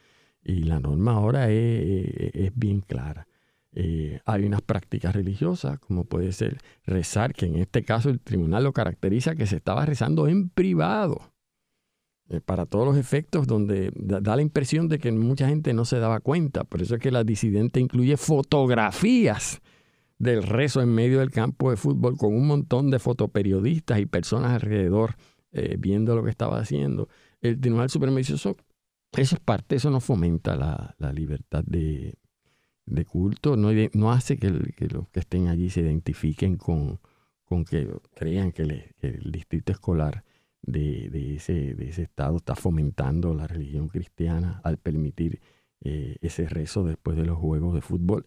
Y 0.45 0.65
la 0.65 0.81
norma 0.81 1.13
ahora 1.13 1.51
es, 1.51 2.35
es 2.35 2.53
bien 2.55 2.83
clara. 2.83 3.27
Eh, 3.73 4.21
hay 4.25 4.45
unas 4.45 4.63
prácticas 4.63 5.15
religiosas, 5.15 5.79
como 5.79 6.05
puede 6.05 6.33
ser 6.33 6.59
rezar, 6.85 7.35
que 7.35 7.47
en 7.47 7.57
este 7.57 7.85
caso 7.85 8.11
el 8.11 8.21
tribunal 8.21 8.65
lo 8.65 8.73
caracteriza 8.73 9.37
que 9.37 9.47
se 9.47 9.57
estaba 9.57 9.87
rezando 9.87 10.27
en 10.27 10.49
privado, 10.49 11.33
eh, 12.29 12.41
para 12.41 12.67
todos 12.67 12.87
los 12.87 12.97
efectos, 12.97 13.47
donde 13.47 13.93
da, 13.95 14.37
la 14.37 14.43
impresión 14.43 14.89
de 14.89 14.99
que 14.99 15.13
mucha 15.13 15.49
gente 15.49 15.73
no 15.73 15.85
se 15.85 15.99
daba 15.99 16.21
cuenta. 16.21 16.65
Por 16.65 16.83
eso 16.83 16.97
es 16.97 17.01
que 17.01 17.11
la 17.11 17.25
disidente 17.25 17.81
incluye 17.81 18.17
fotografías 18.17 19.61
del 20.19 20.43
rezo 20.43 20.83
en 20.83 20.91
medio 20.95 21.21
del 21.21 21.31
campo 21.31 21.71
de 21.71 21.77
fútbol 21.77 22.17
con 22.17 22.35
un 22.35 22.47
montón 22.47 22.91
de 22.91 22.99
fotoperiodistas 22.99 24.01
y 24.01 24.07
personas 24.07 24.53
alrededor 24.53 25.17
eh, 25.53 25.77
viendo 25.79 26.15
lo 26.15 26.23
que 26.23 26.31
estaba 26.31 26.61
haciendo. 26.61 27.09
El 27.41 27.61
Tribunal 27.61 27.91
Supremo 27.91 28.19
eso, 28.19 28.35
eso 28.35 28.57
es 29.13 29.41
parte, 29.41 29.77
eso 29.77 29.91
no 29.91 30.01
fomenta 30.01 30.55
la 30.57 31.13
libertad 31.13 31.65
de, 31.67 32.20
de 32.91 33.05
culto 33.05 33.57
no, 33.57 33.71
no 33.95 34.13
hace 34.13 34.37
que, 34.37 34.51
los 34.51 35.09
que 35.09 35.21
estén 35.21 35.49
allí 35.49 35.71
se 35.71 35.81
identifiquen 35.81 36.57
con, 36.57 37.01
con 37.45 37.65
que 37.65 37.89
crean 38.15 38.53
que, 38.53 38.63
el 39.01 39.33
distrito 39.33 39.73
escolar 39.73 40.25
de, 40.63 41.35
ese, 41.37 41.75
de 41.75 41.89
ese 41.89 42.03
estado 42.03 42.37
está 42.37 42.55
fomentando 42.55 43.33
la 43.35 43.47
religión 43.47 43.89
cristiana 43.89 44.61
al 44.65 44.77
permitir 44.77 45.41
eh, 45.81 46.17
ese 46.21 46.49
rezo 46.49 46.85
después 46.85 47.17
de 47.17 47.25
los 47.25 47.39
juegos 47.39 47.75
de 47.75 47.81
fútbol 47.81 48.27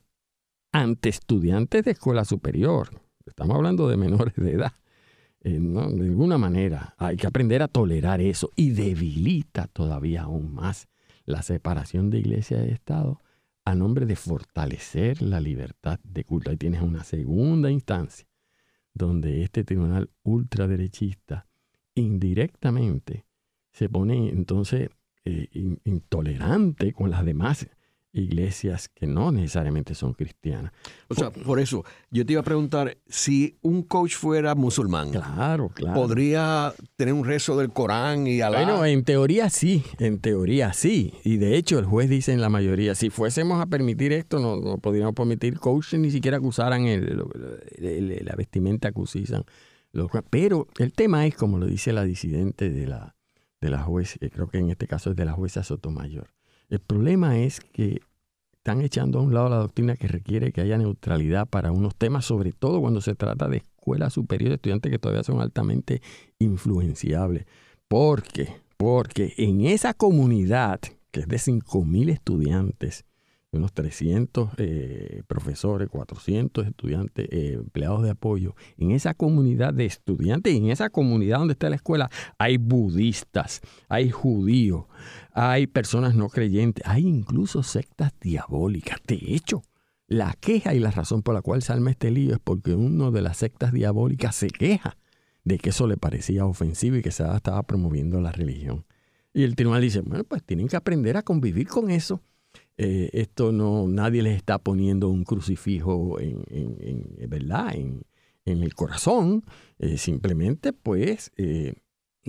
ante 0.71 1.09
estudiantes 1.09 1.85
de 1.85 1.91
escuela 1.91 2.25
superior. 2.25 2.89
Estamos 3.25 3.55
hablando 3.55 3.87
de 3.87 3.97
menores 3.97 4.35
de 4.35 4.53
edad. 4.53 4.73
Eh, 5.41 5.59
no, 5.59 5.89
de 5.89 6.07
ninguna 6.07 6.37
manera 6.37 6.95
hay 6.97 7.17
que 7.17 7.27
aprender 7.27 7.61
a 7.61 7.67
tolerar 7.67 8.21
eso 8.21 8.51
y 8.55 8.71
debilita 8.71 9.67
todavía 9.67 10.23
aún 10.23 10.53
más 10.53 10.87
la 11.25 11.41
separación 11.41 12.09
de 12.09 12.19
iglesia 12.19 12.65
y 12.65 12.69
Estado 12.69 13.21
a 13.65 13.75
nombre 13.75 14.05
de 14.05 14.15
fortalecer 14.15 15.21
la 15.21 15.39
libertad 15.39 15.99
de 16.03 16.23
culto. 16.23 16.49
Ahí 16.49 16.57
tienes 16.57 16.81
una 16.81 17.03
segunda 17.03 17.71
instancia 17.71 18.27
donde 18.93 19.43
este 19.43 19.63
tribunal 19.63 20.11
ultraderechista 20.23 21.47
indirectamente 21.95 23.25
se 23.71 23.89
pone 23.89 24.29
entonces 24.29 24.89
eh, 25.25 25.49
intolerante 25.85 26.93
con 26.93 27.09
las 27.09 27.25
demás 27.25 27.67
iglesias 28.13 28.89
que 28.89 29.07
no 29.07 29.31
necesariamente 29.31 29.95
son 29.95 30.13
cristianas. 30.13 30.71
O 31.09 31.15
sea, 31.15 31.31
por 31.31 31.59
eso, 31.59 31.83
yo 32.11 32.25
te 32.25 32.33
iba 32.33 32.41
a 32.41 32.45
preguntar, 32.45 32.97
si 33.07 33.57
un 33.61 33.81
coach 33.81 34.15
fuera 34.15 34.55
musulmán, 34.55 35.11
claro, 35.11 35.69
claro. 35.69 35.99
¿podría 35.99 36.73
tener 36.95 37.13
un 37.13 37.25
rezo 37.25 37.57
del 37.57 37.71
Corán 37.71 38.27
y 38.27 38.41
Alá? 38.41 38.59
Bueno, 38.59 38.85
en 38.85 39.03
teoría 39.03 39.49
sí, 39.49 39.83
en 39.97 40.19
teoría 40.19 40.73
sí. 40.73 41.13
Y 41.23 41.37
de 41.37 41.57
hecho 41.57 41.79
el 41.79 41.85
juez 41.85 42.09
dice 42.09 42.31
en 42.31 42.39
la 42.39 42.49
mayoría, 42.49 42.93
si 42.93 43.09
fuésemos 43.09 43.59
a 43.59 43.65
permitir 43.65 44.13
esto, 44.13 44.39
no, 44.39 44.77
podríamos 44.77 45.15
permitir 45.15 45.59
coaches 45.59 45.99
ni 45.99 46.11
siquiera 46.11 46.39
que 46.39 46.45
usaran 46.45 46.85
la 46.85 48.35
vestimenta 48.35 48.91
que 48.91 49.01
usan. 49.01 49.43
Pero 50.29 50.67
el 50.77 50.93
tema 50.93 51.25
es, 51.25 51.35
como 51.35 51.57
lo 51.57 51.65
dice 51.65 51.93
la 51.93 52.03
disidente 52.03 52.69
de 52.69 52.87
la, 52.87 53.15
de 53.59 53.69
la 53.69 53.81
juez, 53.81 54.17
creo 54.31 54.47
que 54.47 54.59
en 54.59 54.69
este 54.69 54.87
caso 54.87 55.11
es 55.11 55.15
de 55.15 55.25
la 55.25 55.33
jueza 55.33 55.63
Sotomayor 55.63 56.27
el 56.73 56.79
problema 56.79 57.37
es 57.37 57.59
que 57.59 58.01
están 58.53 58.81
echando 58.81 59.19
a 59.19 59.21
un 59.21 59.33
lado 59.33 59.49
la 59.49 59.57
doctrina 59.57 59.95
que 59.95 60.07
requiere 60.07 60.51
que 60.51 60.61
haya 60.61 60.77
neutralidad 60.77 61.47
para 61.47 61.71
unos 61.71 61.95
temas, 61.95 62.25
sobre 62.25 62.51
todo 62.51 62.81
cuando 62.81 62.99
se 62.99 63.13
trata 63.13 63.47
de 63.47 63.57
escuelas 63.57 64.13
superiores, 64.13 64.55
estudiantes 64.55 64.91
que 64.91 64.97
todavía 64.97 65.23
son 65.23 65.39
altamente 65.39 66.01
influenciables. 66.39 67.45
¿Por 67.87 68.23
qué? 68.23 68.55
Porque 68.77 69.33
en 69.37 69.65
esa 69.65 69.93
comunidad, 69.93 70.79
que 71.11 71.19
es 71.19 71.27
de 71.27 71.37
5.000 71.37 72.09
estudiantes, 72.09 73.05
unos 73.53 73.73
300 73.73 74.49
eh, 74.57 75.23
profesores, 75.27 75.89
400 75.89 76.65
estudiantes, 76.67 77.27
eh, 77.31 77.53
empleados 77.53 78.03
de 78.03 78.09
apoyo. 78.09 78.55
En 78.77 78.91
esa 78.91 79.13
comunidad 79.13 79.73
de 79.73 79.85
estudiantes 79.85 80.55
en 80.55 80.69
esa 80.69 80.89
comunidad 80.89 81.39
donde 81.39 81.53
está 81.53 81.69
la 81.69 81.75
escuela 81.75 82.09
hay 82.37 82.57
budistas, 82.57 83.61
hay 83.89 84.09
judíos, 84.09 84.85
hay 85.33 85.67
personas 85.67 86.15
no 86.15 86.29
creyentes, 86.29 86.85
hay 86.87 87.07
incluso 87.07 87.63
sectas 87.63 88.11
diabólicas. 88.19 88.99
De 89.07 89.19
hecho, 89.27 89.61
la 90.07 90.33
queja 90.39 90.73
y 90.73 90.79
la 90.79 90.91
razón 90.91 91.21
por 91.21 91.33
la 91.33 91.41
cual 91.41 91.61
se 91.61 91.73
arma 91.73 91.91
este 91.91 92.11
lío 92.11 92.33
es 92.33 92.39
porque 92.43 92.75
uno 92.75 93.11
de 93.11 93.21
las 93.21 93.37
sectas 93.37 93.71
diabólicas 93.71 94.35
se 94.35 94.47
queja 94.47 94.97
de 95.43 95.57
que 95.57 95.69
eso 95.69 95.87
le 95.87 95.97
parecía 95.97 96.45
ofensivo 96.45 96.97
y 96.97 97.01
que 97.01 97.11
se 97.11 97.23
estaba 97.23 97.63
promoviendo 97.63 98.19
la 98.21 98.31
religión. 98.31 98.85
Y 99.33 99.43
el 99.43 99.55
tribunal 99.55 99.81
dice, 99.81 100.01
bueno, 100.01 100.23
pues 100.23 100.43
tienen 100.43 100.67
que 100.67 100.75
aprender 100.75 101.17
a 101.17 101.23
convivir 101.23 101.67
con 101.67 101.89
eso 101.89 102.21
eh, 102.77 103.09
esto 103.13 103.51
no, 103.51 103.87
nadie 103.87 104.23
les 104.23 104.35
está 104.35 104.57
poniendo 104.57 105.09
un 105.09 105.23
crucifijo 105.23 106.19
en, 106.19 106.43
en, 106.49 107.29
¿verdad? 107.29 107.75
en, 107.75 108.03
el 108.45 108.73
corazón. 108.75 109.43
Eh, 109.79 109.97
simplemente, 109.97 110.73
pues, 110.73 111.31
eh, 111.37 111.75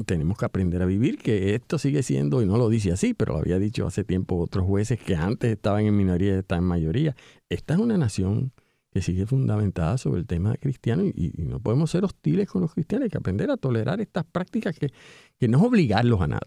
tenemos 0.07 0.39
que 0.39 0.45
aprender 0.45 0.83
a 0.83 0.87
vivir, 0.87 1.19
que 1.19 1.55
esto 1.55 1.79
sigue 1.79 2.03
siendo, 2.03 2.43
y 2.43 2.47
no 2.47 2.57
lo 2.57 2.69
dice 2.69 2.93
así, 2.93 3.15
pero 3.15 3.35
lo 3.35 3.39
había 3.41 3.59
dicho 3.59 3.87
hace 3.87 4.05
tiempo 4.05 4.37
otros 4.37 4.67
jueces 4.67 5.01
que 5.01 5.17
antes 5.17 5.53
estaban 5.53 5.87
en 5.87 5.97
minoría 5.97 6.35
y 6.35 6.39
están 6.39 6.61
en 6.61 6.65
mayoría. 6.65 7.17
Esta 7.49 7.75
es 7.75 7.81
una 7.81 7.97
nación 7.97 8.53
que 8.91 9.03
sigue 9.03 9.27
fundamentada 9.27 9.99
sobre 9.99 10.21
el 10.21 10.27
tema 10.27 10.55
cristiano 10.57 11.05
y, 11.05 11.33
no 11.39 11.59
podemos 11.59 11.91
ser 11.91 12.05
hostiles 12.05 12.49
con 12.49 12.63
los 12.63 12.75
cristianos, 12.75 13.05
hay 13.07 13.11
que 13.11 13.19
aprender 13.19 13.51
a 13.51 13.57
tolerar 13.57 14.01
estas 14.01 14.25
prácticas 14.25 14.79
que, 14.79 14.93
que 15.37 15.49
no 15.49 15.59
es 15.59 15.65
obligarlos 15.65 16.21
a 16.21 16.29
nada. 16.29 16.47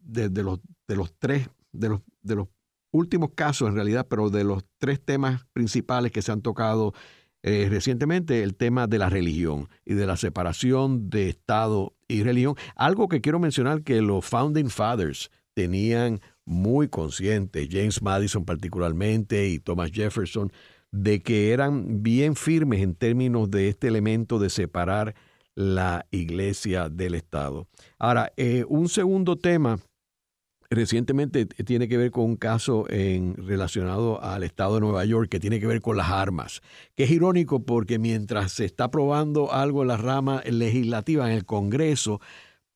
de, 0.00 0.42
los, 0.42 0.60
de 0.86 0.96
los 0.96 1.12
tres, 1.18 1.50
de 1.72 1.90
los, 1.90 2.00
de 2.22 2.36
los 2.36 2.48
últimos 2.90 3.30
casos 3.34 3.68
en 3.68 3.74
realidad, 3.74 4.06
pero 4.08 4.30
de 4.30 4.44
los 4.44 4.64
tres 4.78 5.04
temas 5.04 5.44
principales 5.52 6.12
que 6.12 6.22
se 6.22 6.32
han 6.32 6.40
tocado 6.40 6.94
recientemente, 7.42 8.42
el 8.42 8.56
tema 8.56 8.86
de 8.86 8.98
la 8.98 9.08
religión 9.08 9.70
y 9.86 9.94
de 9.94 10.06
la 10.06 10.18
separación 10.18 11.08
de 11.08 11.30
Estado 11.30 11.94
y 12.06 12.22
religión. 12.22 12.56
Algo 12.76 13.08
que 13.08 13.22
quiero 13.22 13.38
mencionar 13.38 13.82
que 13.82 14.02
los 14.02 14.26
Founding 14.26 14.68
Fathers 14.68 15.30
tenían 15.58 16.20
muy 16.44 16.86
conscientes, 16.86 17.68
James 17.68 18.00
Madison 18.00 18.44
particularmente 18.44 19.48
y 19.48 19.58
Thomas 19.58 19.90
Jefferson, 19.90 20.52
de 20.92 21.20
que 21.20 21.50
eran 21.50 22.04
bien 22.04 22.36
firmes 22.36 22.80
en 22.80 22.94
términos 22.94 23.50
de 23.50 23.68
este 23.68 23.88
elemento 23.88 24.38
de 24.38 24.50
separar 24.50 25.16
la 25.56 26.06
iglesia 26.12 26.88
del 26.88 27.16
Estado. 27.16 27.66
Ahora, 27.98 28.32
eh, 28.36 28.64
un 28.68 28.88
segundo 28.88 29.34
tema 29.36 29.80
recientemente 30.70 31.46
tiene 31.46 31.88
que 31.88 31.96
ver 31.96 32.12
con 32.12 32.24
un 32.24 32.36
caso 32.36 32.84
en, 32.88 33.34
relacionado 33.34 34.22
al 34.22 34.44
estado 34.44 34.76
de 34.76 34.82
Nueva 34.82 35.04
York 35.04 35.28
que 35.28 35.40
tiene 35.40 35.58
que 35.58 35.66
ver 35.66 35.80
con 35.80 35.96
las 35.96 36.10
armas, 36.10 36.60
que 36.94 37.02
es 37.02 37.10
irónico 37.10 37.64
porque 37.64 37.98
mientras 37.98 38.52
se 38.52 38.64
está 38.64 38.84
aprobando 38.84 39.52
algo 39.52 39.82
en 39.82 39.88
la 39.88 39.96
rama 39.96 40.40
legislativa 40.46 41.28
en 41.28 41.36
el 41.36 41.44
Congreso, 41.44 42.20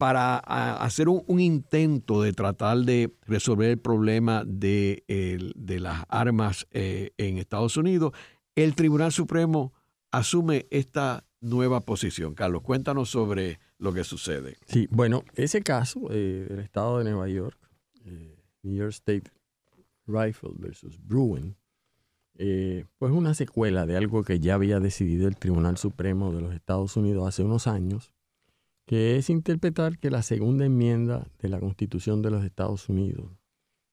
para 0.03 0.39
hacer 0.39 1.09
un, 1.09 1.39
intento 1.39 2.23
de 2.23 2.33
tratar 2.33 2.79
de 2.79 3.15
resolver 3.25 3.71
el 3.71 3.79
problema 3.79 4.43
de, 4.45 5.05
las 5.55 6.05
armas 6.09 6.67
eh, 6.73 7.13
en 7.19 7.39
Estados 7.39 7.77
Unidos, 7.77 8.13
el 8.57 8.75
Tribunal 8.75 9.13
Supremo 9.13 9.73
asume 10.11 10.67
esta 10.71 11.25
nueva 11.41 11.83
posición. 11.83 12.35
Carlos, 12.35 12.63
cuéntanos 12.63 13.11
sobre 13.11 13.61
lo 13.79 13.93
que 13.93 14.03
sucede. 14.03 14.57
Sí, 14.67 14.89
bueno, 14.91 15.23
ese 15.37 15.63
caso 15.63 16.09
eh, 16.11 16.47
del 16.49 16.59
estado 16.59 16.99
de 16.99 17.05
Nueva 17.05 17.29
York, 17.29 17.57
eh, 18.05 18.43
New 18.65 18.75
York 18.75 18.91
State 18.91 19.31
Rifle 20.09 20.51
versus 20.57 20.99
Bruin, 21.01 21.55
pues 22.99 23.13
una 23.13 23.35
secuela 23.35 23.87
de 23.87 23.97
algo 23.97 24.25
que 24.25 24.41
ya 24.41 24.55
había 24.55 24.81
decidido 24.81 25.29
el 25.29 25.37
Tribunal 25.37 25.79
Supremo 25.79 26.33
de 26.33 26.41
los 26.41 26.55
Estados 26.55 26.97
Unidos 26.97 27.29
hace 27.29 27.45
unos 27.45 27.69
años 27.69 28.13
que 28.87 29.17
es 29.17 29.31
interpretar 29.31 29.99
que 29.99 30.11
la 30.11 30.23
segunda 30.23 30.65
enmienda 30.65 31.29
de 31.39 31.49
la 31.49 31.61
Constitución 31.61 32.23
de 32.23 32.31
los 32.31 32.45
Estados 32.45 32.89
Unidos, 32.89 33.31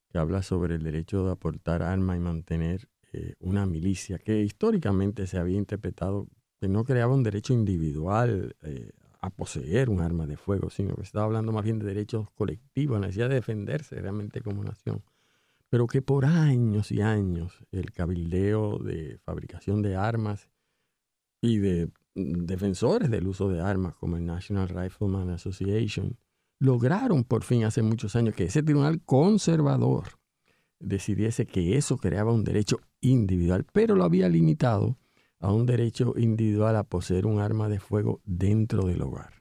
que 0.09 0.17
habla 0.17 0.41
sobre 0.41 0.75
el 0.75 0.83
derecho 0.83 1.25
de 1.25 1.31
aportar 1.31 1.83
armas 1.83 2.17
y 2.17 2.19
mantener 2.19 2.89
eh, 3.13 3.35
una 3.39 3.65
milicia, 3.65 4.17
que 4.17 4.41
históricamente 4.41 5.27
se 5.27 5.37
había 5.37 5.57
interpretado 5.57 6.27
que 6.59 6.67
no 6.67 6.83
creaba 6.83 7.13
un 7.13 7.23
derecho 7.23 7.53
individual 7.53 8.55
eh, 8.63 8.91
a 9.21 9.29
poseer 9.29 9.89
un 9.89 10.01
arma 10.01 10.27
de 10.27 10.37
fuego, 10.37 10.69
sino 10.69 10.95
que 10.95 11.03
estaba 11.03 11.25
hablando 11.25 11.51
más 11.51 11.63
bien 11.63 11.79
de 11.79 11.85
derechos 11.85 12.29
colectivos, 12.31 12.99
la 12.99 13.07
necesidad 13.07 13.29
de 13.29 13.35
defenderse 13.35 14.01
realmente 14.01 14.41
como 14.41 14.63
nación. 14.63 15.03
Pero 15.69 15.87
que 15.87 16.01
por 16.01 16.25
años 16.25 16.91
y 16.91 17.01
años 17.01 17.63
el 17.71 17.91
cabildeo 17.91 18.79
de 18.79 19.19
fabricación 19.19 19.81
de 19.81 19.95
armas 19.95 20.49
y 21.41 21.57
de 21.57 21.89
defensores 22.45 23.09
del 23.09 23.27
uso 23.27 23.49
de 23.49 23.61
armas 23.61 23.95
como 23.95 24.17
el 24.17 24.25
National 24.25 24.69
Rifleman 24.69 25.29
Association 25.29 26.17
lograron 26.59 27.23
por 27.23 27.43
fin 27.43 27.63
hace 27.63 27.81
muchos 27.81 28.15
años 28.15 28.35
que 28.35 28.45
ese 28.45 28.63
tribunal 28.63 29.01
conservador 29.03 30.19
decidiese 30.79 31.45
que 31.45 31.77
eso 31.77 31.97
creaba 31.97 32.31
un 32.31 32.43
derecho 32.43 32.79
individual, 33.01 33.65
pero 33.73 33.95
lo 33.95 34.03
había 34.03 34.29
limitado 34.29 34.97
a 35.39 35.53
un 35.53 35.65
derecho 35.65 36.13
individual 36.17 36.75
a 36.75 36.83
poseer 36.83 37.25
un 37.25 37.39
arma 37.39 37.69
de 37.69 37.79
fuego 37.79 38.21
dentro 38.25 38.83
del 38.83 39.01
hogar. 39.01 39.33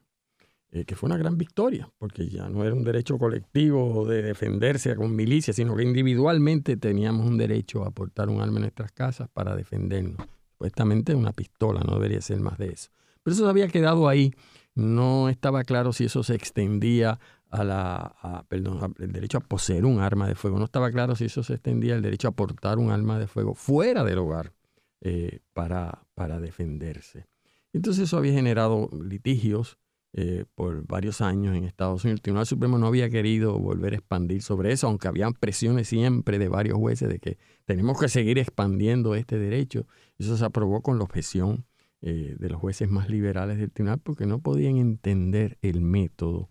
Eh, 0.71 0.85
que 0.85 0.97
fue 0.97 1.07
una 1.07 1.17
gran 1.17 1.38
victoria, 1.38 1.91
porque 1.97 2.29
ya 2.29 2.49
no 2.51 2.62
era 2.62 2.75
un 2.75 2.85
derecho 2.85 3.19
colectivo 3.19 4.07
de 4.07 4.23
defenderse 4.23 4.95
con 4.97 5.17
milicias, 5.17 5.57
sino 5.57 5.75
que 5.75 5.83
individualmente 5.83 6.77
teníamos 6.77 7.27
un 7.27 7.38
derecho 7.38 7.85
a 7.85 7.91
portar 7.91 8.29
un 8.29 8.41
arma 8.41 8.57
en 8.57 8.62
nuestras 8.62 8.93
casas 8.93 9.29
para 9.33 9.57
defendernos 9.57 10.27
supuestamente 10.59 11.14
una 11.14 11.33
pistola, 11.33 11.83
no 11.87 11.94
debería 11.94 12.21
ser 12.21 12.40
más 12.40 12.59
de 12.59 12.71
eso. 12.71 12.90
Pero 13.23 13.35
eso 13.35 13.49
había 13.49 13.68
quedado 13.68 14.09
ahí. 14.09 14.35
No 14.75 15.29
estaba 15.29 15.62
claro 15.62 15.92
si 15.92 16.05
eso 16.05 16.25
se 16.25 16.35
extendía 16.35 17.21
a 17.51 17.62
la, 17.64 18.44
el 18.51 19.12
derecho 19.12 19.38
a 19.38 19.40
poseer 19.40 19.85
un 19.85 20.01
arma 20.01 20.27
de 20.27 20.35
fuego. 20.35 20.59
No 20.59 20.64
estaba 20.64 20.90
claro 20.90 21.14
si 21.14 21.27
eso 21.27 21.44
se 21.44 21.55
extendía 21.55 21.94
al 21.94 22.03
derecho 22.03 22.27
a 22.27 22.33
portar 22.33 22.79
un 22.79 22.90
arma 22.90 23.21
de 23.21 23.29
fuego 23.29 23.55
fuera 23.55 24.03
del 24.03 24.18
hogar. 24.18 24.53
eh, 25.01 25.38
para, 25.53 26.03
para 26.16 26.40
defenderse. 26.40 27.27
Entonces 27.73 28.05
eso 28.05 28.16
había 28.16 28.33
generado 28.33 28.90
litigios 28.92 29.79
eh, 30.14 30.47
por 30.55 30.87
varios 30.87 31.21
años 31.21 31.55
en 31.55 31.64
Estados 31.64 32.03
Unidos. 32.03 32.18
El 32.18 32.23
Tribunal 32.23 32.47
Supremo 32.47 32.79
no 32.79 32.87
había 32.87 33.11
querido 33.11 33.59
volver 33.59 33.92
a 33.92 33.97
expandir 33.97 34.42
sobre 34.42 34.73
eso, 34.73 34.87
aunque 34.87 35.07
habían 35.07 35.35
presiones 35.35 35.88
siempre 35.88 36.38
de 36.38 36.49
varios 36.49 36.79
jueces 36.79 37.11
de 37.11 37.18
que 37.18 37.37
tenemos 37.66 38.01
que 38.01 38.09
seguir 38.09 38.38
expandiendo 38.38 39.14
este 39.14 39.38
derecho. 39.38 39.87
Eso 40.18 40.37
se 40.38 40.44
aprobó 40.44 40.81
con 40.81 40.97
la 40.97 41.05
objeción 41.05 41.66
eh, 42.01 42.37
de 42.38 42.49
los 42.49 42.59
jueces 42.59 42.88
más 42.88 43.11
liberales 43.11 43.59
del 43.59 43.71
tribunal 43.71 44.01
porque 44.03 44.25
no 44.25 44.40
podían 44.40 44.79
entender 44.79 45.59
el 45.61 45.83
método 45.83 46.49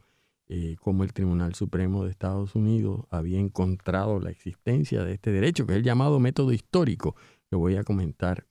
eh, 0.49 0.75
como 0.79 1.03
el 1.03 1.11
Tribunal 1.11 1.55
Supremo 1.55 2.05
de 2.05 2.11
Estados 2.11 2.53
Unidos 2.53 3.05
había 3.09 3.39
encontrado 3.39 4.19
la 4.19 4.29
existencia 4.29 5.03
de 5.03 5.13
este 5.13 5.31
derecho, 5.31 5.65
que 5.65 5.73
es 5.73 5.77
el 5.77 5.83
llamado 5.83 6.19
método 6.19 6.53
histórico, 6.53 7.15
que 7.49 7.55
voy 7.55 7.75
a 7.75 7.83
comentar 7.83 8.45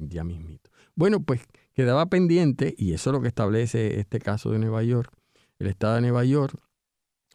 ya 0.00 0.24
mismito. 0.24 0.70
Bueno, 0.94 1.20
pues 1.22 1.42
quedaba 1.78 2.06
pendiente, 2.06 2.74
y 2.76 2.92
eso 2.92 3.10
es 3.10 3.14
lo 3.14 3.22
que 3.22 3.28
establece 3.28 4.00
este 4.00 4.18
caso 4.18 4.50
de 4.50 4.58
Nueva 4.58 4.82
York. 4.82 5.16
El 5.60 5.68
estado 5.68 5.94
de 5.94 6.00
Nueva 6.00 6.24
York 6.24 6.60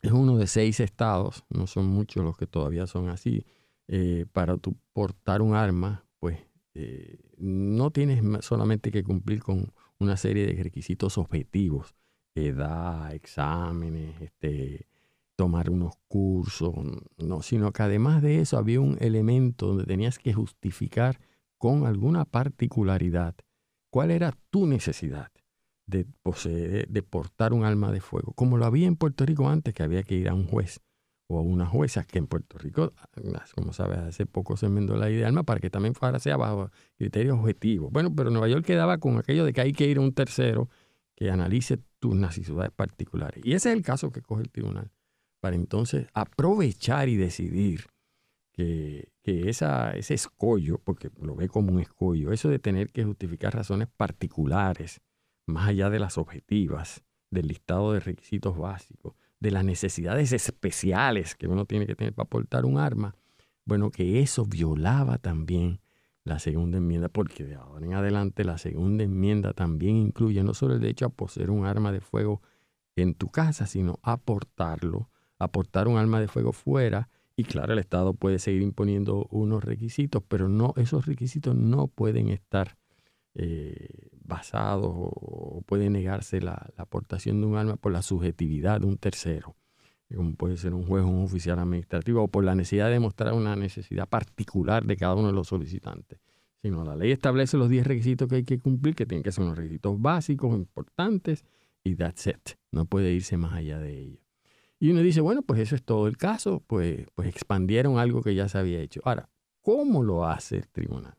es 0.01 0.11
uno 0.11 0.37
de 0.37 0.47
seis 0.47 0.81
estados, 0.81 1.45
no 1.47 1.65
son 1.65 1.85
muchos 1.85 2.25
los 2.25 2.35
que 2.35 2.45
todavía 2.45 2.85
son 2.85 3.07
así. 3.07 3.45
Eh, 3.87 4.25
para 4.33 4.57
tu 4.57 4.75
portar 4.91 5.41
un 5.41 5.55
arma, 5.55 6.05
pues 6.19 6.39
eh, 6.73 7.21
no 7.37 7.91
tienes 7.91 8.21
solamente 8.43 8.91
que 8.91 9.01
cumplir 9.01 9.41
con 9.41 9.71
una 9.97 10.17
serie 10.17 10.45
de 10.45 10.61
requisitos 10.61 11.17
objetivos, 11.17 11.95
edad, 12.35 13.13
exámenes, 13.13 14.19
este, 14.19 14.89
tomar 15.37 15.69
unos 15.69 15.93
cursos, 16.09 16.73
no, 17.15 17.41
sino 17.43 17.71
que 17.71 17.83
además 17.83 18.21
de 18.21 18.41
eso 18.41 18.57
había 18.57 18.81
un 18.81 18.97
elemento 18.99 19.67
donde 19.67 19.85
tenías 19.85 20.19
que 20.19 20.33
justificar 20.33 21.21
con 21.57 21.85
alguna 21.85 22.25
particularidad 22.25 23.35
¿Cuál 23.93 24.09
era 24.09 24.33
tu 24.49 24.65
necesidad 24.65 25.31
de 25.85 26.07
poseer, 26.23 26.87
de 26.87 27.03
portar 27.03 27.53
un 27.53 27.63
arma 27.63 27.91
de 27.91 28.01
fuego? 28.01 28.33
Como 28.33 28.57
lo 28.57 28.65
había 28.65 28.87
en 28.87 28.95
Puerto 28.95 29.23
Rico 29.23 29.47
antes, 29.47 29.71
que 29.75 29.83
había 29.83 30.01
que 30.01 30.15
ir 30.15 30.29
a 30.29 30.33
un 30.33 30.47
juez 30.47 30.79
o 31.27 31.37
a 31.37 31.43
una 31.43 31.67
jueza, 31.67 32.03
que 32.03 32.17
en 32.17 32.25
Puerto 32.25 32.57
Rico, 32.57 32.91
como 33.53 33.71
sabes, 33.71 33.99
hace 33.99 34.25
poco 34.25 34.57
se 34.57 34.65
enmendó 34.65 34.97
la 34.97 35.09
ley 35.09 35.17
de 35.17 35.25
armas 35.25 35.43
para 35.43 35.59
que 35.59 35.69
también 35.69 35.93
fuera 35.93 36.17
sea 36.17 36.37
bajo 36.37 36.71
criterios 36.97 37.37
objetivos. 37.37 37.91
Bueno, 37.91 38.11
pero 38.15 38.31
Nueva 38.31 38.47
York 38.47 38.65
quedaba 38.65 38.97
con 38.97 39.19
aquello 39.19 39.45
de 39.45 39.53
que 39.53 39.61
hay 39.61 39.73
que 39.73 39.85
ir 39.85 39.99
a 39.99 40.01
un 40.01 40.11
tercero 40.11 40.69
que 41.15 41.29
analice 41.29 41.77
tus 41.99 42.15
necesidades 42.15 42.71
particulares. 42.71 43.45
Y 43.45 43.53
ese 43.53 43.69
es 43.69 43.75
el 43.75 43.83
caso 43.83 44.09
que 44.09 44.23
coge 44.23 44.41
el 44.41 44.49
tribunal, 44.49 44.89
para 45.39 45.55
entonces 45.55 46.07
aprovechar 46.15 47.09
y 47.09 47.15
decidir 47.15 47.92
que, 48.53 49.11
esa, 49.23 49.91
ese 49.91 50.13
escollo, 50.13 50.77
porque 50.77 51.09
lo 51.21 51.35
ve 51.35 51.49
como 51.49 51.71
un 51.73 51.79
escollo, 51.79 52.31
eso 52.31 52.49
de 52.49 52.59
tener 52.59 52.91
que 52.91 53.03
justificar 53.03 53.53
razones 53.53 53.87
particulares, 53.97 55.01
más 55.45 55.69
allá 55.69 55.89
de 55.89 55.99
las 55.99 56.17
objetivas, 56.17 57.03
del 57.31 57.47
listado 57.47 57.93
de 57.93 57.99
requisitos 57.99 58.57
básicos, 58.57 59.15
de 59.39 59.51
las 59.51 59.65
necesidades 59.65 60.31
especiales 60.31 61.35
que 61.35 61.47
uno 61.47 61.65
tiene 61.65 61.87
que 61.87 61.95
tener 61.95 62.13
para 62.13 62.29
portar 62.29 62.65
un 62.65 62.77
arma, 62.77 63.15
bueno, 63.65 63.89
que 63.91 64.21
eso 64.21 64.45
violaba 64.45 65.17
también 65.17 65.81
la 66.23 66.39
segunda 66.39 66.77
enmienda, 66.77 67.09
porque 67.09 67.43
de 67.43 67.55
ahora 67.55 67.85
en 67.85 67.93
adelante 67.93 68.43
la 68.43 68.57
segunda 68.57 69.03
enmienda 69.03 69.53
también 69.53 69.97
incluye 69.97 70.43
no 70.43 70.53
solo 70.53 70.75
el 70.75 70.79
derecho 70.79 71.05
a 71.05 71.09
poseer 71.09 71.49
un 71.49 71.65
arma 71.65 71.91
de 71.91 72.01
fuego 72.01 72.41
en 72.95 73.15
tu 73.15 73.29
casa, 73.29 73.65
sino 73.65 73.99
a 74.03 74.17
portarlo, 74.17 75.09
a 75.39 75.51
portar 75.51 75.87
un 75.87 75.97
arma 75.97 76.21
de 76.21 76.27
fuego 76.27 76.53
fuera 76.53 77.09
y 77.35 77.43
claro, 77.45 77.73
el 77.73 77.79
Estado 77.79 78.13
puede 78.13 78.37
seguir 78.37 78.61
imponiendo 78.61 79.27
unos 79.31 79.63
requisitos, 79.63 80.23
pero 80.27 80.49
no, 80.49 80.73
esos 80.77 81.05
requisitos 81.07 81.55
no 81.55 81.87
pueden 81.87 82.29
estar 82.29 82.77
eh, 83.33 84.09
basados 84.23 84.91
o 84.93 85.63
puede 85.65 85.89
negarse 85.89 86.41
la, 86.41 86.71
aportación 86.77 87.41
de 87.41 87.47
un 87.47 87.57
arma 87.57 87.75
por 87.77 87.91
la 87.91 88.03
subjetividad 88.03 88.81
de 88.81 88.87
un 88.87 88.97
tercero, 88.97 89.55
como 90.15 90.35
puede 90.35 90.57
ser 90.57 90.75
un 90.75 90.85
juez 90.85 91.03
o 91.03 91.07
un 91.07 91.23
oficial 91.23 91.57
administrativo, 91.57 92.23
o 92.23 92.27
por 92.27 92.43
la 92.43 92.53
necesidad 92.53 92.87
de 92.87 92.93
demostrar 92.93 93.33
una 93.33 93.55
necesidad 93.55 94.07
particular 94.07 94.85
de 94.85 94.95
cada 94.95 95.15
uno 95.15 95.27
de 95.27 95.33
los 95.33 95.47
solicitantes. 95.47 96.19
Sino 96.61 96.83
la 96.85 96.95
ley 96.95 97.11
establece 97.11 97.57
los 97.57 97.67
10 97.67 97.87
requisitos 97.87 98.29
que 98.29 98.35
hay 98.35 98.43
que 98.43 98.59
cumplir, 98.59 98.95
que 98.95 99.05
tienen 99.05 99.23
que 99.23 99.31
ser 99.31 99.43
unos 99.43 99.57
requisitos 99.57 99.99
básicos, 99.99 100.55
importantes, 100.55 101.43
y 101.83 101.95
that's 101.95 102.27
it. 102.27 102.51
No 102.71 102.85
puede 102.85 103.11
irse 103.11 103.37
más 103.37 103.53
allá 103.53 103.79
de 103.79 103.99
ello. 103.99 104.22
Y 104.83 104.91
uno 104.91 104.99
dice, 104.99 105.21
bueno, 105.21 105.43
pues 105.43 105.61
eso 105.61 105.75
es 105.77 105.83
todo 105.85 106.09
el 106.09 106.17
caso, 106.17 106.61
pues, 106.67 107.07
pues 107.15 107.29
expandieron 107.29 107.99
algo 107.99 108.21
que 108.21 108.35
ya 108.35 108.49
se 108.49 108.57
había 108.57 108.81
hecho. 108.81 108.99
Ahora, 109.05 109.29
¿cómo 109.61 110.03
lo 110.03 110.25
hace 110.25 110.57
el 110.57 110.67
tribunal? 110.67 111.15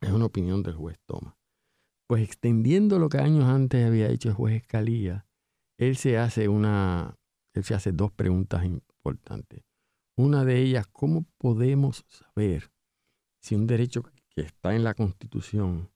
Es 0.00 0.10
una 0.10 0.26
opinión 0.26 0.62
del 0.62 0.76
juez 0.76 0.96
Toma. 1.04 1.36
Pues 2.06 2.22
extendiendo 2.22 3.00
lo 3.00 3.08
que 3.08 3.18
años 3.18 3.42
antes 3.46 3.84
había 3.84 4.08
hecho 4.08 4.28
el 4.28 4.36
juez 4.36 4.62
Escalía, 4.62 5.26
él 5.78 5.96
se 5.96 6.16
hace 6.16 6.46
una, 6.46 7.18
él 7.54 7.64
se 7.64 7.74
hace 7.74 7.90
dos 7.90 8.12
preguntas 8.12 8.64
importantes. 8.64 9.64
Una 10.16 10.44
de 10.44 10.60
ellas, 10.60 10.86
¿cómo 10.92 11.26
podemos 11.38 12.04
saber 12.06 12.70
si 13.40 13.56
un 13.56 13.66
derecho 13.66 14.04
que 14.04 14.42
está 14.42 14.76
en 14.76 14.84
la 14.84 14.94
Constitución 14.94 15.90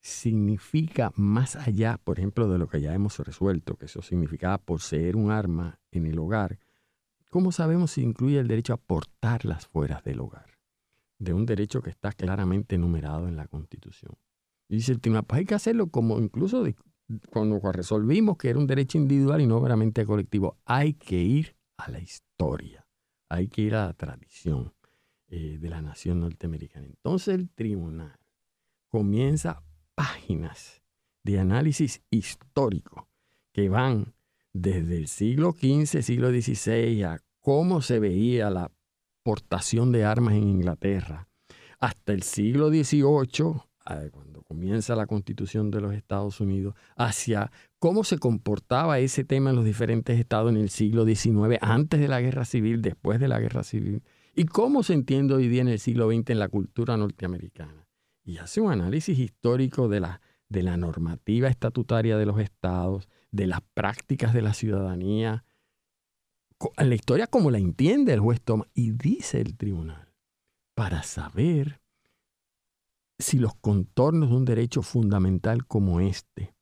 significa 0.00 1.12
más 1.16 1.56
allá, 1.56 1.98
por 2.02 2.18
ejemplo, 2.18 2.48
de 2.48 2.56
lo 2.58 2.66
que 2.66 2.80
ya 2.80 2.94
hemos 2.94 3.18
resuelto, 3.18 3.76
que 3.76 3.84
eso 3.84 4.00
significaba 4.00 4.56
poseer 4.56 5.16
un 5.16 5.30
arma 5.30 5.80
en 5.98 6.06
el 6.06 6.18
hogar, 6.18 6.58
¿cómo 7.30 7.52
sabemos 7.52 7.92
si 7.92 8.02
incluye 8.02 8.38
el 8.38 8.48
derecho 8.48 8.72
a 8.72 8.76
portarlas 8.76 9.66
fuera 9.66 10.00
del 10.04 10.20
hogar? 10.20 10.58
De 11.18 11.32
un 11.32 11.46
derecho 11.46 11.82
que 11.82 11.90
está 11.90 12.12
claramente 12.12 12.74
enumerado 12.74 13.28
en 13.28 13.36
la 13.36 13.46
Constitución. 13.46 14.16
Y 14.68 14.76
dice 14.76 14.92
el 14.92 15.00
tribunal, 15.00 15.24
pues 15.24 15.40
hay 15.40 15.44
que 15.44 15.54
hacerlo 15.54 15.88
como 15.88 16.18
incluso 16.18 16.64
cuando 17.30 17.60
resolvimos 17.72 18.36
que 18.36 18.50
era 18.50 18.58
un 18.58 18.66
derecho 18.66 18.98
individual 18.98 19.40
y 19.40 19.46
no 19.46 19.60
meramente 19.60 20.06
colectivo. 20.06 20.58
Hay 20.64 20.94
que 20.94 21.16
ir 21.16 21.56
a 21.76 21.90
la 21.90 22.00
historia, 22.00 22.86
hay 23.28 23.48
que 23.48 23.62
ir 23.62 23.74
a 23.74 23.86
la 23.86 23.92
tradición 23.92 24.72
eh, 25.28 25.58
de 25.60 25.68
la 25.68 25.82
nación 25.82 26.20
norteamericana. 26.20 26.86
Entonces 26.86 27.34
el 27.34 27.50
tribunal 27.50 28.18
comienza 28.88 29.62
páginas 29.94 30.82
de 31.22 31.38
análisis 31.38 32.02
histórico 32.10 33.08
que 33.52 33.68
van 33.68 34.14
desde 34.54 34.96
el 34.96 35.08
siglo 35.08 35.52
XV, 35.52 36.00
siglo 36.02 36.30
XVI, 36.30 37.02
a 37.02 37.18
cómo 37.40 37.82
se 37.82 37.98
veía 37.98 38.48
la 38.48 38.70
portación 39.22 39.92
de 39.92 40.04
armas 40.04 40.34
en 40.34 40.48
Inglaterra, 40.48 41.28
hasta 41.80 42.12
el 42.12 42.22
siglo 42.22 42.70
XVIII, 42.70 43.60
cuando 44.12 44.42
comienza 44.42 44.96
la 44.96 45.06
constitución 45.06 45.70
de 45.70 45.80
los 45.80 45.92
Estados 45.92 46.40
Unidos, 46.40 46.74
hacia 46.96 47.50
cómo 47.78 48.04
se 48.04 48.18
comportaba 48.18 48.98
ese 49.00 49.24
tema 49.24 49.50
en 49.50 49.56
los 49.56 49.64
diferentes 49.64 50.18
estados 50.18 50.50
en 50.50 50.56
el 50.56 50.70
siglo 50.70 51.04
XIX, 51.04 51.58
antes 51.60 52.00
de 52.00 52.08
la 52.08 52.20
guerra 52.20 52.44
civil, 52.44 52.80
después 52.80 53.20
de 53.20 53.28
la 53.28 53.40
guerra 53.40 53.64
civil, 53.64 54.02
y 54.34 54.44
cómo 54.44 54.82
se 54.82 54.94
entiende 54.94 55.34
hoy 55.34 55.48
día 55.48 55.62
en 55.62 55.68
el 55.68 55.78
siglo 55.80 56.10
XX 56.10 56.30
en 56.30 56.38
la 56.38 56.48
cultura 56.48 56.96
norteamericana. 56.96 57.86
Y 58.24 58.38
hace 58.38 58.60
un 58.60 58.72
análisis 58.72 59.18
histórico 59.18 59.88
de 59.88 60.00
la, 60.00 60.20
de 60.48 60.62
la 60.62 60.76
normativa 60.76 61.48
estatutaria 61.48 62.16
de 62.16 62.26
los 62.26 62.40
estados, 62.40 63.08
de 63.34 63.48
las 63.48 63.62
prácticas 63.74 64.32
de 64.32 64.42
la 64.42 64.54
ciudadanía, 64.54 65.44
la 66.76 66.94
historia 66.94 67.26
como 67.26 67.50
la 67.50 67.58
entiende 67.58 68.12
el 68.12 68.20
juez 68.20 68.40
Toma, 68.40 68.68
y 68.74 68.92
dice 68.92 69.40
el 69.40 69.56
tribunal, 69.56 70.14
para 70.74 71.02
saber 71.02 71.80
si 73.18 73.40
los 73.40 73.56
contornos 73.56 74.30
de 74.30 74.36
un 74.36 74.44
derecho 74.44 74.82
fundamental 74.82 75.66
como 75.66 75.98
este 75.98 76.54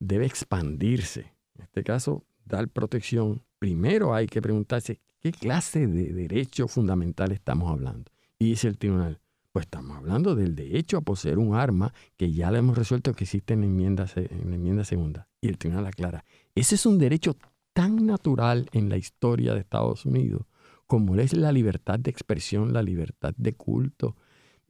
debe 0.00 0.24
expandirse, 0.24 1.34
en 1.56 1.64
este 1.64 1.84
caso, 1.84 2.24
dar 2.46 2.68
protección, 2.68 3.42
primero 3.58 4.14
hay 4.14 4.26
que 4.26 4.40
preguntarse 4.40 5.00
qué 5.20 5.30
clase 5.30 5.86
de 5.86 6.14
derecho 6.14 6.68
fundamental 6.68 7.32
estamos 7.32 7.70
hablando. 7.70 8.10
Y 8.38 8.46
dice 8.46 8.68
el 8.68 8.78
tribunal, 8.78 9.20
pues 9.52 9.66
estamos 9.66 9.98
hablando 9.98 10.34
del 10.34 10.56
derecho 10.56 10.96
a 10.96 11.02
poseer 11.02 11.38
un 11.38 11.54
arma 11.54 11.92
que 12.16 12.32
ya 12.32 12.50
lo 12.50 12.56
hemos 12.56 12.78
resuelto 12.78 13.12
que 13.12 13.24
existe 13.24 13.52
en 13.52 13.62
en 13.62 13.96
la 13.96 14.54
enmienda 14.56 14.84
segunda. 14.84 15.28
Y 15.44 15.48
el 15.48 15.58
tribunal 15.58 15.86
aclara, 15.86 16.24
ese 16.54 16.76
es 16.76 16.86
un 16.86 16.96
derecho 16.96 17.36
tan 17.74 18.06
natural 18.06 18.66
en 18.72 18.88
la 18.88 18.96
historia 18.96 19.52
de 19.52 19.60
Estados 19.60 20.06
Unidos 20.06 20.46
como 20.86 21.16
es 21.16 21.34
la 21.34 21.52
libertad 21.52 21.98
de 21.98 22.10
expresión, 22.10 22.72
la 22.72 22.82
libertad 22.82 23.34
de 23.36 23.52
culto. 23.52 24.16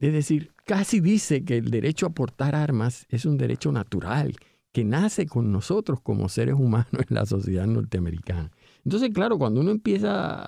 Es 0.01 0.13
decir, 0.13 0.53
casi 0.65 0.99
dice 0.99 1.45
que 1.45 1.59
el 1.59 1.71
derecho 1.71 2.07
a 2.07 2.11
portar 2.11 2.57
armas 2.57 3.07
es 3.09 3.25
un 3.25 3.39
derecho 3.39 3.71
natural 3.71 4.35
que 4.73 4.85
nace 4.85 5.27
con 5.27 5.53
nosotros 5.53 6.01
como 6.01 6.29
seres 6.29 6.57
humanos 6.57 6.89
en 7.09 7.15
la 7.15 7.25
sociedad 7.25 7.67
norteamericana. 7.67 8.51
Entonces, 8.85 9.11
claro, 9.15 9.39
cuando 9.39 9.61
uno 9.61 9.71
empieza 9.71 10.45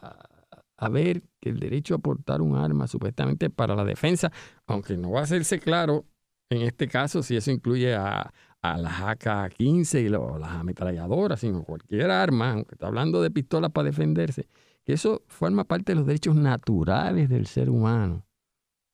a 0.76 0.88
ver 0.88 1.22
que 1.40 1.50
el 1.50 1.60
derecho 1.60 1.94
a 1.94 1.98
portar 1.98 2.42
un 2.42 2.56
arma 2.56 2.88
supuestamente 2.88 3.48
para 3.48 3.76
la 3.76 3.84
defensa, 3.84 4.32
aunque 4.66 4.96
no 4.96 5.12
va 5.12 5.20
a 5.20 5.22
hacerse 5.22 5.60
claro 5.60 6.04
en 6.50 6.62
este 6.62 6.88
caso 6.88 7.22
si 7.22 7.36
eso 7.36 7.50
incluye 7.50 7.94
a, 7.94 8.32
a 8.74 8.78
las 8.78 9.00
AK-15 9.00 10.04
y 10.04 10.08
las 10.08 10.50
ametralladoras, 10.50 11.40
sino 11.40 11.62
cualquier 11.62 12.10
arma, 12.10 12.52
aunque 12.52 12.74
está 12.74 12.86
hablando 12.86 13.22
de 13.22 13.30
pistolas 13.30 13.70
para 13.70 13.86
defenderse, 13.86 14.48
que 14.84 14.92
eso 14.92 15.22
forma 15.28 15.64
parte 15.64 15.92
de 15.92 15.96
los 15.96 16.06
derechos 16.06 16.36
naturales 16.36 17.28
del 17.28 17.46
ser 17.46 17.70
humano, 17.70 18.24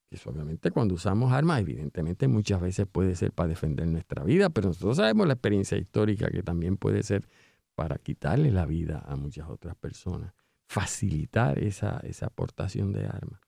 Eso 0.09 0.29
obviamente 0.29 0.71
cuando 0.71 0.93
usamos 0.95 1.31
armas, 1.31 1.61
evidentemente 1.61 2.27
muchas 2.27 2.61
veces 2.61 2.85
puede 2.91 3.15
ser 3.15 3.31
para 3.31 3.49
defender 3.49 3.87
nuestra 3.87 4.23
vida, 4.23 4.49
pero 4.49 4.69
nosotros 4.69 4.97
sabemos 4.97 5.27
la 5.27 5.33
experiencia 5.33 5.77
histórica 5.77 6.29
que 6.29 6.43
también 6.43 6.77
puede 6.77 7.03
ser 7.03 7.27
para 7.75 7.97
quitarle 7.97 8.51
la 8.51 8.65
vida 8.65 9.03
a 9.07 9.15
muchas 9.15 9.49
otras 9.49 9.75
personas, 9.75 10.33
facilitar 10.67 11.59
esa, 11.59 11.99
esa 12.03 12.27
aportación 12.27 12.91
de 12.91 13.05
armas. 13.05 13.41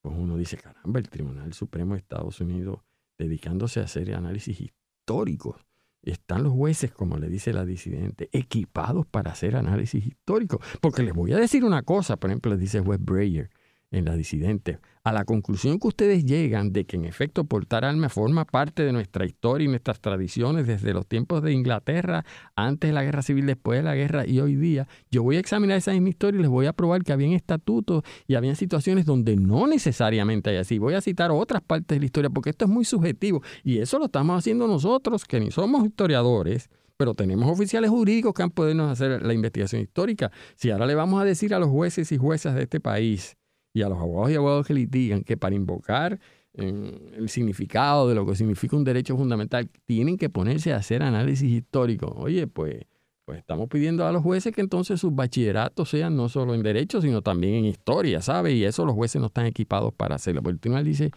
Pues 0.00 0.14
uno 0.16 0.36
dice, 0.36 0.56
caramba, 0.56 1.00
el 1.00 1.08
Tribunal 1.08 1.52
Supremo 1.52 1.94
de 1.94 2.00
Estados 2.00 2.40
Unidos 2.40 2.80
dedicándose 3.18 3.80
a 3.80 3.84
hacer 3.84 4.14
análisis 4.14 4.60
históricos. 5.08 5.56
Están 6.02 6.42
los 6.42 6.52
jueces, 6.52 6.92
como 6.92 7.18
le 7.18 7.28
dice 7.28 7.52
la 7.52 7.64
disidente, 7.64 8.28
equipados 8.32 9.06
para 9.06 9.32
hacer 9.32 9.56
análisis 9.56 10.06
históricos. 10.06 10.60
Porque 10.80 11.02
les 11.02 11.12
voy 11.14 11.32
a 11.32 11.38
decir 11.38 11.64
una 11.64 11.82
cosa, 11.82 12.16
por 12.16 12.30
ejemplo, 12.30 12.52
le 12.52 12.58
dice 12.58 12.78
el 12.78 12.84
juez 12.84 13.00
Breyer, 13.00 13.50
en 13.90 14.04
la 14.04 14.16
disidente, 14.16 14.78
a 15.02 15.12
la 15.12 15.24
conclusión 15.24 15.78
que 15.78 15.88
ustedes 15.88 16.24
llegan 16.24 16.72
de 16.72 16.84
que 16.84 16.96
en 16.96 17.06
efecto 17.06 17.44
portar 17.44 17.84
armas 17.84 18.12
forma 18.12 18.44
parte 18.44 18.84
de 18.84 18.92
nuestra 18.92 19.24
historia 19.24 19.64
y 19.64 19.68
nuestras 19.68 20.00
tradiciones 20.00 20.66
desde 20.66 20.92
los 20.92 21.06
tiempos 21.06 21.42
de 21.42 21.52
Inglaterra, 21.52 22.24
antes 22.54 22.90
de 22.90 22.94
la 22.94 23.02
guerra 23.02 23.22
civil, 23.22 23.46
después 23.46 23.78
de 23.78 23.84
la 23.84 23.94
guerra 23.94 24.26
y 24.26 24.40
hoy 24.40 24.56
día, 24.56 24.86
yo 25.10 25.22
voy 25.22 25.36
a 25.36 25.40
examinar 25.40 25.78
esa 25.78 25.92
misma 25.92 26.10
historia 26.10 26.38
y 26.38 26.42
les 26.42 26.50
voy 26.50 26.66
a 26.66 26.74
probar 26.74 27.02
que 27.02 27.12
habían 27.12 27.32
estatutos 27.32 28.02
y 28.26 28.34
habían 28.34 28.56
situaciones 28.56 29.06
donde 29.06 29.36
no 29.36 29.66
necesariamente 29.66 30.50
hay 30.50 30.56
así. 30.56 30.78
Voy 30.78 30.94
a 30.94 31.00
citar 31.00 31.30
otras 31.30 31.62
partes 31.62 31.96
de 31.96 32.00
la 32.00 32.06
historia 32.06 32.30
porque 32.30 32.50
esto 32.50 32.66
es 32.66 32.70
muy 32.70 32.84
subjetivo 32.84 33.42
y 33.64 33.78
eso 33.78 33.98
lo 33.98 34.06
estamos 34.06 34.38
haciendo 34.38 34.66
nosotros, 34.66 35.24
que 35.24 35.40
ni 35.40 35.50
somos 35.50 35.86
historiadores 35.86 36.68
pero 36.98 37.14
tenemos 37.14 37.48
oficiales 37.48 37.90
jurídicos 37.90 38.34
que 38.34 38.42
han 38.42 38.50
podido 38.50 38.90
hacer 38.90 39.22
la 39.22 39.32
investigación 39.32 39.80
histórica. 39.80 40.32
Si 40.56 40.70
ahora 40.70 40.84
le 40.84 40.96
vamos 40.96 41.22
a 41.22 41.24
decir 41.24 41.54
a 41.54 41.60
los 41.60 41.68
jueces 41.68 42.10
y 42.10 42.18
juezas 42.18 42.56
de 42.56 42.64
este 42.64 42.80
país 42.80 43.37
y 43.78 43.82
a 43.82 43.88
los 43.88 43.98
abogados 43.98 44.30
y 44.30 44.34
abogados 44.34 44.66
que 44.66 44.74
litigan 44.74 45.22
que 45.22 45.36
para 45.36 45.54
invocar 45.54 46.18
eh, 46.54 47.12
el 47.16 47.28
significado 47.28 48.08
de 48.08 48.14
lo 48.14 48.26
que 48.26 48.34
significa 48.34 48.76
un 48.76 48.84
derecho 48.84 49.16
fundamental 49.16 49.70
tienen 49.84 50.16
que 50.16 50.28
ponerse 50.28 50.72
a 50.72 50.76
hacer 50.76 51.02
análisis 51.02 51.50
histórico. 51.50 52.12
Oye, 52.16 52.46
pues, 52.48 52.84
pues 53.24 53.38
estamos 53.38 53.68
pidiendo 53.68 54.06
a 54.06 54.12
los 54.12 54.22
jueces 54.22 54.52
que 54.52 54.60
entonces 54.60 55.00
sus 55.00 55.14
bachilleratos 55.14 55.88
sean 55.88 56.16
no 56.16 56.28
solo 56.28 56.54
en 56.54 56.62
derecho, 56.62 57.00
sino 57.00 57.22
también 57.22 57.54
en 57.54 57.64
historia, 57.66 58.20
¿sabe? 58.20 58.52
Y 58.54 58.64
eso 58.64 58.84
los 58.84 58.94
jueces 58.94 59.20
no 59.20 59.28
están 59.28 59.46
equipados 59.46 59.94
para 59.94 60.16
hacerlo. 60.16 60.42
Porque 60.42 60.54
el 60.54 60.60
tribunal 60.60 60.84
dice, 60.84 61.12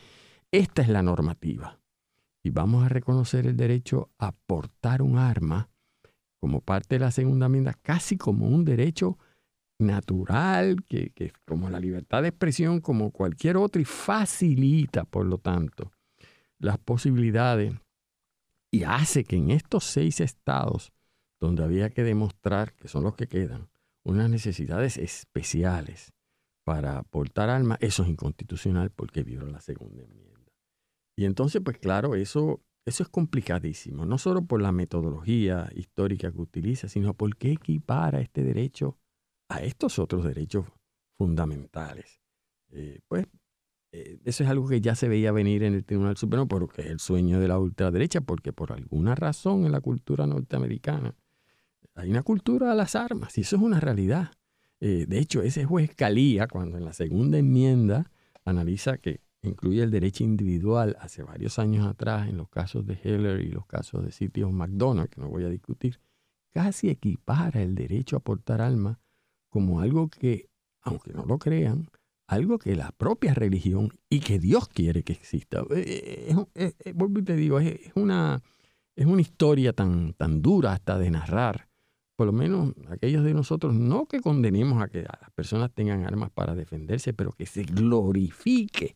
esta 0.52 0.82
es 0.84 0.90
la 0.90 1.02
normativa. 1.02 1.80
Y 2.44 2.50
vamos 2.50 2.86
a 2.86 2.90
reconocer 2.90 3.48
el 3.48 3.56
derecho 3.58 4.10
a 4.20 4.34
portar 4.34 5.02
un 5.02 5.18
arma 5.18 5.70
como 6.40 6.62
parte 6.62 6.96
de 6.96 7.00
la 7.00 7.12
segunda 7.12 7.46
enmienda, 7.46 7.74
casi 7.82 8.18
como 8.18 8.48
un 8.48 8.66
derecho 8.66 9.18
natural, 9.82 10.84
que, 10.88 11.34
como 11.46 11.70
la 11.70 11.80
libertad 11.80 12.22
de 12.22 12.30
expresión, 12.30 12.80
como 12.80 13.12
cualquier 13.12 13.58
otra, 13.58 13.82
y 13.82 13.86
facilita, 13.86 15.04
por 15.06 15.26
lo 15.26 15.38
tanto, 15.38 15.92
las 16.60 16.78
posibilidades 16.78 17.74
y 18.72 18.84
hace 18.84 19.26
que 19.26 19.36
en 19.36 19.52
estos 19.52 19.84
seis 19.84 20.22
estados, 20.22 20.94
donde 21.40 21.64
había 21.64 21.90
que 21.90 22.04
demostrar, 22.04 22.74
que 22.74 22.88
son 22.88 23.04
los 23.04 23.16
que 23.16 23.28
quedan, 23.28 23.70
unas 24.04 24.30
necesidades 24.30 24.98
especiales 24.98 26.14
para 26.64 27.04
portar 27.04 27.50
armas, 27.50 27.78
eso 27.82 28.04
es 28.04 28.10
inconstitucional 28.10 28.92
porque 28.92 29.24
viola 29.24 29.52
la 29.52 29.60
segunda 29.60 30.04
enmienda. 30.04 30.52
Y 31.18 31.26
entonces, 31.26 31.62
pues 31.64 31.78
claro, 31.80 32.16
eso, 32.16 32.62
eso 32.86 33.04
es 33.04 33.10
complicadísimo, 33.10 34.06
no 34.06 34.18
solo 34.18 34.46
por 34.46 34.62
la 34.62 34.72
metodología 34.72 35.70
histórica 35.76 36.32
que 36.32 36.40
utiliza, 36.40 36.88
sino 36.88 37.14
porque 37.14 37.52
equipara 37.52 38.22
este 38.22 38.44
derecho 38.44 38.98
a 39.52 39.62
estos 39.62 40.00
otros 40.00 40.24
derechos 40.24 40.66
fundamentales. 41.18 42.22
Eh, 42.70 43.02
pues 43.08 43.28
eh, 43.92 44.20
eso 44.24 44.44
es 44.44 44.50
algo 44.50 44.68
que 44.70 44.80
ya 44.80 44.96
se 44.96 45.10
veía 45.10 45.34
venir 45.34 45.64
en 45.64 45.74
el 45.74 45.84
Tribunal 45.84 46.16
Supremo, 46.16 46.48
porque 46.48 46.84
es 46.84 46.88
el 46.88 47.00
sueño 47.00 47.40
de 47.40 47.50
la 47.50 47.60
ultraderecha, 47.60 48.22
porque 48.22 48.54
por 48.54 48.72
alguna 48.72 49.14
razón 49.14 49.66
en 49.66 49.74
la 49.74 49.82
cultura 49.82 50.26
norteamericana 50.26 51.16
hay 51.96 52.10
una 52.10 52.24
cultura 52.24 52.72
a 52.72 52.76
las 52.76 52.96
armas, 52.96 53.38
y 53.38 53.42
eso 53.42 53.58
es 53.58 53.62
una 53.62 53.82
realidad. 53.82 54.32
Eh, 54.80 55.06
de 55.08 55.20
hecho, 55.20 55.42
ese 55.42 55.66
juez 55.66 55.94
Calía, 55.94 56.48
cuando 56.48 56.78
en 56.78 56.86
la 56.86 56.94
segunda 56.94 57.38
enmienda 57.38 58.10
analiza 58.46 58.98
que 58.98 59.20
incluye 59.42 59.84
el 59.84 59.92
derecho 59.92 60.24
individual 60.24 60.96
hace 61.00 61.24
varios 61.24 61.60
años 61.60 61.86
atrás 61.86 62.30
en 62.30 62.38
los 62.38 62.50
casos 62.50 62.86
de 62.86 62.98
Heller 63.04 63.42
y 63.42 63.50
los 63.50 63.66
casos 63.66 64.06
de 64.06 64.12
sitios 64.12 64.54
McDonald, 64.54 65.10
que 65.10 65.20
no 65.20 65.28
voy 65.28 65.44
a 65.44 65.50
discutir, 65.50 66.00
casi 66.52 66.90
equipara 66.90 67.62
el 67.62 67.76
derecho 67.76 68.16
a 68.16 68.22
portar 68.22 68.62
armas 68.62 68.98
como 69.52 69.82
algo 69.82 70.10
que, 70.10 70.50
aunque 70.82 71.14
no 71.14 71.26
lo 71.26 71.38
crean, 71.38 71.88
algo 72.26 72.58
que 72.58 72.76
la 72.76 72.92
propia 72.94 73.34
religión 73.34 73.90
y 74.10 74.22
que 74.22 74.40
Dios 74.40 74.70
quiere 74.70 75.04
que 75.04 75.14
exista. 75.14 75.64
Eh, 75.76 76.34
eh, 76.56 76.74
eh, 76.80 76.94
vuelvo 76.94 77.20
y 77.20 77.24
te 77.24 77.36
digo, 77.36 77.60
es, 77.60 77.92
una, 77.94 78.42
es 78.96 79.06
una 79.06 79.22
historia 79.22 79.74
tan, 79.74 80.14
tan 80.14 80.42
dura 80.42 80.72
hasta 80.72 80.98
de 80.98 81.12
narrar. 81.12 81.68
Por 82.16 82.28
lo 82.28 82.34
menos 82.34 82.74
aquellos 82.90 83.26
de 83.26 83.34
nosotros, 83.34 83.74
no 83.74 84.06
que 84.06 84.22
condenemos 84.22 84.82
a 84.82 84.88
que 84.88 85.04
las 85.04 85.32
personas 85.36 85.72
tengan 85.74 86.06
armas 86.06 86.32
para 86.32 86.56
defenderse, 86.56 87.14
pero 87.14 87.34
que 87.34 87.46
se 87.46 87.64
glorifique 87.64 88.96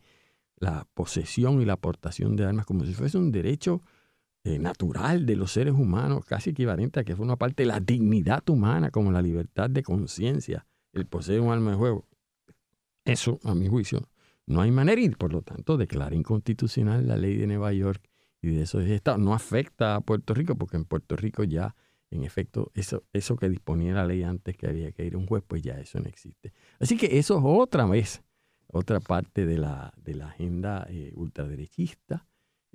la 0.57 0.87
posesión 0.93 1.61
y 1.61 1.65
la 1.65 1.73
aportación 1.73 2.37
de 2.37 2.45
armas 2.45 2.65
como 2.65 2.85
si 2.85 2.93
fuese 2.93 3.17
un 3.17 3.31
derecho 3.31 3.81
eh, 4.45 4.59
natural 4.59 5.25
de 5.25 5.35
los 5.35 5.53
seres 5.53 5.73
humanos, 5.73 6.23
casi 6.23 6.51
equivalente 6.51 6.99
a 6.99 7.03
que 7.03 7.15
una 7.15 7.35
parte 7.35 7.63
de 7.63 7.67
la 7.67 7.79
dignidad 7.79 8.47
humana, 8.47 8.91
como 8.91 9.11
la 9.11 9.23
libertad 9.23 9.71
de 9.71 9.81
conciencia, 9.81 10.67
el 10.93 11.07
poseer 11.07 11.41
un 11.41 11.51
alma 11.51 11.71
de 11.71 11.77
juego. 11.77 12.05
Eso, 13.05 13.39
a 13.43 13.55
mi 13.55 13.67
juicio, 13.67 14.07
no 14.45 14.61
hay 14.61 14.69
manera 14.69 15.01
y 15.01 15.09
por 15.09 15.33
lo 15.33 15.41
tanto 15.41 15.77
declara 15.77 16.15
inconstitucional 16.15 17.07
la 17.07 17.17
ley 17.17 17.37
de 17.37 17.47
Nueva 17.47 17.73
York 17.73 18.07
y 18.39 18.49
de 18.49 18.61
esos 18.61 18.83
estados. 18.83 19.19
No 19.19 19.33
afecta 19.33 19.95
a 19.95 20.01
Puerto 20.01 20.35
Rico 20.35 20.55
porque 20.55 20.77
en 20.77 20.85
Puerto 20.85 21.15
Rico 21.15 21.43
ya, 21.43 21.75
en 22.11 22.23
efecto, 22.23 22.71
eso, 22.75 23.03
eso 23.13 23.37
que 23.37 23.49
disponía 23.49 23.95
la 23.95 24.05
ley 24.05 24.21
antes 24.21 24.55
que 24.55 24.67
había 24.67 24.91
que 24.91 25.05
ir 25.05 25.15
a 25.15 25.17
un 25.17 25.25
juez, 25.25 25.43
pues 25.47 25.63
ya 25.63 25.79
eso 25.79 25.99
no 25.99 26.05
existe. 26.05 26.53
Así 26.79 26.97
que 26.97 27.17
eso 27.17 27.39
es 27.39 27.43
otra 27.43 27.87
vez, 27.87 28.21
otra 28.67 28.99
parte 28.99 29.47
de 29.47 29.57
la, 29.57 29.91
de 29.97 30.13
la 30.13 30.27
agenda 30.27 30.85
eh, 30.87 31.11
ultraderechista 31.15 32.27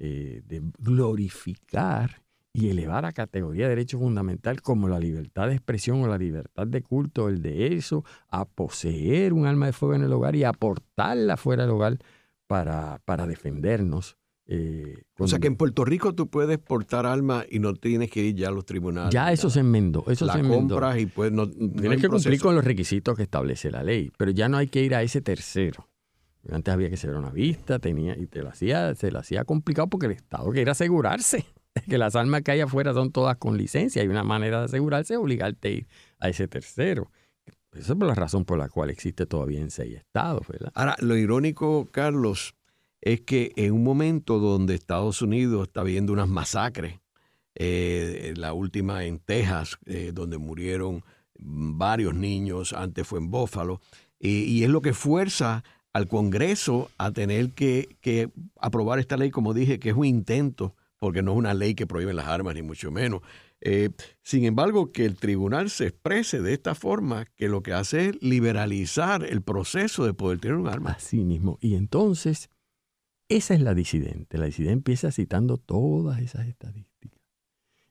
eh, 0.03 0.41
de 0.47 0.63
glorificar 0.79 2.23
y 2.55 2.71
elevar 2.71 3.05
a 3.05 3.13
categoría 3.13 3.65
de 3.65 3.71
derecho 3.71 3.99
fundamental 3.99 4.63
como 4.63 4.89
la 4.89 4.99
libertad 4.99 5.49
de 5.49 5.55
expresión 5.55 6.03
o 6.03 6.09
la 6.09 6.17
libertad 6.17 6.67
de 6.67 6.83
culto, 6.83 7.29
el 7.29 7.43
de 7.43 7.75
eso, 7.75 8.03
a 8.29 8.47
poseer 8.47 9.35
un 9.35 9.45
arma 9.45 9.67
de 9.67 9.73
fuego 9.73 9.95
en 9.95 10.03
el 10.03 10.13
hogar 10.13 10.35
y 10.37 10.45
aportarla 10.45 11.37
fuera 11.37 11.65
del 11.65 11.73
hogar 11.73 11.99
para, 12.47 13.03
para 13.05 13.27
defendernos. 13.27 14.17
Eh, 14.47 15.03
o 15.19 15.29
sea 15.29 15.39
que 15.39 15.49
en 15.49 15.57
Puerto 15.57 15.85
Rico 15.85 16.15
tú 16.15 16.29
puedes 16.29 16.59
portar 16.59 17.05
armas 17.05 17.47
y 17.51 17.59
no 17.59 17.75
tienes 17.75 18.11
que 18.11 18.23
ir 18.23 18.35
ya 18.35 18.49
a 18.49 18.51
los 18.51 18.65
tribunales. 18.65 19.13
Ya 19.13 19.31
eso 19.31 19.51
se 19.51 19.61
enmendó. 19.61 20.05
Eso 20.09 20.25
la 20.25 20.33
se 20.33 20.43
compras 20.43 20.99
y 20.99 21.05
pues 21.05 21.31
no. 21.31 21.47
Tienes 21.49 22.01
que 22.01 22.09
cumplir 22.09 22.41
con 22.41 22.55
los 22.55 22.65
requisitos 22.65 23.17
que 23.17 23.25
establece 23.25 23.71
la 23.71 23.85
ley, 23.85 24.11
pero 24.17 24.31
ya 24.31 24.49
no 24.49 24.57
hay 24.57 24.67
que 24.67 24.83
ir 24.83 24.95
a 24.95 25.03
ese 25.03 25.21
tercero. 25.21 25.90
Antes 26.49 26.73
había 26.73 26.89
que 26.89 26.97
ser 26.97 27.15
una 27.15 27.31
vista, 27.31 27.79
tenía, 27.79 28.17
y 28.17 28.27
te 28.27 28.43
lo 28.43 28.49
hacía, 28.49 28.95
se 28.95 29.11
lo 29.11 29.19
hacía 29.19 29.45
complicado 29.45 29.89
porque 29.89 30.07
el 30.07 30.13
Estado 30.13 30.51
quería 30.53 30.73
asegurarse 30.73 31.45
que 31.89 31.99
las 31.99 32.17
armas 32.17 32.43
que 32.43 32.53
hay 32.53 32.61
afuera 32.61 32.95
son 32.95 33.13
todas 33.13 33.37
con 33.37 33.57
licencia. 33.57 34.03
Hay 34.03 34.09
una 34.09 34.25
manera 34.25 34.61
de 34.61 34.65
asegurarse 34.65 35.17
obligarte 35.17 35.69
a 35.69 35.71
ir 35.71 35.87
a 36.19 36.29
ese 36.29 36.49
tercero. 36.49 37.11
Esa 37.73 37.93
es 37.93 37.99
la 37.99 38.15
razón 38.15 38.45
por 38.45 38.59
la 38.59 38.69
cual 38.69 38.91
existe 38.91 39.27
todavía 39.27 39.61
en 39.61 39.71
seis 39.71 39.97
estados, 39.97 40.47
¿verdad? 40.49 40.73
Ahora, 40.75 40.97
lo 41.01 41.17
irónico, 41.17 41.89
Carlos, 41.93 42.55
es 43.01 43.21
que 43.21 43.53
en 43.57 43.73
un 43.73 43.85
momento 43.85 44.39
donde 44.39 44.75
Estados 44.75 45.23
Unidos 45.23 45.69
está 45.69 45.83
viendo 45.83 46.13
unas 46.13 46.29
masacres, 46.29 46.99
eh, 47.55 48.35
la 48.37 48.55
última 48.55 49.05
en 49.05 49.19
Texas, 49.21 49.79
eh, 49.87 50.11
donde 50.13 50.39
murieron 50.39 51.05
varios 51.39 52.15
niños, 52.15 52.73
antes 52.73 53.07
fue 53.07 53.21
en 53.21 53.31
Buffalo, 53.31 53.81
y 54.23 54.65
es 54.65 54.69
lo 54.69 54.83
que 54.83 54.93
fuerza 54.93 55.65
al 55.93 56.09
Congreso 56.09 56.91
a 56.99 57.11
tener 57.13 57.51
que, 57.51 58.31
aprobar 58.61 58.99
esta 58.99 59.17
ley, 59.17 59.31
como 59.31 59.55
dije, 59.55 59.79
que 59.79 59.91
es 59.91 59.97
un 59.97 60.05
intento, 60.05 60.75
porque 60.99 61.23
no 61.23 61.33
es 61.33 61.39
una 61.39 61.55
ley 61.55 61.75
que 61.75 61.87
prohíbe 61.87 62.15
las 62.15 62.27
armas, 62.27 62.55
ni 62.55 62.63
mucho 62.63 62.91
menos. 62.91 63.23
Eh, 63.63 63.91
sin 64.23 64.45
embargo, 64.45 64.93
que 64.93 65.05
el 65.05 65.17
tribunal 65.17 65.71
se 65.71 65.89
exprese 65.89 66.41
de 66.41 66.55
esta 66.55 66.75
forma, 66.75 67.27
que 67.37 67.49
lo 67.49 67.63
que 67.63 67.73
hace 67.73 68.11
es 68.11 68.23
liberalizar 68.23 69.25
el 69.25 69.43
proceso 69.43 70.05
de 70.05 70.15
poder 70.15 70.39
tener 70.39 70.57
un 70.57 70.69
arma. 70.69 70.93
Así 70.93 71.25
mismo. 71.25 71.59
Y 71.61 71.75
entonces, 71.75 72.51
esa 73.29 73.55
es 73.55 73.61
la 73.61 73.75
disidente. 73.75 74.39
La 74.39 74.47
disidente 74.47 74.73
empieza 74.73 75.11
citando 75.13 75.57
todas 75.57 76.21
esas 76.21 76.47
estadísticas. 76.47 77.21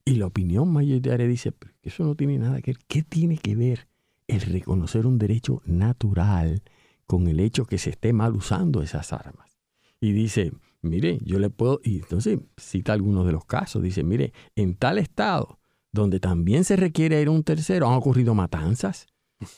Y 0.05 0.15
la 0.15 0.25
opinión 0.25 0.71
mayoritaria 0.71 1.27
dice 1.27 1.51
que 1.81 1.89
eso 1.89 2.03
no 2.03 2.15
tiene 2.15 2.39
nada 2.39 2.61
que 2.61 2.71
ver. 2.71 2.81
¿Qué 2.87 3.03
tiene 3.03 3.37
que 3.37 3.55
ver 3.55 3.87
el 4.27 4.41
reconocer 4.41 5.05
un 5.05 5.19
derecho 5.19 5.61
natural? 5.65 6.63
Con 7.09 7.27
el 7.27 7.39
hecho 7.39 7.65
que 7.65 7.79
se 7.79 7.89
esté 7.89 8.13
mal 8.13 8.35
usando 8.35 8.83
esas 8.83 9.13
armas. 9.13 9.57
Y 9.99 10.11
dice, 10.11 10.51
mire, 10.83 11.17
yo 11.23 11.39
le 11.39 11.49
puedo, 11.49 11.81
y 11.83 11.97
entonces 11.97 12.39
cita 12.55 12.93
algunos 12.93 13.25
de 13.25 13.31
los 13.31 13.45
casos, 13.45 13.81
dice, 13.81 14.03
mire, 14.03 14.31
en 14.55 14.75
tal 14.75 14.99
estado 14.99 15.57
donde 15.91 16.19
también 16.19 16.63
se 16.65 16.75
requiere 16.75 17.19
ir 17.19 17.29
a 17.29 17.31
un 17.31 17.43
tercero, 17.43 17.87
han 17.87 17.95
ocurrido 17.95 18.35
matanzas. 18.35 19.07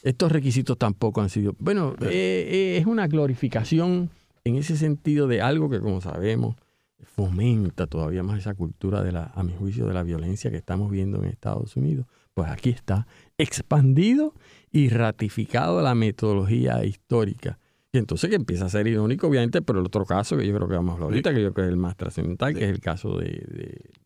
Estos 0.01 0.31
requisitos 0.31 0.77
tampoco 0.77 1.19
han 1.19 1.29
sido, 1.29 1.53
bueno, 1.59 1.93
eh, 1.99 2.47
eh, 2.49 2.77
es 2.77 2.85
una 2.85 3.07
glorificación 3.07 4.09
en 4.45 4.55
ese 4.55 4.77
sentido 4.77 5.27
de 5.27 5.41
algo 5.41 5.69
que, 5.69 5.81
como 5.81 5.99
sabemos, 5.99 6.55
fomenta 7.03 7.85
todavía 7.85 8.23
más 8.23 8.39
esa 8.39 8.53
cultura 8.53 9.03
de 9.03 9.11
la, 9.11 9.25
a 9.35 9.43
mi 9.43 9.51
juicio, 9.51 9.87
de 9.87 9.93
la 9.93 10.03
violencia 10.03 10.51
que 10.51 10.57
estamos 10.57 10.89
viendo 10.89 11.21
en 11.21 11.25
Estados 11.25 11.75
Unidos, 11.75 12.05
pues 12.33 12.49
aquí 12.49 12.69
está 12.69 13.07
expandido 13.37 14.33
y 14.71 14.89
ratificado 14.89 15.81
la 15.81 15.95
metodología 15.95 16.83
histórica. 16.85 17.59
Y 17.93 17.97
entonces 17.97 18.29
que 18.29 18.37
empieza 18.37 18.65
a 18.65 18.69
ser 18.69 18.87
irónico, 18.87 19.27
obviamente, 19.27 19.61
pero 19.61 19.79
el 19.79 19.85
otro 19.85 20.05
caso 20.05 20.37
que 20.37 20.47
yo 20.47 20.55
creo 20.55 20.67
que 20.69 20.75
vamos 20.75 20.91
a 20.91 20.93
hablar 20.93 21.09
ahorita, 21.09 21.33
que 21.33 21.41
yo 21.41 21.51
creo 21.51 21.65
que 21.65 21.69
es 21.69 21.73
el 21.73 21.77
más 21.77 21.97
trascendental, 21.97 22.53
que 22.53 22.63
es 22.63 22.69
el 22.69 22.79
caso 22.79 23.17
de, 23.17 23.43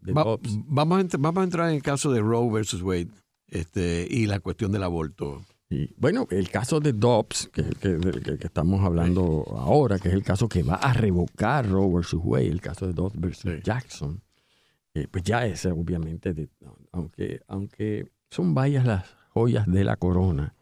de, 0.01 0.11
vamos, 0.11 0.39
a 0.43 1.17
vamos 1.19 1.37
a 1.37 1.43
entrar 1.43 1.69
en 1.69 1.75
el 1.75 1.83
caso 1.83 2.11
de 2.11 2.19
Roe 2.19 2.51
versus 2.51 2.81
Wade 2.81 3.09
este, 3.47 4.07
y 4.09 4.25
la 4.25 4.39
cuestión 4.39 4.71
del 4.71 4.81
aborto. 4.81 5.43
Y 5.69 5.93
bueno, 5.97 6.27
el 6.31 6.49
caso 6.49 6.79
de 6.79 6.93
Dobbs, 6.93 7.49
que 7.53 7.61
es 7.61 7.67
el 7.67 7.75
que, 7.77 8.37
que, 8.37 8.47
estamos 8.47 8.83
hablando 8.83 9.45
ahora, 9.55 9.99
que 9.99 10.09
es 10.09 10.15
el 10.15 10.23
caso 10.23 10.47
que 10.49 10.63
va 10.63 10.75
a 10.75 10.93
revocar 10.93 11.69
Roe 11.69 11.93
versus 11.93 12.21
Wade, 12.23 12.47
el 12.47 12.61
caso 12.61 12.87
de 12.87 12.93
Dobbs 12.93 13.19
versus 13.19 13.61
Jackson, 13.63 14.19
eh, 14.95 15.07
pues 15.11 15.23
ya 15.23 15.45
es 15.45 15.65
obviamente, 15.65 16.33
aunque, 16.91 17.41
aunque 17.47 18.07
son 18.35 18.53
varias 18.53 18.85
las 18.85 19.15
joyas 19.29 19.65
de 19.65 19.85
la 19.85 19.95
corona 19.95 20.55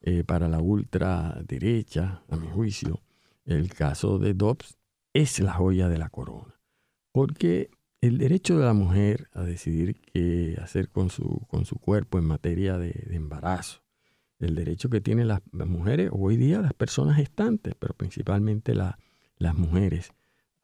eh, 0.00 0.24
para 0.24 0.48
la 0.48 0.60
ultraderecha, 0.60 2.22
a 2.28 2.36
mi 2.36 2.48
juicio, 2.48 3.02
el 3.44 3.74
caso 3.74 4.18
de 4.18 4.32
Dobbs 4.32 4.78
es 5.12 5.38
la 5.38 5.52
joya 5.52 5.88
de 5.88 5.98
la 5.98 6.08
corona. 6.08 6.58
Porque 7.12 7.70
el 8.00 8.16
derecho 8.16 8.58
de 8.58 8.64
la 8.64 8.72
mujer 8.72 9.28
a 9.34 9.42
decidir 9.42 10.00
qué 10.00 10.56
hacer 10.62 10.88
con 10.88 11.10
su, 11.10 11.46
con 11.48 11.66
su 11.66 11.78
cuerpo 11.78 12.18
en 12.18 12.24
materia 12.24 12.78
de 12.78 12.94
embarazo, 13.10 13.82
el 14.38 14.54
derecho 14.54 14.88
que 14.88 15.02
tienen 15.02 15.28
las, 15.28 15.42
mujeres, 15.52 16.08
hoy 16.12 16.38
día 16.38 16.62
las 16.62 16.72
personas 16.72 17.16
gestantes, 17.16 17.74
pero 17.78 17.92
principalmente 17.92 18.74
las 18.74 19.54
mujeres, 19.54 20.12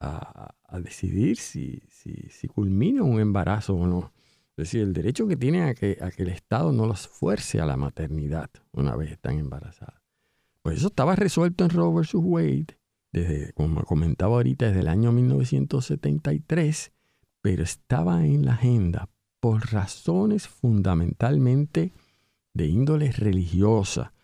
a, 0.01 0.55
decidir 0.81 1.37
si, 1.37 1.83
si, 1.91 2.49
culmina 2.49 3.03
un 3.03 3.21
embarazo 3.21 3.75
o 3.75 3.87
no. 3.87 4.14
Es 4.57 4.67
decir, 4.69 4.83
el 4.83 4.93
derecho 4.93 5.27
que 5.27 5.37
tienen 5.37 5.65
a 5.65 5.75
que, 5.75 5.99
a 6.01 6.11
que 6.11 6.23
el 6.23 6.29
Estado 6.29 6.73
no 6.73 6.87
las 6.87 7.09
fuerce 7.09 7.61
a 7.61 7.67
la 7.67 7.77
maternidad 7.77 8.51
una 8.73 8.95
vez 8.95 9.11
están 9.11 9.39
embarazadas. 9.39 10.01
Pues 10.63 10.79
eso 10.79 10.87
estaba 10.87 11.17
resuelto 11.17 11.65
en 11.65 11.71
Roe 11.71 12.01
vs. 12.01 12.15
Wade, 12.15 12.79
desde, 13.13 13.53
como 13.53 13.83
comentaba 13.85 14.37
ahorita, 14.37 14.67
desde 14.67 14.81
el 14.81 14.89
año 14.89 15.11
1973, 15.13 16.93
pero 17.41 17.63
estaba 17.65 18.25
en 18.25 18.47
la 18.47 18.53
agenda 18.53 19.09
por 19.41 19.73
razones 19.73 20.49
fundamentalmente 20.49 21.93
de 22.55 22.67
índole 22.67 23.13
religiosa, 23.13 24.15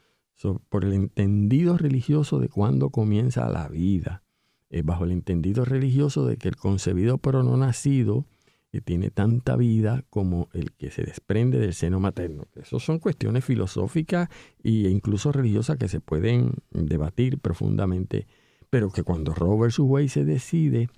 por 0.70 0.84
el 0.84 0.94
entendido 0.94 1.76
religioso 1.76 2.38
de 2.38 2.48
cuándo 2.48 2.90
comienza 2.90 3.50
la 3.50 3.68
vida, 3.68 4.22
eh, 4.70 4.82
bajo 4.82 5.04
el 5.04 5.12
entendido 5.12 5.64
religioso 5.64 6.24
de 6.24 6.36
que 6.36 6.48
el 6.48 6.56
concebido 6.56 7.18
pero 7.18 7.42
no 7.42 7.56
nacido 7.56 8.24
eh, 8.72 8.80
tiene 8.80 9.10
tanta 9.10 9.56
vida 9.56 10.04
como 10.10 10.48
el 10.52 10.72
que 10.72 10.90
se 10.90 11.02
desprende 11.02 11.58
del 11.58 11.74
seno 11.74 11.98
materno. 11.98 12.44
Esas 12.54 12.82
son 12.82 12.98
cuestiones 12.98 13.44
filosóficas 13.44 14.28
e 14.62 14.88
incluso 14.88 15.32
religiosas 15.32 15.76
que 15.76 15.88
se 15.88 16.00
pueden 16.00 16.54
debatir 16.70 17.38
profundamente, 17.38 18.26
pero 18.70 18.90
que 18.90 19.02
cuando 19.02 19.34
Robert 19.34 19.72
Subway 19.72 20.08
se 20.08 20.24
decide, 20.24 20.88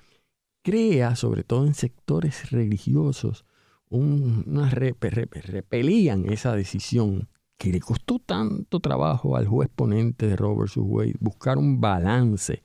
crea, 0.62 1.16
sobre 1.16 1.44
todo 1.44 1.66
en 1.66 1.74
sectores 1.74 2.50
religiosos, 2.50 3.44
una 3.88 4.70
repelían 4.70 6.30
esa 6.30 6.54
decisión 6.54 7.28
que 7.58 7.70
le 7.70 7.80
costó 7.80 8.18
tanto 8.18 8.80
trabajo 8.80 9.36
al 9.36 9.46
juez 9.46 9.68
ponente 9.74 10.26
de 10.26 10.36
Robert 10.36 10.72
Wade 10.76 11.14
buscar 11.20 11.58
un 11.58 11.80
balance 11.80 12.64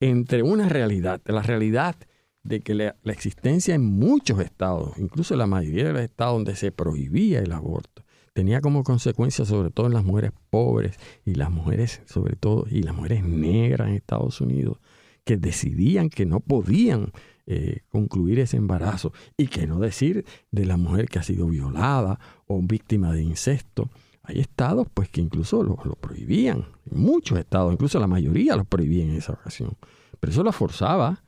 entre 0.00 0.42
una 0.42 0.68
realidad, 0.68 1.20
la 1.24 1.42
realidad 1.42 1.96
de 2.44 2.60
que 2.60 2.74
la, 2.74 2.94
existencia 3.06 3.74
en 3.74 3.84
muchos 3.84 4.38
estados, 4.40 4.96
incluso 4.98 5.34
la 5.34 5.46
mayoría 5.46 5.86
de 5.86 5.92
los 5.94 6.02
estados 6.02 6.34
donde 6.34 6.56
se 6.56 6.70
prohibía 6.70 7.40
el 7.40 7.52
aborto, 7.52 8.04
tenía 8.34 8.60
como 8.60 8.84
consecuencia 8.84 9.44
sobre 9.44 9.70
todo 9.70 9.86
en 9.86 9.94
las 9.94 10.04
mujeres 10.04 10.32
pobres 10.50 10.98
y 11.24 11.34
las 11.34 11.50
mujeres 11.50 12.02
sobre 12.06 12.36
todo 12.36 12.66
y 12.70 12.82
las 12.82 12.94
mujeres 12.94 13.24
negras 13.24 13.88
en 13.88 13.94
Estados 13.94 14.40
Unidos 14.40 14.78
que 15.24 15.36
decidían 15.36 16.10
que 16.10 16.26
no 16.26 16.40
podían 16.40 17.12
eh, 17.46 17.80
concluir 17.88 18.38
ese 18.40 18.56
embarazo 18.56 19.12
y 19.36 19.46
que 19.46 19.66
no 19.66 19.78
decir 19.78 20.24
de 20.50 20.66
la 20.66 20.76
mujer 20.76 21.08
que 21.08 21.18
ha 21.18 21.22
sido 21.22 21.46
violada 21.46 22.18
o 22.46 22.60
víctima 22.60 23.12
de 23.12 23.22
incesto. 23.22 23.90
Hay 24.22 24.40
estados 24.40 24.86
pues 24.92 25.08
que 25.08 25.20
incluso 25.20 25.62
lo, 25.62 25.76
prohibían, 25.76 26.66
muchos 26.90 27.38
estados, 27.38 27.72
incluso 27.72 28.00
la 28.00 28.06
mayoría 28.06 28.56
lo 28.56 28.64
prohibían 28.64 29.10
en 29.10 29.16
esa 29.16 29.32
ocasión. 29.32 29.76
Pero 30.20 30.32
eso 30.32 30.42
la 30.42 30.52
forzaba 30.52 31.22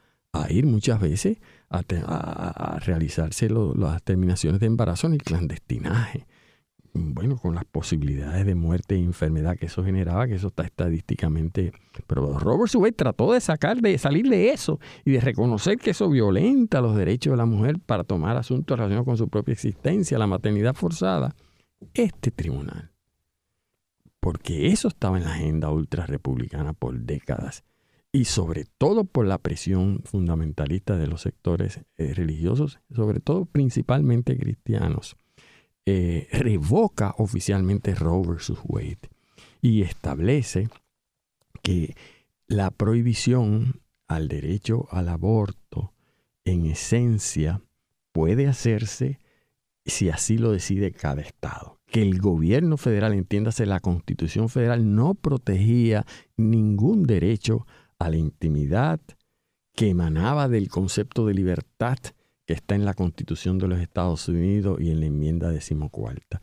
a 0.45 0.53
ir 0.53 0.67
muchas 0.67 1.01
veces 1.01 1.39
a, 1.71 2.79
realizarse 2.81 3.49
las 3.49 4.03
terminaciones 4.03 4.61
de 4.61 4.67
embarazo 4.67 5.07
en 5.07 5.15
el 5.15 5.23
clandestinaje 5.23 6.27
bueno, 6.97 7.37
con 7.37 7.55
las 7.55 7.65
posibilidades 7.65 8.47
de 8.47 8.55
muerte 8.55 8.95
e 8.95 8.99
enfermedad 8.99 9.57
que 9.57 9.67
eso 9.67 9.85
generaba, 9.85 10.27
que 10.27 10.35
eso 10.35 10.49
está 10.49 10.65
estadísticamente. 10.65 11.73
Pero 12.07 12.39
Robert 12.39 12.71
Subway 12.71 12.93
trató 12.93 13.33
de 13.33 13.41
sacar, 13.41 13.81
de 13.81 13.99
salir 13.99 14.29
de 14.29 14.51
eso 14.51 14.81
y 15.05 15.13
de 15.13 15.21
reconocer 15.21 15.79
que 15.79 15.91
eso 15.91 16.09
violenta 16.09 16.81
los 16.81 16.97
derechos 16.97 17.33
de 17.33 17.37
la 17.37 17.47
mujer 17.47 17.79
para 17.85 18.05
tomar 18.05 18.37
asuntos 18.37 18.79
relacionados 18.79 19.07
con 19.07 19.17
su 19.17 19.29
propia 19.29 19.53
existencia, 19.53 20.19
la 20.19 20.27
maternidad 20.27 20.75
forzada. 20.75 21.35
Este 21.93 22.31
tribunal, 22.31 22.91
porque 24.21 24.69
eso 24.69 24.89
estaba 24.89 25.19
en 25.19 25.25
la 25.25 25.35
agenda 25.35 25.71
ultrarrepublicana 25.71 26.73
por 26.73 26.99
décadas 26.99 27.65
y 28.17 28.25
sobre 28.25 28.65
todo 28.79 29.05
por 29.05 29.27
la 29.27 29.37
presión 29.37 30.01
fundamentalista 30.05 30.97
de 30.97 31.07
los 31.07 31.21
sectores 31.21 31.81
eh, 31.99 32.15
religiosos, 32.15 32.79
sobre 32.91 33.21
todo 33.21 33.45
principalmente 33.45 34.39
cristianos 34.39 35.19
eh, 35.85 36.27
revoca 36.33 37.15
oficialmente 37.19 37.95
Roe 37.95 38.27
versus 38.27 38.59
Wade 38.65 39.11
y 39.61 39.83
establece 39.83 40.71
que 41.61 41.95
la 42.47 42.71
prohibición 42.71 43.83
al 44.09 44.29
derecho 44.29 44.87
al 44.91 45.11
aborto 45.11 45.93
en 46.47 46.65
esencia 46.65 47.61
puede 48.13 48.47
hacerse 48.47 49.21
si 49.85 50.09
así 50.09 50.39
lo 50.39 50.53
decide 50.53 50.91
cada 50.91 51.21
estado. 51.21 51.81
Que 51.87 52.01
el 52.01 52.19
gobierno 52.19 52.79
federal, 52.79 53.13
entiéndase, 53.13 53.67
la 53.67 53.81
constitución 53.81 54.49
federal 54.49 54.95
no 54.95 55.15
protegía 55.15 56.07
ningún 56.37 57.05
derecho 57.05 57.67
a 57.99 58.11
la 58.11 58.17
intimidad 58.17 59.01
que 59.75 59.91
emanaba 59.91 60.49
del 60.49 60.69
concepto 60.69 61.27
de 61.27 61.35
libertad 61.35 61.99
que 62.47 62.55
está 62.55 62.75
en 62.75 62.85
la 62.85 62.95
Constitución 62.95 63.59
de 63.59 63.69
los 63.69 63.81
Estados 63.81 64.29
Unidos 64.29 64.79
y 64.81 64.91
en 64.91 65.01
la 65.01 65.07
enmienda 65.07 65.51
decimocuarta. 65.51 66.41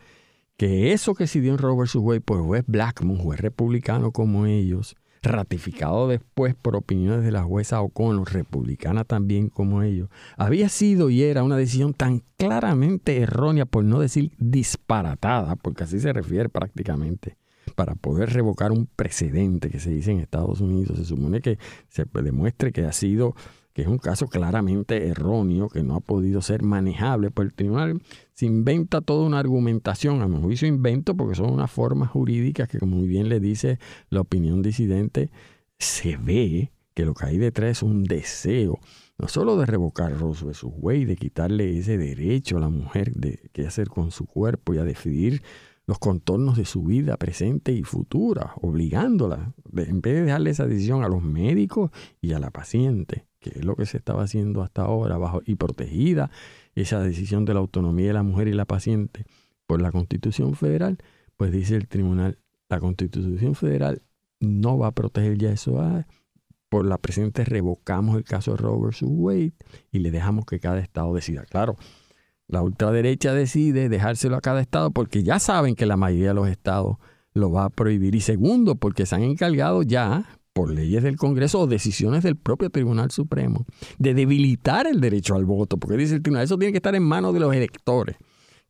Que 0.58 0.93
eso 0.93 1.16
que 1.16 1.28
se 1.28 1.41
dio 1.41 1.51
en 1.51 1.58
Robert 1.58 1.89
vs. 1.89 1.95
Wade 1.95 2.22
por 2.22 2.43
juez 2.43 2.64
Blackmun, 2.68 3.18
juez 3.18 3.39
republicano 3.39 4.12
como 4.12 4.45
ellos, 4.45 4.95
ratificado 5.24 6.08
después 6.08 6.54
por 6.54 6.76
opiniones 6.76 7.24
de 7.24 7.32
la 7.32 7.43
jueza 7.43 7.82
O'Connor, 7.82 8.32
republicana 8.32 9.06
también 9.06 9.49
como 9.49 9.82
ellos, 9.82 10.10
había 10.38 10.70
sido 10.70 11.10
y 11.10 11.24
era 11.24 11.43
una 11.43 11.58
decisión 11.58 11.93
tan 11.93 12.22
claramente 12.38 13.18
errónea, 13.22 13.66
por 13.66 13.86
no 13.86 13.99
decir 13.99 14.34
disparatada, 14.38 15.56
porque 15.56 15.86
así 15.86 15.99
se 15.99 16.12
refiere 16.12 16.49
prácticamente, 16.49 17.38
para 17.74 17.95
poder 17.95 18.32
revocar 18.32 18.71
un 18.71 18.86
precedente 18.86 19.69
que 19.69 19.80
se 19.80 19.91
dice 19.91 20.11
en 20.11 20.19
Estados 20.19 20.61
Unidos. 20.61 20.97
Se 20.97 21.05
supone 21.05 21.41
que 21.41 21.57
se 21.89 22.05
demuestre 22.13 22.71
que 22.71 22.86
ha 22.86 22.91
sido 22.93 23.36
que 23.74 23.82
es 23.82 23.88
un 23.88 23.97
caso 23.97 24.28
claramente 24.28 25.07
erróneo, 25.07 25.67
que 25.67 25.84
no 25.84 25.95
ha 25.95 25.99
podido 25.99 26.41
ser 26.41 26.61
manejable 26.61 27.32
por 27.32 27.45
el 27.45 27.53
tribunal, 27.53 28.01
se 28.34 28.45
inventa 28.45 29.01
toda 29.01 29.26
una 29.26 29.39
argumentación, 29.39 30.21
a 30.21 30.28
mi 30.28 30.39
juicio 30.39 30.67
invento, 30.67 31.15
porque 31.15 31.36
son 31.36 31.51
unas 31.51 31.71
formas 31.71 32.11
jurídicas 32.11 32.69
que, 32.69 32.78
como 32.78 32.97
muy 32.97 33.07
bien 33.07 33.30
le 33.30 33.39
dice 33.39 33.80
la 34.09 34.21
opinión 34.21 34.61
disidente, 34.61 35.32
se 35.80 36.17
ve 36.17 36.71
que 36.93 37.05
lo 37.05 37.15
que 37.15 37.26
hay 37.26 37.38
detrás 37.39 37.71
es 37.71 37.84
un 37.84 38.03
deseo, 38.03 38.80
no 39.17 39.28
solo 39.28 39.57
de 39.57 39.65
revocar 39.65 40.15
Roe 40.17 40.34
vs. 40.34 40.63
Wade, 40.63 41.07
de 41.07 41.15
quitarle 41.15 41.78
ese 41.78 41.97
derecho 41.97 42.57
a 42.57 42.61
la 42.61 42.69
mujer 42.69 43.11
de 43.13 43.49
qué 43.53 43.65
hacer 43.65 43.88
con 43.88 44.11
su 44.11 44.26
cuerpo 44.26 44.76
y 44.76 44.78
a 44.78 44.84
decidir 44.84 45.41
los 45.86 46.00
contornos 46.00 46.58
de 46.58 46.66
su 46.66 46.84
vida 46.84 47.18
presente 47.18 47.72
y 47.74 47.84
futura, 47.84 48.54
obligándola, 48.62 49.54
en 49.76 50.02
vez 50.02 50.14
de 50.16 50.24
dejarle 50.24 50.52
esa 50.52 50.68
decisión 50.68 51.04
a 51.04 51.10
los 51.10 51.24
médicos 51.24 51.92
y 52.22 52.34
a 52.34 52.40
la 52.40 52.52
paciente 52.52 53.26
que 53.44 53.60
es 53.60 53.66
lo 53.66 53.76
que 53.76 53.86
se 53.86 53.98
estaba 53.98 54.24
haciendo 54.24 54.64
hasta 54.64 54.84
ahora, 54.84 55.18
bajo 55.18 55.42
y 55.46 55.56
protegida 55.56 56.32
esa 56.74 57.02
decisión 57.02 57.46
de 57.46 57.54
la 57.54 57.60
autonomía 57.60 58.08
de 58.08 58.14
la 58.14 58.24
mujer 58.24 58.48
y 58.48 58.54
la 58.54 58.66
paciente 58.66 59.26
por 59.68 59.82
la 59.82 59.92
Constitución 59.92 60.56
Federal, 60.56 60.98
pues 61.38 61.52
dice 61.52 61.76
el 61.76 61.88
tribunal, 61.88 62.40
la 62.70 62.80
Constitución 62.80 63.54
Federal 63.54 64.02
no 64.40 64.78
va 64.78 64.88
a 64.88 64.92
proteger 64.92 65.38
ya 65.38 65.52
eso. 65.52 65.80
Ah, 65.80 66.08
por 66.70 66.86
la 66.86 66.98
presente 66.98 67.46
revocamos 67.46 68.18
el 68.18 68.24
caso 68.24 68.52
de 68.52 68.58
Robert 68.58 68.98
Wade 69.02 69.54
y 69.92 70.00
le 70.00 70.10
dejamos 70.10 70.46
que 70.46 70.60
cada 70.60 70.80
estado 70.80 71.14
decida. 71.14 71.44
Claro, 71.44 71.76
la 72.48 72.62
ultraderecha 72.62 73.34
decide 73.34 73.89
dejárselo 73.89 74.36
a 74.36 74.41
cada 74.41 74.62
estado 74.62 74.91
porque 74.91 75.24
ya 75.24 75.39
saben 75.39 75.76
que 75.76 75.86
la 75.86 75.98
mayoría 75.98 76.30
de 76.30 76.34
los 76.34 76.48
estados 76.48 76.98
lo 77.34 77.52
va 77.52 77.66
a 77.66 77.70
prohibir. 77.70 78.16
Y 78.16 78.22
segundo, 78.22 78.76
porque 78.76 79.06
se 79.06 79.16
han 79.16 79.24
encargado 79.24 79.84
ya 79.84 80.39
por 80.54 80.72
leyes 80.72 81.02
del 81.04 81.18
Congreso 81.18 81.62
o 81.62 81.68
decisiones 81.68 82.24
del 82.24 82.36
propio 82.36 82.70
Tribunal 82.70 83.10
Supremo 83.12 83.66
de 83.98 84.14
debilitar 84.14 84.86
el 84.86 85.02
derecho 85.02 85.36
al 85.36 85.46
voto, 85.46 85.78
porque 85.78 85.98
dice 85.98 86.16
el 86.16 86.22
tribunal, 86.22 86.44
eso 86.44 86.58
tiene 86.58 86.72
que 86.72 86.78
estar 86.78 86.94
en 86.96 87.04
manos 87.04 87.34
de 87.34 87.39
los 87.39 87.56
electores 87.56 88.18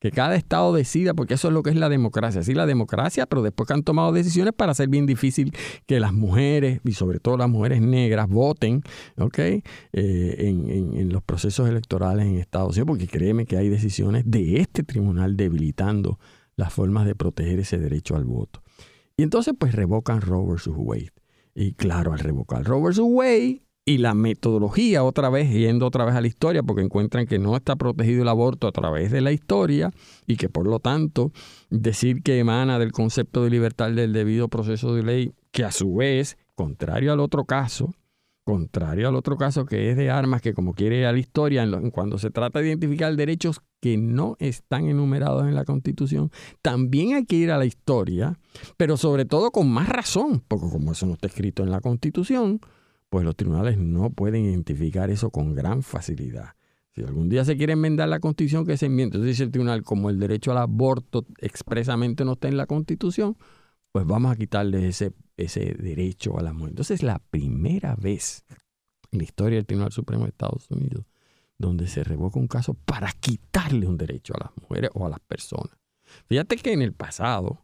que 0.03 0.11
cada 0.11 0.35
estado 0.35 0.73
decida, 0.73 1.13
porque 1.13 1.35
eso 1.35 1.47
es 1.47 1.53
lo 1.53 1.63
que 1.63 1.69
es 1.69 1.77
la 1.77 1.87
democracia. 1.87 2.43
Sí, 2.43 2.53
la 2.53 2.65
democracia, 2.65 3.25
pero 3.25 3.41
después 3.41 3.67
que 3.67 3.73
han 3.73 3.83
tomado 3.83 4.11
decisiones 4.11 4.53
para 4.53 4.73
hacer 4.73 4.89
bien 4.89 5.05
difícil 5.05 5.55
que 5.85 6.01
las 6.01 6.11
mujeres, 6.11 6.81
y 6.83 6.91
sobre 6.91 7.21
todo 7.21 7.37
las 7.37 7.49
mujeres 7.49 7.79
negras, 7.79 8.27
voten 8.27 8.81
¿okay? 9.15 9.63
Eh, 9.93 10.35
en, 10.39 10.69
en, 10.93 11.07
los 11.07 11.23
procesos 11.23 11.69
electorales 11.69 12.25
en 12.25 12.35
Estados 12.35 12.71
Unidos, 12.71 12.87
porque 12.87 13.07
créeme 13.07 13.45
que 13.45 13.55
hay 13.55 13.69
decisiones 13.69 14.23
de 14.25 14.59
este 14.59 14.83
tribunal 14.83 15.37
debilitando 15.37 16.19
las 16.57 16.73
formas 16.73 17.05
de 17.05 17.15
proteger 17.15 17.59
ese 17.59 17.77
derecho 17.77 18.17
al 18.17 18.25
voto. 18.25 18.61
Y 19.15 19.23
entonces, 19.23 19.53
pues 19.57 19.73
revocan 19.73 20.19
Roe 20.19 20.45
versus 20.45 20.75
Wade. 20.75 21.13
Y 21.55 21.75
claro, 21.75 22.11
al 22.11 22.19
revocar 22.19 22.65
Roe 22.65 22.83
versus 22.83 23.05
Wade, 23.07 23.61
y 23.85 23.97
la 23.97 24.13
metodología, 24.13 25.03
otra 25.03 25.29
vez, 25.29 25.51
yendo 25.51 25.85
otra 25.85 26.05
vez 26.05 26.15
a 26.15 26.21
la 26.21 26.27
historia, 26.27 26.63
porque 26.63 26.83
encuentran 26.83 27.25
que 27.25 27.37
no 27.37 27.55
está 27.55 27.75
protegido 27.75 28.21
el 28.21 28.29
aborto 28.29 28.67
a 28.67 28.71
través 28.71 29.11
de 29.11 29.21
la 29.21 29.31
historia 29.31 29.91
y 30.25 30.37
que 30.37 30.47
por 30.47 30.65
lo 30.67 30.79
tanto 30.79 31.31
decir 31.69 32.23
que 32.23 32.39
emana 32.39 32.79
del 32.79 32.93
concepto 32.93 33.43
de 33.43 33.49
libertad 33.49 33.91
del 33.91 34.13
debido 34.13 34.47
proceso 34.47 34.95
de 34.95 35.03
ley, 35.03 35.33
que 35.51 35.65
a 35.65 35.71
su 35.71 35.95
vez, 35.95 36.37
contrario 36.55 37.11
al 37.11 37.19
otro 37.19 37.43
caso, 37.43 37.93
contrario 38.45 39.09
al 39.09 39.15
otro 39.15 39.37
caso 39.37 39.65
que 39.65 39.89
es 39.89 39.97
de 39.97 40.09
armas, 40.09 40.41
que 40.41 40.53
como 40.53 40.73
quiere 40.73 40.99
ir 40.99 41.05
a 41.05 41.11
la 41.11 41.19
historia, 41.19 41.67
cuando 41.91 42.17
se 42.17 42.29
trata 42.29 42.59
de 42.59 42.67
identificar 42.67 43.13
derechos 43.15 43.59
que 43.81 43.97
no 43.97 44.37
están 44.39 44.87
enumerados 44.87 45.45
en 45.45 45.55
la 45.55 45.65
Constitución, 45.65 46.31
también 46.61 47.15
hay 47.15 47.25
que 47.25 47.35
ir 47.35 47.51
a 47.51 47.57
la 47.57 47.65
historia, 47.65 48.39
pero 48.77 48.95
sobre 48.95 49.25
todo 49.25 49.51
con 49.51 49.69
más 49.69 49.89
razón, 49.89 50.41
porque 50.47 50.69
como 50.69 50.93
eso 50.93 51.05
no 51.05 51.13
está 51.13 51.27
escrito 51.27 51.63
en 51.63 51.71
la 51.71 51.81
Constitución, 51.81 52.61
pues 53.13 53.25
los 53.25 53.35
tribunales 53.35 53.77
no 53.77 54.09
pueden 54.09 54.43
identificar 54.45 55.11
eso 55.11 55.29
con 55.29 55.53
gran 55.53 55.83
facilidad. 55.83 56.55
Si 56.95 57.03
algún 57.03 57.29
día 57.29 57.45
se 57.45 57.55
quiere 57.55 57.73
enmendar 57.73 58.09
la 58.09 58.19
constitución, 58.19 58.65
que 58.65 58.75
se 58.75 58.87
enmiende. 58.87 59.17
Entonces 59.17 59.35
dice 59.35 59.43
el 59.43 59.51
tribunal, 59.51 59.83
como 59.83 60.09
el 60.09 60.17
derecho 60.17 60.49
al 60.49 60.57
aborto 60.57 61.23
expresamente 61.37 62.25
no 62.25 62.31
está 62.31 62.47
en 62.47 62.57
la 62.57 62.65
constitución, 62.65 63.37
pues 63.91 64.07
vamos 64.07 64.31
a 64.31 64.35
quitarle 64.35 64.87
ese, 64.87 65.13
ese 65.37 65.75
derecho 65.75 66.39
a 66.39 66.41
la 66.41 66.53
mujer. 66.53 66.71
Entonces 66.71 67.01
es 67.01 67.03
la 67.03 67.19
primera 67.19 67.95
vez 67.95 68.45
en 69.11 69.19
la 69.19 69.25
historia 69.25 69.57
del 69.57 69.67
Tribunal 69.67 69.91
Supremo 69.91 70.23
de 70.23 70.29
Estados 70.29 70.65
Unidos 70.71 71.05
donde 71.59 71.85
se 71.85 72.03
revoca 72.03 72.39
un 72.39 72.47
caso 72.47 72.73
para 72.73 73.11
quitarle 73.11 73.85
un 73.85 73.95
derecho 73.95 74.33
a 74.35 74.45
las 74.45 74.57
mujeres 74.59 74.89
o 74.95 75.05
a 75.05 75.09
las 75.09 75.19
personas. 75.19 75.77
Fíjate 76.25 76.55
que 76.55 76.73
en 76.73 76.81
el 76.81 76.93
pasado, 76.93 77.62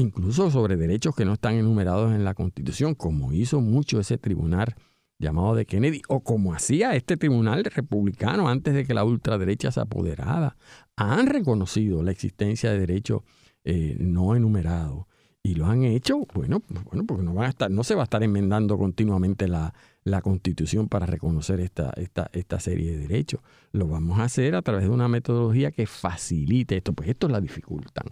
incluso 0.00 0.50
sobre 0.50 0.76
derechos 0.76 1.14
que 1.14 1.24
no 1.24 1.34
están 1.34 1.54
enumerados 1.54 2.12
en 2.12 2.24
la 2.24 2.34
Constitución, 2.34 2.94
como 2.94 3.32
hizo 3.32 3.60
mucho 3.60 4.00
ese 4.00 4.18
tribunal 4.18 4.74
llamado 5.18 5.54
de 5.54 5.66
Kennedy, 5.66 6.02
o 6.08 6.20
como 6.20 6.54
hacía 6.54 6.96
este 6.96 7.16
tribunal 7.16 7.64
republicano 7.64 8.48
antes 8.48 8.74
de 8.74 8.84
que 8.84 8.94
la 8.94 9.04
ultraderecha 9.04 9.70
se 9.70 9.80
apoderara, 9.80 10.56
han 10.96 11.26
reconocido 11.26 12.02
la 12.02 12.10
existencia 12.10 12.72
de 12.72 12.80
derechos 12.80 13.22
eh, 13.64 13.96
no 14.00 14.34
enumerados. 14.34 15.06
Y 15.42 15.54
lo 15.54 15.66
han 15.66 15.84
hecho, 15.84 16.26
bueno, 16.34 16.62
bueno, 16.84 17.04
porque 17.06 17.22
no 17.22 17.32
van 17.32 17.46
a 17.46 17.48
estar, 17.48 17.70
no 17.70 17.82
se 17.82 17.94
va 17.94 18.02
a 18.02 18.04
estar 18.04 18.22
enmendando 18.22 18.76
continuamente 18.76 19.48
la, 19.48 19.72
la 20.04 20.20
constitución 20.20 20.88
para 20.88 21.06
reconocer 21.06 21.60
esta, 21.60 21.92
esta, 21.96 22.30
esta 22.34 22.60
serie 22.60 22.92
de 22.92 22.98
derechos. 22.98 23.40
Lo 23.72 23.88
vamos 23.88 24.18
a 24.18 24.24
hacer 24.24 24.54
a 24.54 24.62
través 24.62 24.84
de 24.84 24.90
una 24.90 25.08
metodología 25.08 25.70
que 25.70 25.86
facilite 25.86 26.76
esto, 26.76 26.92
pues 26.92 27.08
esto 27.08 27.28
la 27.28 27.40
dificultan 27.40 28.04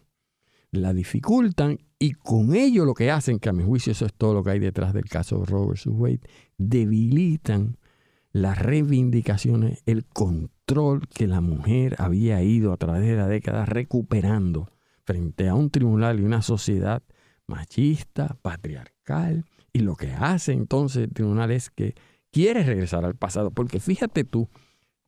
la 0.71 0.93
dificultan 0.93 1.79
y 1.99 2.13
con 2.13 2.55
ello 2.55 2.85
lo 2.85 2.95
que 2.95 3.11
hacen, 3.11 3.39
que 3.39 3.49
a 3.49 3.53
mi 3.53 3.65
juicio 3.65 3.93
eso 3.93 4.07
es 4.07 4.15
todo 4.15 4.35
lo 4.35 4.45
que 4.45 4.51
hay 4.51 4.59
detrás 4.59 4.93
del 4.93 5.07
caso 5.07 5.41
de 5.41 5.47
Robert 5.47 5.81
Wade, 5.87 6.21
debilitan 6.57 7.79
las 8.33 8.59
reivindicaciones, 8.59 9.83
el 9.87 10.05
control 10.05 11.09
que 11.09 11.27
la 11.27 11.41
mujer 11.41 11.97
había 11.99 12.43
ido 12.43 12.73
a 12.73 12.77
través 12.77 13.03
de 13.03 13.17
la 13.17 13.27
década 13.27 13.65
recuperando 13.65 14.71
frente 15.05 15.49
a 15.49 15.55
un 15.55 15.71
tribunal 15.71 16.21
y 16.21 16.25
una 16.25 16.43
sociedad 16.43 17.03
machista, 17.47 18.37
patriarcal. 18.43 19.47
Y 19.73 19.81
lo 19.81 19.97
que 19.97 20.13
hace 20.13 20.53
entonces 20.53 21.05
el 21.05 21.13
tribunal 21.13 21.51
es 21.51 21.71
que 21.71 21.95
quiere 22.31 22.63
regresar 22.63 23.05
al 23.05 23.17
pasado, 23.17 23.51
porque 23.51 23.81
fíjate 23.81 24.25
tú, 24.25 24.49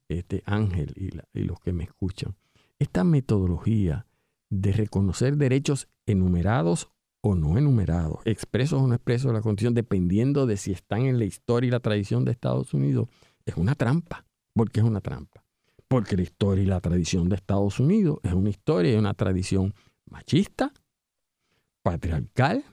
este 0.09 0.43
Ángel 0.47 0.95
y 0.97 1.41
los 1.45 1.61
que 1.61 1.73
me 1.73 1.85
escuchan, 1.85 2.35
esta 2.79 3.05
metodología 3.05 4.07
de 4.51 4.73
reconocer 4.73 5.37
derechos 5.37 5.89
enumerados 6.07 6.91
o 7.23 7.35
no 7.35 7.59
enumerados, 7.59 8.21
expresos 8.25 8.81
o 8.81 8.87
no 8.87 8.95
expresos 8.95 9.31
de 9.31 9.35
la 9.35 9.43
Constitución, 9.43 9.75
dependiendo 9.75 10.47
de 10.47 10.57
si 10.57 10.73
están 10.73 11.03
en 11.03 11.19
la 11.19 11.25
historia 11.25 11.69
y 11.69 11.71
la 11.71 11.81
tradición 11.81 12.25
de 12.25 12.33
Estados 12.33 12.75
Unidos, 12.75 13.09
es 13.45 13.57
una 13.57 13.75
trampa. 13.75 14.27
¿Por 14.55 14.71
qué 14.71 14.81
es 14.81 14.87
una 14.87 15.01
trampa? 15.01 15.45
Porque 15.87 16.17
la 16.17 16.23
historia 16.23 16.65
y 16.65 16.67
la 16.67 16.81
tradición 16.81 17.29
de 17.29 17.37
Estados 17.37 17.79
Unidos 17.79 18.19
es 18.23 18.33
una 18.33 18.51
historia 18.51 18.95
y 18.95 18.97
una 18.97 19.15
tradición 19.15 19.75
machista, 20.07 20.73
patriarcal, 21.83 22.65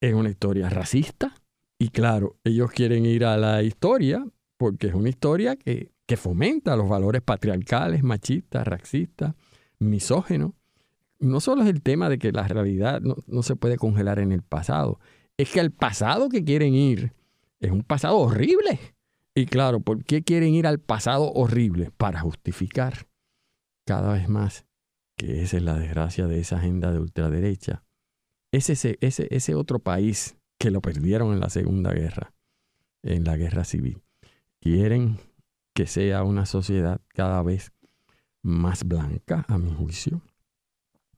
es 0.00 0.14
una 0.14 0.30
historia 0.30 0.68
racista. 0.68 1.34
Y 1.78 1.88
claro, 1.88 2.36
ellos 2.44 2.70
quieren 2.70 3.06
ir 3.06 3.24
a 3.24 3.36
la 3.36 3.62
historia 3.62 4.26
porque 4.56 4.88
es 4.88 4.94
una 4.94 5.08
historia 5.08 5.56
que, 5.56 5.92
que 6.06 6.16
fomenta 6.16 6.76
los 6.76 6.88
valores 6.88 7.22
patriarcales, 7.22 8.02
machistas, 8.02 8.66
racistas, 8.66 9.34
misógeno. 9.78 10.54
No 11.18 11.40
solo 11.40 11.62
es 11.62 11.68
el 11.68 11.82
tema 11.82 12.08
de 12.08 12.18
que 12.18 12.32
la 12.32 12.46
realidad 12.46 13.00
no, 13.00 13.42
se 13.42 13.56
puede 13.56 13.76
congelar 13.76 14.18
en 14.18 14.32
el 14.32 14.42
pasado, 14.42 15.00
es 15.36 15.50
que 15.50 15.60
el 15.60 15.70
pasado 15.70 16.28
que 16.28 16.44
quieren 16.44 16.74
ir 16.74 17.12
es 17.60 17.70
un 17.70 17.82
pasado 17.82 18.18
horrible. 18.18 18.78
Y 19.34 19.46
claro, 19.46 19.80
¿por 19.80 20.04
qué 20.04 20.22
quieren 20.22 20.54
ir 20.54 20.66
al 20.66 20.78
pasado 20.78 21.32
horrible? 21.32 21.90
Para 21.96 22.20
justificar 22.20 23.06
cada 23.86 24.14
vez 24.14 24.28
más 24.28 24.66
que 25.16 25.42
esa 25.42 25.56
es 25.56 25.62
la 25.62 25.78
desgracia 25.78 26.26
de 26.26 26.40
esa 26.40 26.56
agenda 26.58 26.92
de 26.92 27.00
ultraderecha. 27.00 27.84
Es 28.52 28.70
ese, 28.70 28.98
ese, 29.00 29.28
ese 29.30 29.54
otro 29.54 29.78
país 29.78 30.36
que 30.58 30.70
lo 30.70 30.80
perdieron 30.80 31.32
en 31.32 31.40
la 31.40 31.50
Segunda 31.50 31.92
Guerra, 31.92 32.32
en 33.02 33.24
la 33.24 33.36
Guerra 33.36 33.64
Civil. 33.64 34.02
Quieren 34.60 35.18
que 35.74 35.86
sea 35.86 36.22
una 36.22 36.46
sociedad 36.46 37.00
cada 37.08 37.42
vez 37.42 37.72
más 38.42 38.84
blanca, 38.84 39.44
a 39.48 39.58
mi 39.58 39.72
juicio, 39.72 40.22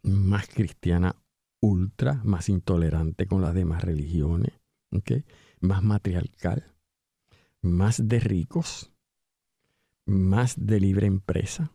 más 0.03 0.49
cristiana 0.49 1.17
ultra, 1.61 2.21
más 2.25 2.49
intolerante 2.49 3.27
con 3.27 3.43
las 3.43 3.55
demás 3.55 3.83
religiones, 3.83 4.53
más 5.61 5.83
matriarcal, 5.83 6.75
más 7.63 8.09
de 8.09 8.21
ricos, 8.21 8.93
más 10.07 10.55
de 10.57 10.81
libre 10.81 11.07
empresa. 11.07 11.73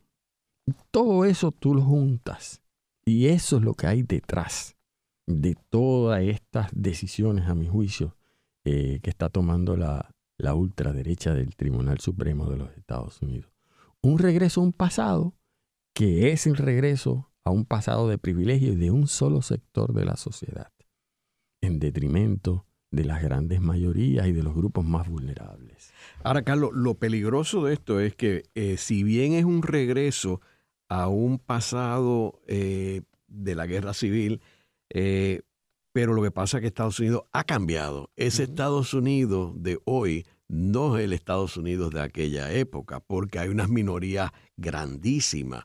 Todo 0.92 1.26
eso 1.26 1.52
tú 1.52 1.76
lo 1.76 1.82
juntas 1.82 2.62
y 3.06 3.28
eso 3.28 3.58
es 3.58 3.64
lo 3.64 3.74
que 3.74 3.88
hay 3.88 4.04
detrás 4.04 4.78
de 5.28 5.56
todas 5.70 6.22
estas 6.24 6.70
decisiones, 6.74 7.48
a 7.48 7.56
mi 7.56 7.68
juicio, 7.68 8.16
eh, 8.66 9.00
que 9.02 9.10
está 9.10 9.30
tomando 9.30 9.76
la, 9.76 10.14
la 10.38 10.54
ultraderecha 10.54 11.34
del 11.34 11.56
Tribunal 11.56 12.00
Supremo 12.00 12.50
de 12.50 12.58
los 12.58 12.72
Estados 12.78 13.22
Unidos. 13.22 13.52
Un 14.02 14.20
regreso 14.20 14.62
a 14.62 14.64
un 14.64 14.74
pasado 14.74 15.34
que 15.94 16.32
es 16.32 16.48
el 16.48 16.58
regreso 16.58 17.33
a 17.46 17.52
un 17.52 17.66
pasado 17.66 18.08
de 18.08 18.18
privilegio 18.18 18.76
de 18.76 18.92
un 18.92 19.08
solo 19.08 19.42
sector 19.42 19.94
de 19.94 20.06
la 20.06 20.16
sociedad, 20.16 20.72
en 21.62 21.80
detrimento 21.80 22.66
de 22.92 23.06
las 23.06 23.24
grandes 23.24 23.60
mayorías 23.60 24.28
y 24.28 24.34
de 24.34 24.44
los 24.44 24.54
grupos 24.54 24.86
más 24.86 25.10
vulnerables. 25.10 25.92
Ahora, 26.24 26.44
Carlos, 26.44 26.72
lo 26.74 26.96
peligroso 26.96 27.66
de 27.66 27.74
esto 27.74 28.00
es 28.00 28.16
que 28.16 28.44
eh, 28.54 28.78
si 28.78 29.04
bien 29.04 29.34
es 29.34 29.46
un 29.46 29.64
regreso 29.64 30.42
a 30.90 31.08
un 31.08 31.40
pasado 31.40 32.40
eh, 32.48 33.02
de 33.28 33.56
la 33.56 33.66
guerra 33.66 33.96
civil, 33.96 34.42
eh, 34.92 35.42
pero 35.92 36.14
lo 36.14 36.22
que 36.22 36.32
pasa 36.32 36.58
es 36.58 36.62
que 36.62 36.68
Estados 36.68 37.00
Unidos 37.00 37.24
ha 37.32 37.44
cambiado. 37.44 38.12
Ese 38.16 38.44
Estados 38.44 38.94
Unidos 38.94 39.54
de 39.56 39.80
hoy 39.86 40.26
no 40.48 40.98
es 40.98 41.06
el 41.06 41.14
Estados 41.14 41.58
Unidos 41.58 41.92
de 41.92 42.02
aquella 42.02 42.52
época, 42.52 43.00
porque 43.00 43.40
hay 43.40 43.50
unas 43.50 43.70
minorías 43.70 44.32
grandísimas. 44.56 45.64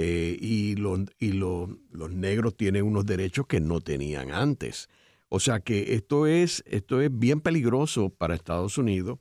Eh, 0.00 0.38
y, 0.40 0.76
y 1.18 1.32
los 1.32 2.12
negros 2.12 2.56
tienen 2.56 2.84
unos 2.84 3.04
derechos 3.04 3.48
que 3.48 3.58
no 3.58 3.80
tenían 3.80 4.30
antes. 4.30 4.88
O 5.28 5.40
sea 5.40 5.58
que 5.58 5.94
esto 5.94 6.28
es, 6.28 6.62
esto 6.68 7.00
es 7.00 7.10
bien 7.12 7.40
peligroso 7.40 8.08
para 8.10 8.36
Estados 8.36 8.78
Unidos 8.78 9.18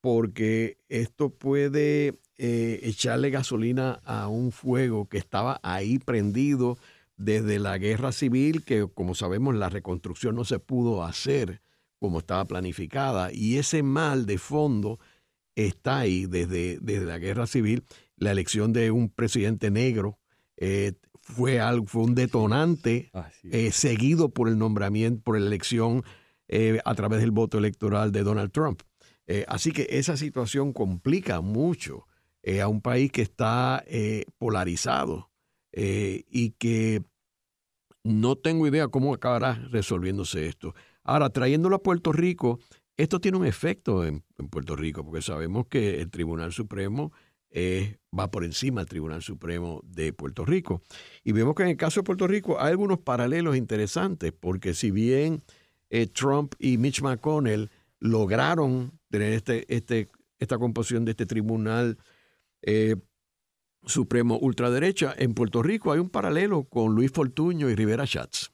porque 0.00 0.78
esto 0.88 1.30
puede 1.30 2.20
eh, 2.38 2.78
echarle 2.84 3.30
gasolina 3.30 4.00
a 4.04 4.28
un 4.28 4.52
fuego 4.52 5.08
que 5.08 5.18
estaba 5.18 5.58
ahí 5.64 5.98
prendido 5.98 6.78
desde 7.16 7.58
la 7.58 7.76
guerra 7.78 8.12
civil, 8.12 8.64
que 8.64 8.86
como 8.94 9.16
sabemos 9.16 9.56
la 9.56 9.68
reconstrucción 9.68 10.36
no 10.36 10.44
se 10.44 10.60
pudo 10.60 11.02
hacer 11.02 11.60
como 11.98 12.20
estaba 12.20 12.44
planificada, 12.44 13.32
y 13.32 13.58
ese 13.58 13.82
mal 13.82 14.26
de 14.26 14.38
fondo 14.38 15.00
está 15.56 15.98
ahí 15.98 16.26
desde, 16.26 16.78
desde 16.80 17.04
la 17.04 17.18
guerra 17.18 17.48
civil 17.48 17.82
la 18.14 18.30
elección 18.30 18.72
de 18.72 18.92
un 18.92 19.10
presidente 19.10 19.72
negro 19.72 20.19
eh, 20.60 20.92
fue, 21.20 21.58
algo, 21.58 21.86
fue 21.86 22.02
un 22.02 22.14
detonante 22.14 23.10
eh, 23.44 23.72
seguido 23.72 24.28
por 24.28 24.48
el 24.48 24.58
nombramiento, 24.58 25.22
por 25.22 25.38
la 25.38 25.46
elección 25.46 26.04
a 26.84 26.94
través 26.96 27.20
del 27.20 27.30
voto 27.30 27.58
electoral 27.58 28.10
de 28.10 28.24
Donald 28.24 28.50
Trump. 28.50 28.82
así 29.46 29.70
que 29.70 29.86
esa 29.90 30.16
situación 30.16 30.72
complica 30.72 31.40
mucho 31.40 32.06
a 32.60 32.66
un 32.66 32.80
país 32.80 33.12
que 33.12 33.22
está 33.22 33.84
polarizado 34.36 35.30
y 35.72 36.50
que 36.58 37.04
no 38.02 38.36
tengo 38.36 38.66
idea 38.66 38.88
cómo 38.88 39.14
acabará 39.14 39.54
resolviéndose 39.70 40.46
esto. 40.46 40.74
Ahora, 41.04 41.30
trayéndolo 41.30 41.76
a 41.76 41.82
Puerto 41.82 42.12
Rico, 42.12 42.58
esto 42.96 43.20
tiene 43.20 43.38
un 43.38 43.46
efecto 43.46 44.04
en, 44.04 44.22
Puerto 44.50 44.76
Rico, 44.76 45.04
porque 45.04 45.22
sabemos 45.22 45.66
que 45.68 46.00
el 46.00 46.10
Tribunal 46.10 46.52
Supremo 46.52 47.12
va 47.52 48.30
por 48.30 48.44
encima 48.44 48.80
del 48.80 48.88
Tribunal 48.88 49.22
Supremo 49.22 49.80
de 49.84 50.12
Puerto 50.12 50.44
Rico. 50.44 50.82
Y 51.24 51.32
vemos 51.32 51.54
que 51.54 51.62
en 51.62 51.70
el 51.70 51.76
caso 51.76 52.00
de 52.00 52.04
Puerto 52.04 52.26
Rico 52.26 52.60
hay 52.60 52.70
algunos 52.70 52.98
paralelos 52.98 53.56
interesantes, 53.56 54.32
porque 54.32 54.74
si 54.74 54.90
bien 54.90 55.42
eh, 55.90 56.06
Trump 56.06 56.54
y 56.58 56.78
Mitch 56.78 57.02
McConnell 57.02 57.70
lograron 57.98 58.92
tener 59.10 59.32
este, 59.32 59.66
este, 59.74 60.08
esta 60.38 60.58
composición 60.58 61.04
de 61.04 61.10
este 61.10 61.26
Tribunal 61.26 61.98
eh, 62.62 62.96
Supremo 63.84 64.38
ultraderecha, 64.38 65.14
en 65.16 65.34
Puerto 65.34 65.62
Rico 65.62 65.90
hay 65.90 65.98
un 65.98 66.10
paralelo 66.10 66.64
con 66.64 66.94
Luis 66.94 67.10
Fortuño 67.10 67.68
y 67.70 67.74
Rivera 67.74 68.06
Schatz. 68.06 68.52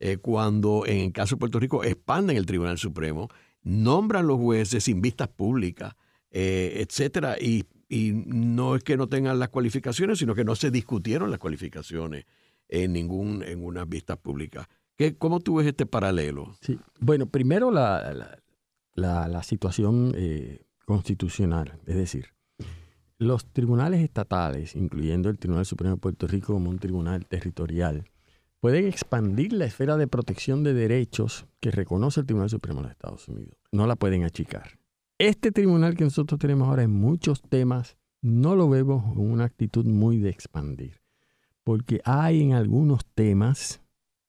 Eh, 0.00 0.18
cuando 0.18 0.84
en 0.86 0.98
el 0.98 1.12
caso 1.12 1.34
de 1.34 1.40
Puerto 1.40 1.58
Rico 1.58 1.82
expanden 1.82 2.36
el 2.36 2.46
Tribunal 2.46 2.78
Supremo, 2.78 3.28
nombran 3.62 4.28
los 4.28 4.38
jueces 4.38 4.84
sin 4.84 5.00
vistas 5.00 5.28
públicas, 5.28 5.96
etcétera, 6.30 7.36
y 7.40 7.64
y 7.88 8.12
no 8.12 8.76
es 8.76 8.84
que 8.84 8.96
no 8.96 9.08
tengan 9.08 9.38
las 9.38 9.48
cualificaciones, 9.48 10.18
sino 10.18 10.34
que 10.34 10.44
no 10.44 10.54
se 10.54 10.70
discutieron 10.70 11.30
las 11.30 11.40
cualificaciones 11.40 12.26
en 12.68 12.92
ningún 12.92 13.42
en 13.42 13.64
unas 13.64 13.88
vistas 13.88 14.18
públicas. 14.18 14.66
¿Qué, 14.96 15.16
¿Cómo 15.16 15.40
tú 15.40 15.56
ves 15.56 15.66
este 15.66 15.86
paralelo? 15.86 16.54
Sí. 16.60 16.78
Bueno, 17.00 17.26
primero 17.26 17.70
la, 17.70 18.40
la, 18.94 19.42
situación 19.42 20.12
eh, 20.16 20.66
constitucional, 20.84 21.78
es 21.86 21.96
decir, 21.96 22.26
los 23.16 23.46
tribunales 23.52 24.02
estatales, 24.02 24.76
incluyendo 24.76 25.28
el 25.28 25.38
Tribunal 25.38 25.66
Supremo 25.66 25.94
de 25.94 26.00
Puerto 26.00 26.26
Rico 26.26 26.52
como 26.52 26.70
un 26.70 26.78
tribunal 26.78 27.26
territorial, 27.26 28.04
pueden 28.60 28.86
expandir 28.86 29.52
la 29.52 29.64
esfera 29.64 29.96
de 29.96 30.06
protección 30.06 30.62
de 30.62 30.74
derechos 30.74 31.46
que 31.60 31.70
reconoce 31.70 32.20
el 32.20 32.26
Tribunal 32.26 32.50
Supremo 32.50 32.80
de 32.80 32.84
los 32.84 32.92
Estados 32.92 33.28
Unidos. 33.28 33.56
No 33.72 33.86
la 33.86 33.96
pueden 33.96 34.24
achicar. 34.24 34.78
Este 35.18 35.50
tribunal 35.50 35.96
que 35.96 36.04
nosotros 36.04 36.38
tenemos 36.38 36.68
ahora 36.68 36.84
en 36.84 36.92
muchos 36.92 37.42
temas 37.42 37.96
no 38.22 38.54
lo 38.54 38.68
vemos 38.68 39.02
con 39.02 39.32
una 39.32 39.46
actitud 39.46 39.84
muy 39.84 40.18
de 40.18 40.30
expandir, 40.30 41.00
porque 41.64 42.00
hay 42.04 42.40
en 42.40 42.52
algunos 42.52 43.04
temas, 43.16 43.80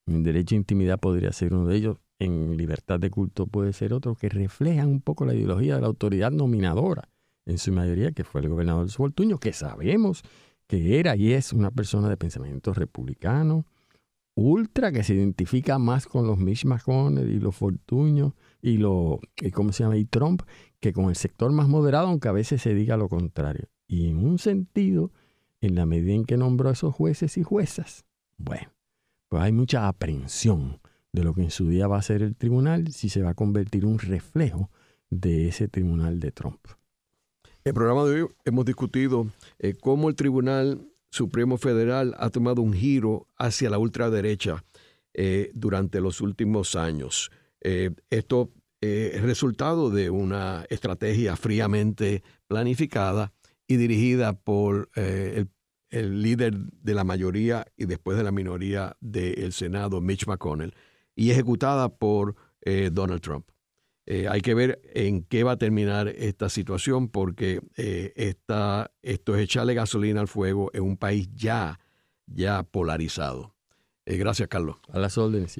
en 0.07 0.23
derecho 0.23 0.55
a 0.55 0.57
intimidad 0.57 0.99
podría 0.99 1.31
ser 1.31 1.53
uno 1.53 1.67
de 1.67 1.75
ellos, 1.75 1.97
en 2.17 2.57
libertad 2.57 2.99
de 2.99 3.11
culto 3.11 3.45
puede 3.45 3.71
ser 3.71 3.93
otro, 3.93 4.15
que 4.15 4.29
reflejan 4.29 4.89
un 4.89 5.01
poco 5.01 5.25
la 5.25 5.35
ideología 5.35 5.75
de 5.75 5.81
la 5.81 5.87
autoridad 5.87 6.31
nominadora, 6.31 7.07
en 7.45 7.59
su 7.59 7.71
mayoría, 7.71 8.11
que 8.11 8.23
fue 8.23 8.41
el 8.41 8.49
gobernador 8.49 8.89
Subaltuño, 8.89 9.37
que 9.37 9.53
sabemos 9.53 10.23
que 10.65 10.99
era 10.99 11.15
y 11.15 11.33
es 11.33 11.53
una 11.53 11.69
persona 11.69 12.09
de 12.09 12.17
pensamiento 12.17 12.73
republicano, 12.73 13.67
ultra, 14.33 14.91
que 14.91 15.03
se 15.03 15.13
identifica 15.13 15.77
más 15.77 16.07
con 16.07 16.25
los 16.25 16.39
Mitch 16.39 16.65
McConnell 16.65 17.29
y 17.29 17.39
los 17.39 17.55
Fortuño 17.55 18.33
y, 18.61 18.77
lo, 18.77 19.19
y 19.37 19.51
¿cómo 19.51 19.71
se 19.71 19.83
llama? 19.83 19.97
y 19.97 20.05
Trump, 20.05 20.43
que 20.79 20.93
con 20.93 21.09
el 21.09 21.15
sector 21.15 21.51
más 21.51 21.67
moderado, 21.67 22.07
aunque 22.07 22.27
a 22.27 22.33
veces 22.33 22.61
se 22.61 22.73
diga 22.73 22.97
lo 22.97 23.09
contrario. 23.09 23.69
Y 23.87 24.09
en 24.09 24.17
un 24.17 24.39
sentido, 24.39 25.11
en 25.61 25.75
la 25.75 25.85
medida 25.85 26.13
en 26.13 26.25
que 26.25 26.37
nombró 26.37 26.69
a 26.69 26.73
esos 26.73 26.93
jueces 26.93 27.37
y 27.37 27.43
juezas, 27.43 28.05
bueno, 28.37 28.71
pues 29.27 29.43
hay 29.43 29.51
mucha 29.51 29.87
aprensión 29.87 30.79
de 31.11 31.23
lo 31.23 31.33
que 31.33 31.41
en 31.41 31.51
su 31.51 31.67
día 31.69 31.87
va 31.87 31.97
a 31.97 32.03
ser 32.03 32.21
el 32.21 32.35
tribunal, 32.35 32.91
si 32.91 33.09
se 33.09 33.21
va 33.21 33.31
a 33.31 33.35
convertir 33.35 33.85
un 33.85 33.99
reflejo 33.99 34.69
de 35.09 35.47
ese 35.47 35.67
tribunal 35.67 36.19
de 36.19 36.31
Trump. 36.31 36.59
El 37.63 37.73
programa 37.73 38.05
de 38.05 38.21
hoy 38.21 38.29
hemos 38.45 38.65
discutido 38.65 39.27
eh, 39.59 39.73
cómo 39.73 40.09
el 40.09 40.15
Tribunal 40.15 40.87
Supremo 41.11 41.57
Federal 41.57 42.15
ha 42.17 42.29
tomado 42.29 42.61
un 42.61 42.73
giro 42.73 43.27
hacia 43.37 43.69
la 43.69 43.79
ultraderecha 43.79 44.63
eh, 45.13 45.51
durante 45.53 45.99
los 45.99 46.21
últimos 46.21 46.75
años. 46.75 47.31
Eh, 47.61 47.91
esto 48.09 48.51
eh, 48.81 49.19
resultado 49.21 49.89
de 49.89 50.09
una 50.09 50.65
estrategia 50.69 51.35
fríamente 51.35 52.23
planificada 52.47 53.33
y 53.67 53.75
dirigida 53.75 54.39
por 54.39 54.89
eh, 54.95 55.47
el, 55.89 56.21
líder 56.21 56.55
de 56.57 56.93
la 56.93 57.03
mayoría 57.03 57.65
y 57.75 57.87
después 57.87 58.17
de 58.17 58.23
la 58.23 58.31
minoría 58.31 58.95
del 59.01 59.51
Senado, 59.51 59.99
Mitch 59.99 60.27
McConnell, 60.27 60.73
y 61.13 61.31
ejecutada 61.31 61.89
por 61.89 62.37
eh, 62.61 62.89
Donald 62.89 63.19
Trump. 63.19 63.49
hay 64.07 64.41
que 64.41 64.53
ver 64.53 64.81
en 64.93 65.23
qué 65.23 65.43
va 65.43 65.51
a 65.51 65.57
terminar 65.57 66.07
esta 66.07 66.47
situación 66.47 67.09
porque 67.09 67.59
esta, 67.75 68.91
esto 69.01 69.35
es 69.35 69.43
echarle 69.43 69.73
gasolina 69.73 70.21
al 70.21 70.29
fuego 70.29 70.71
en 70.73 70.83
un 70.83 70.97
país 70.97 71.29
ya, 71.35 71.79
ya 72.25 72.63
polarizado. 72.63 73.55
gracias, 74.05 74.47
Carlos. 74.47 74.77
A 74.87 74.99
las 74.99 75.17
órdenes. 75.17 75.59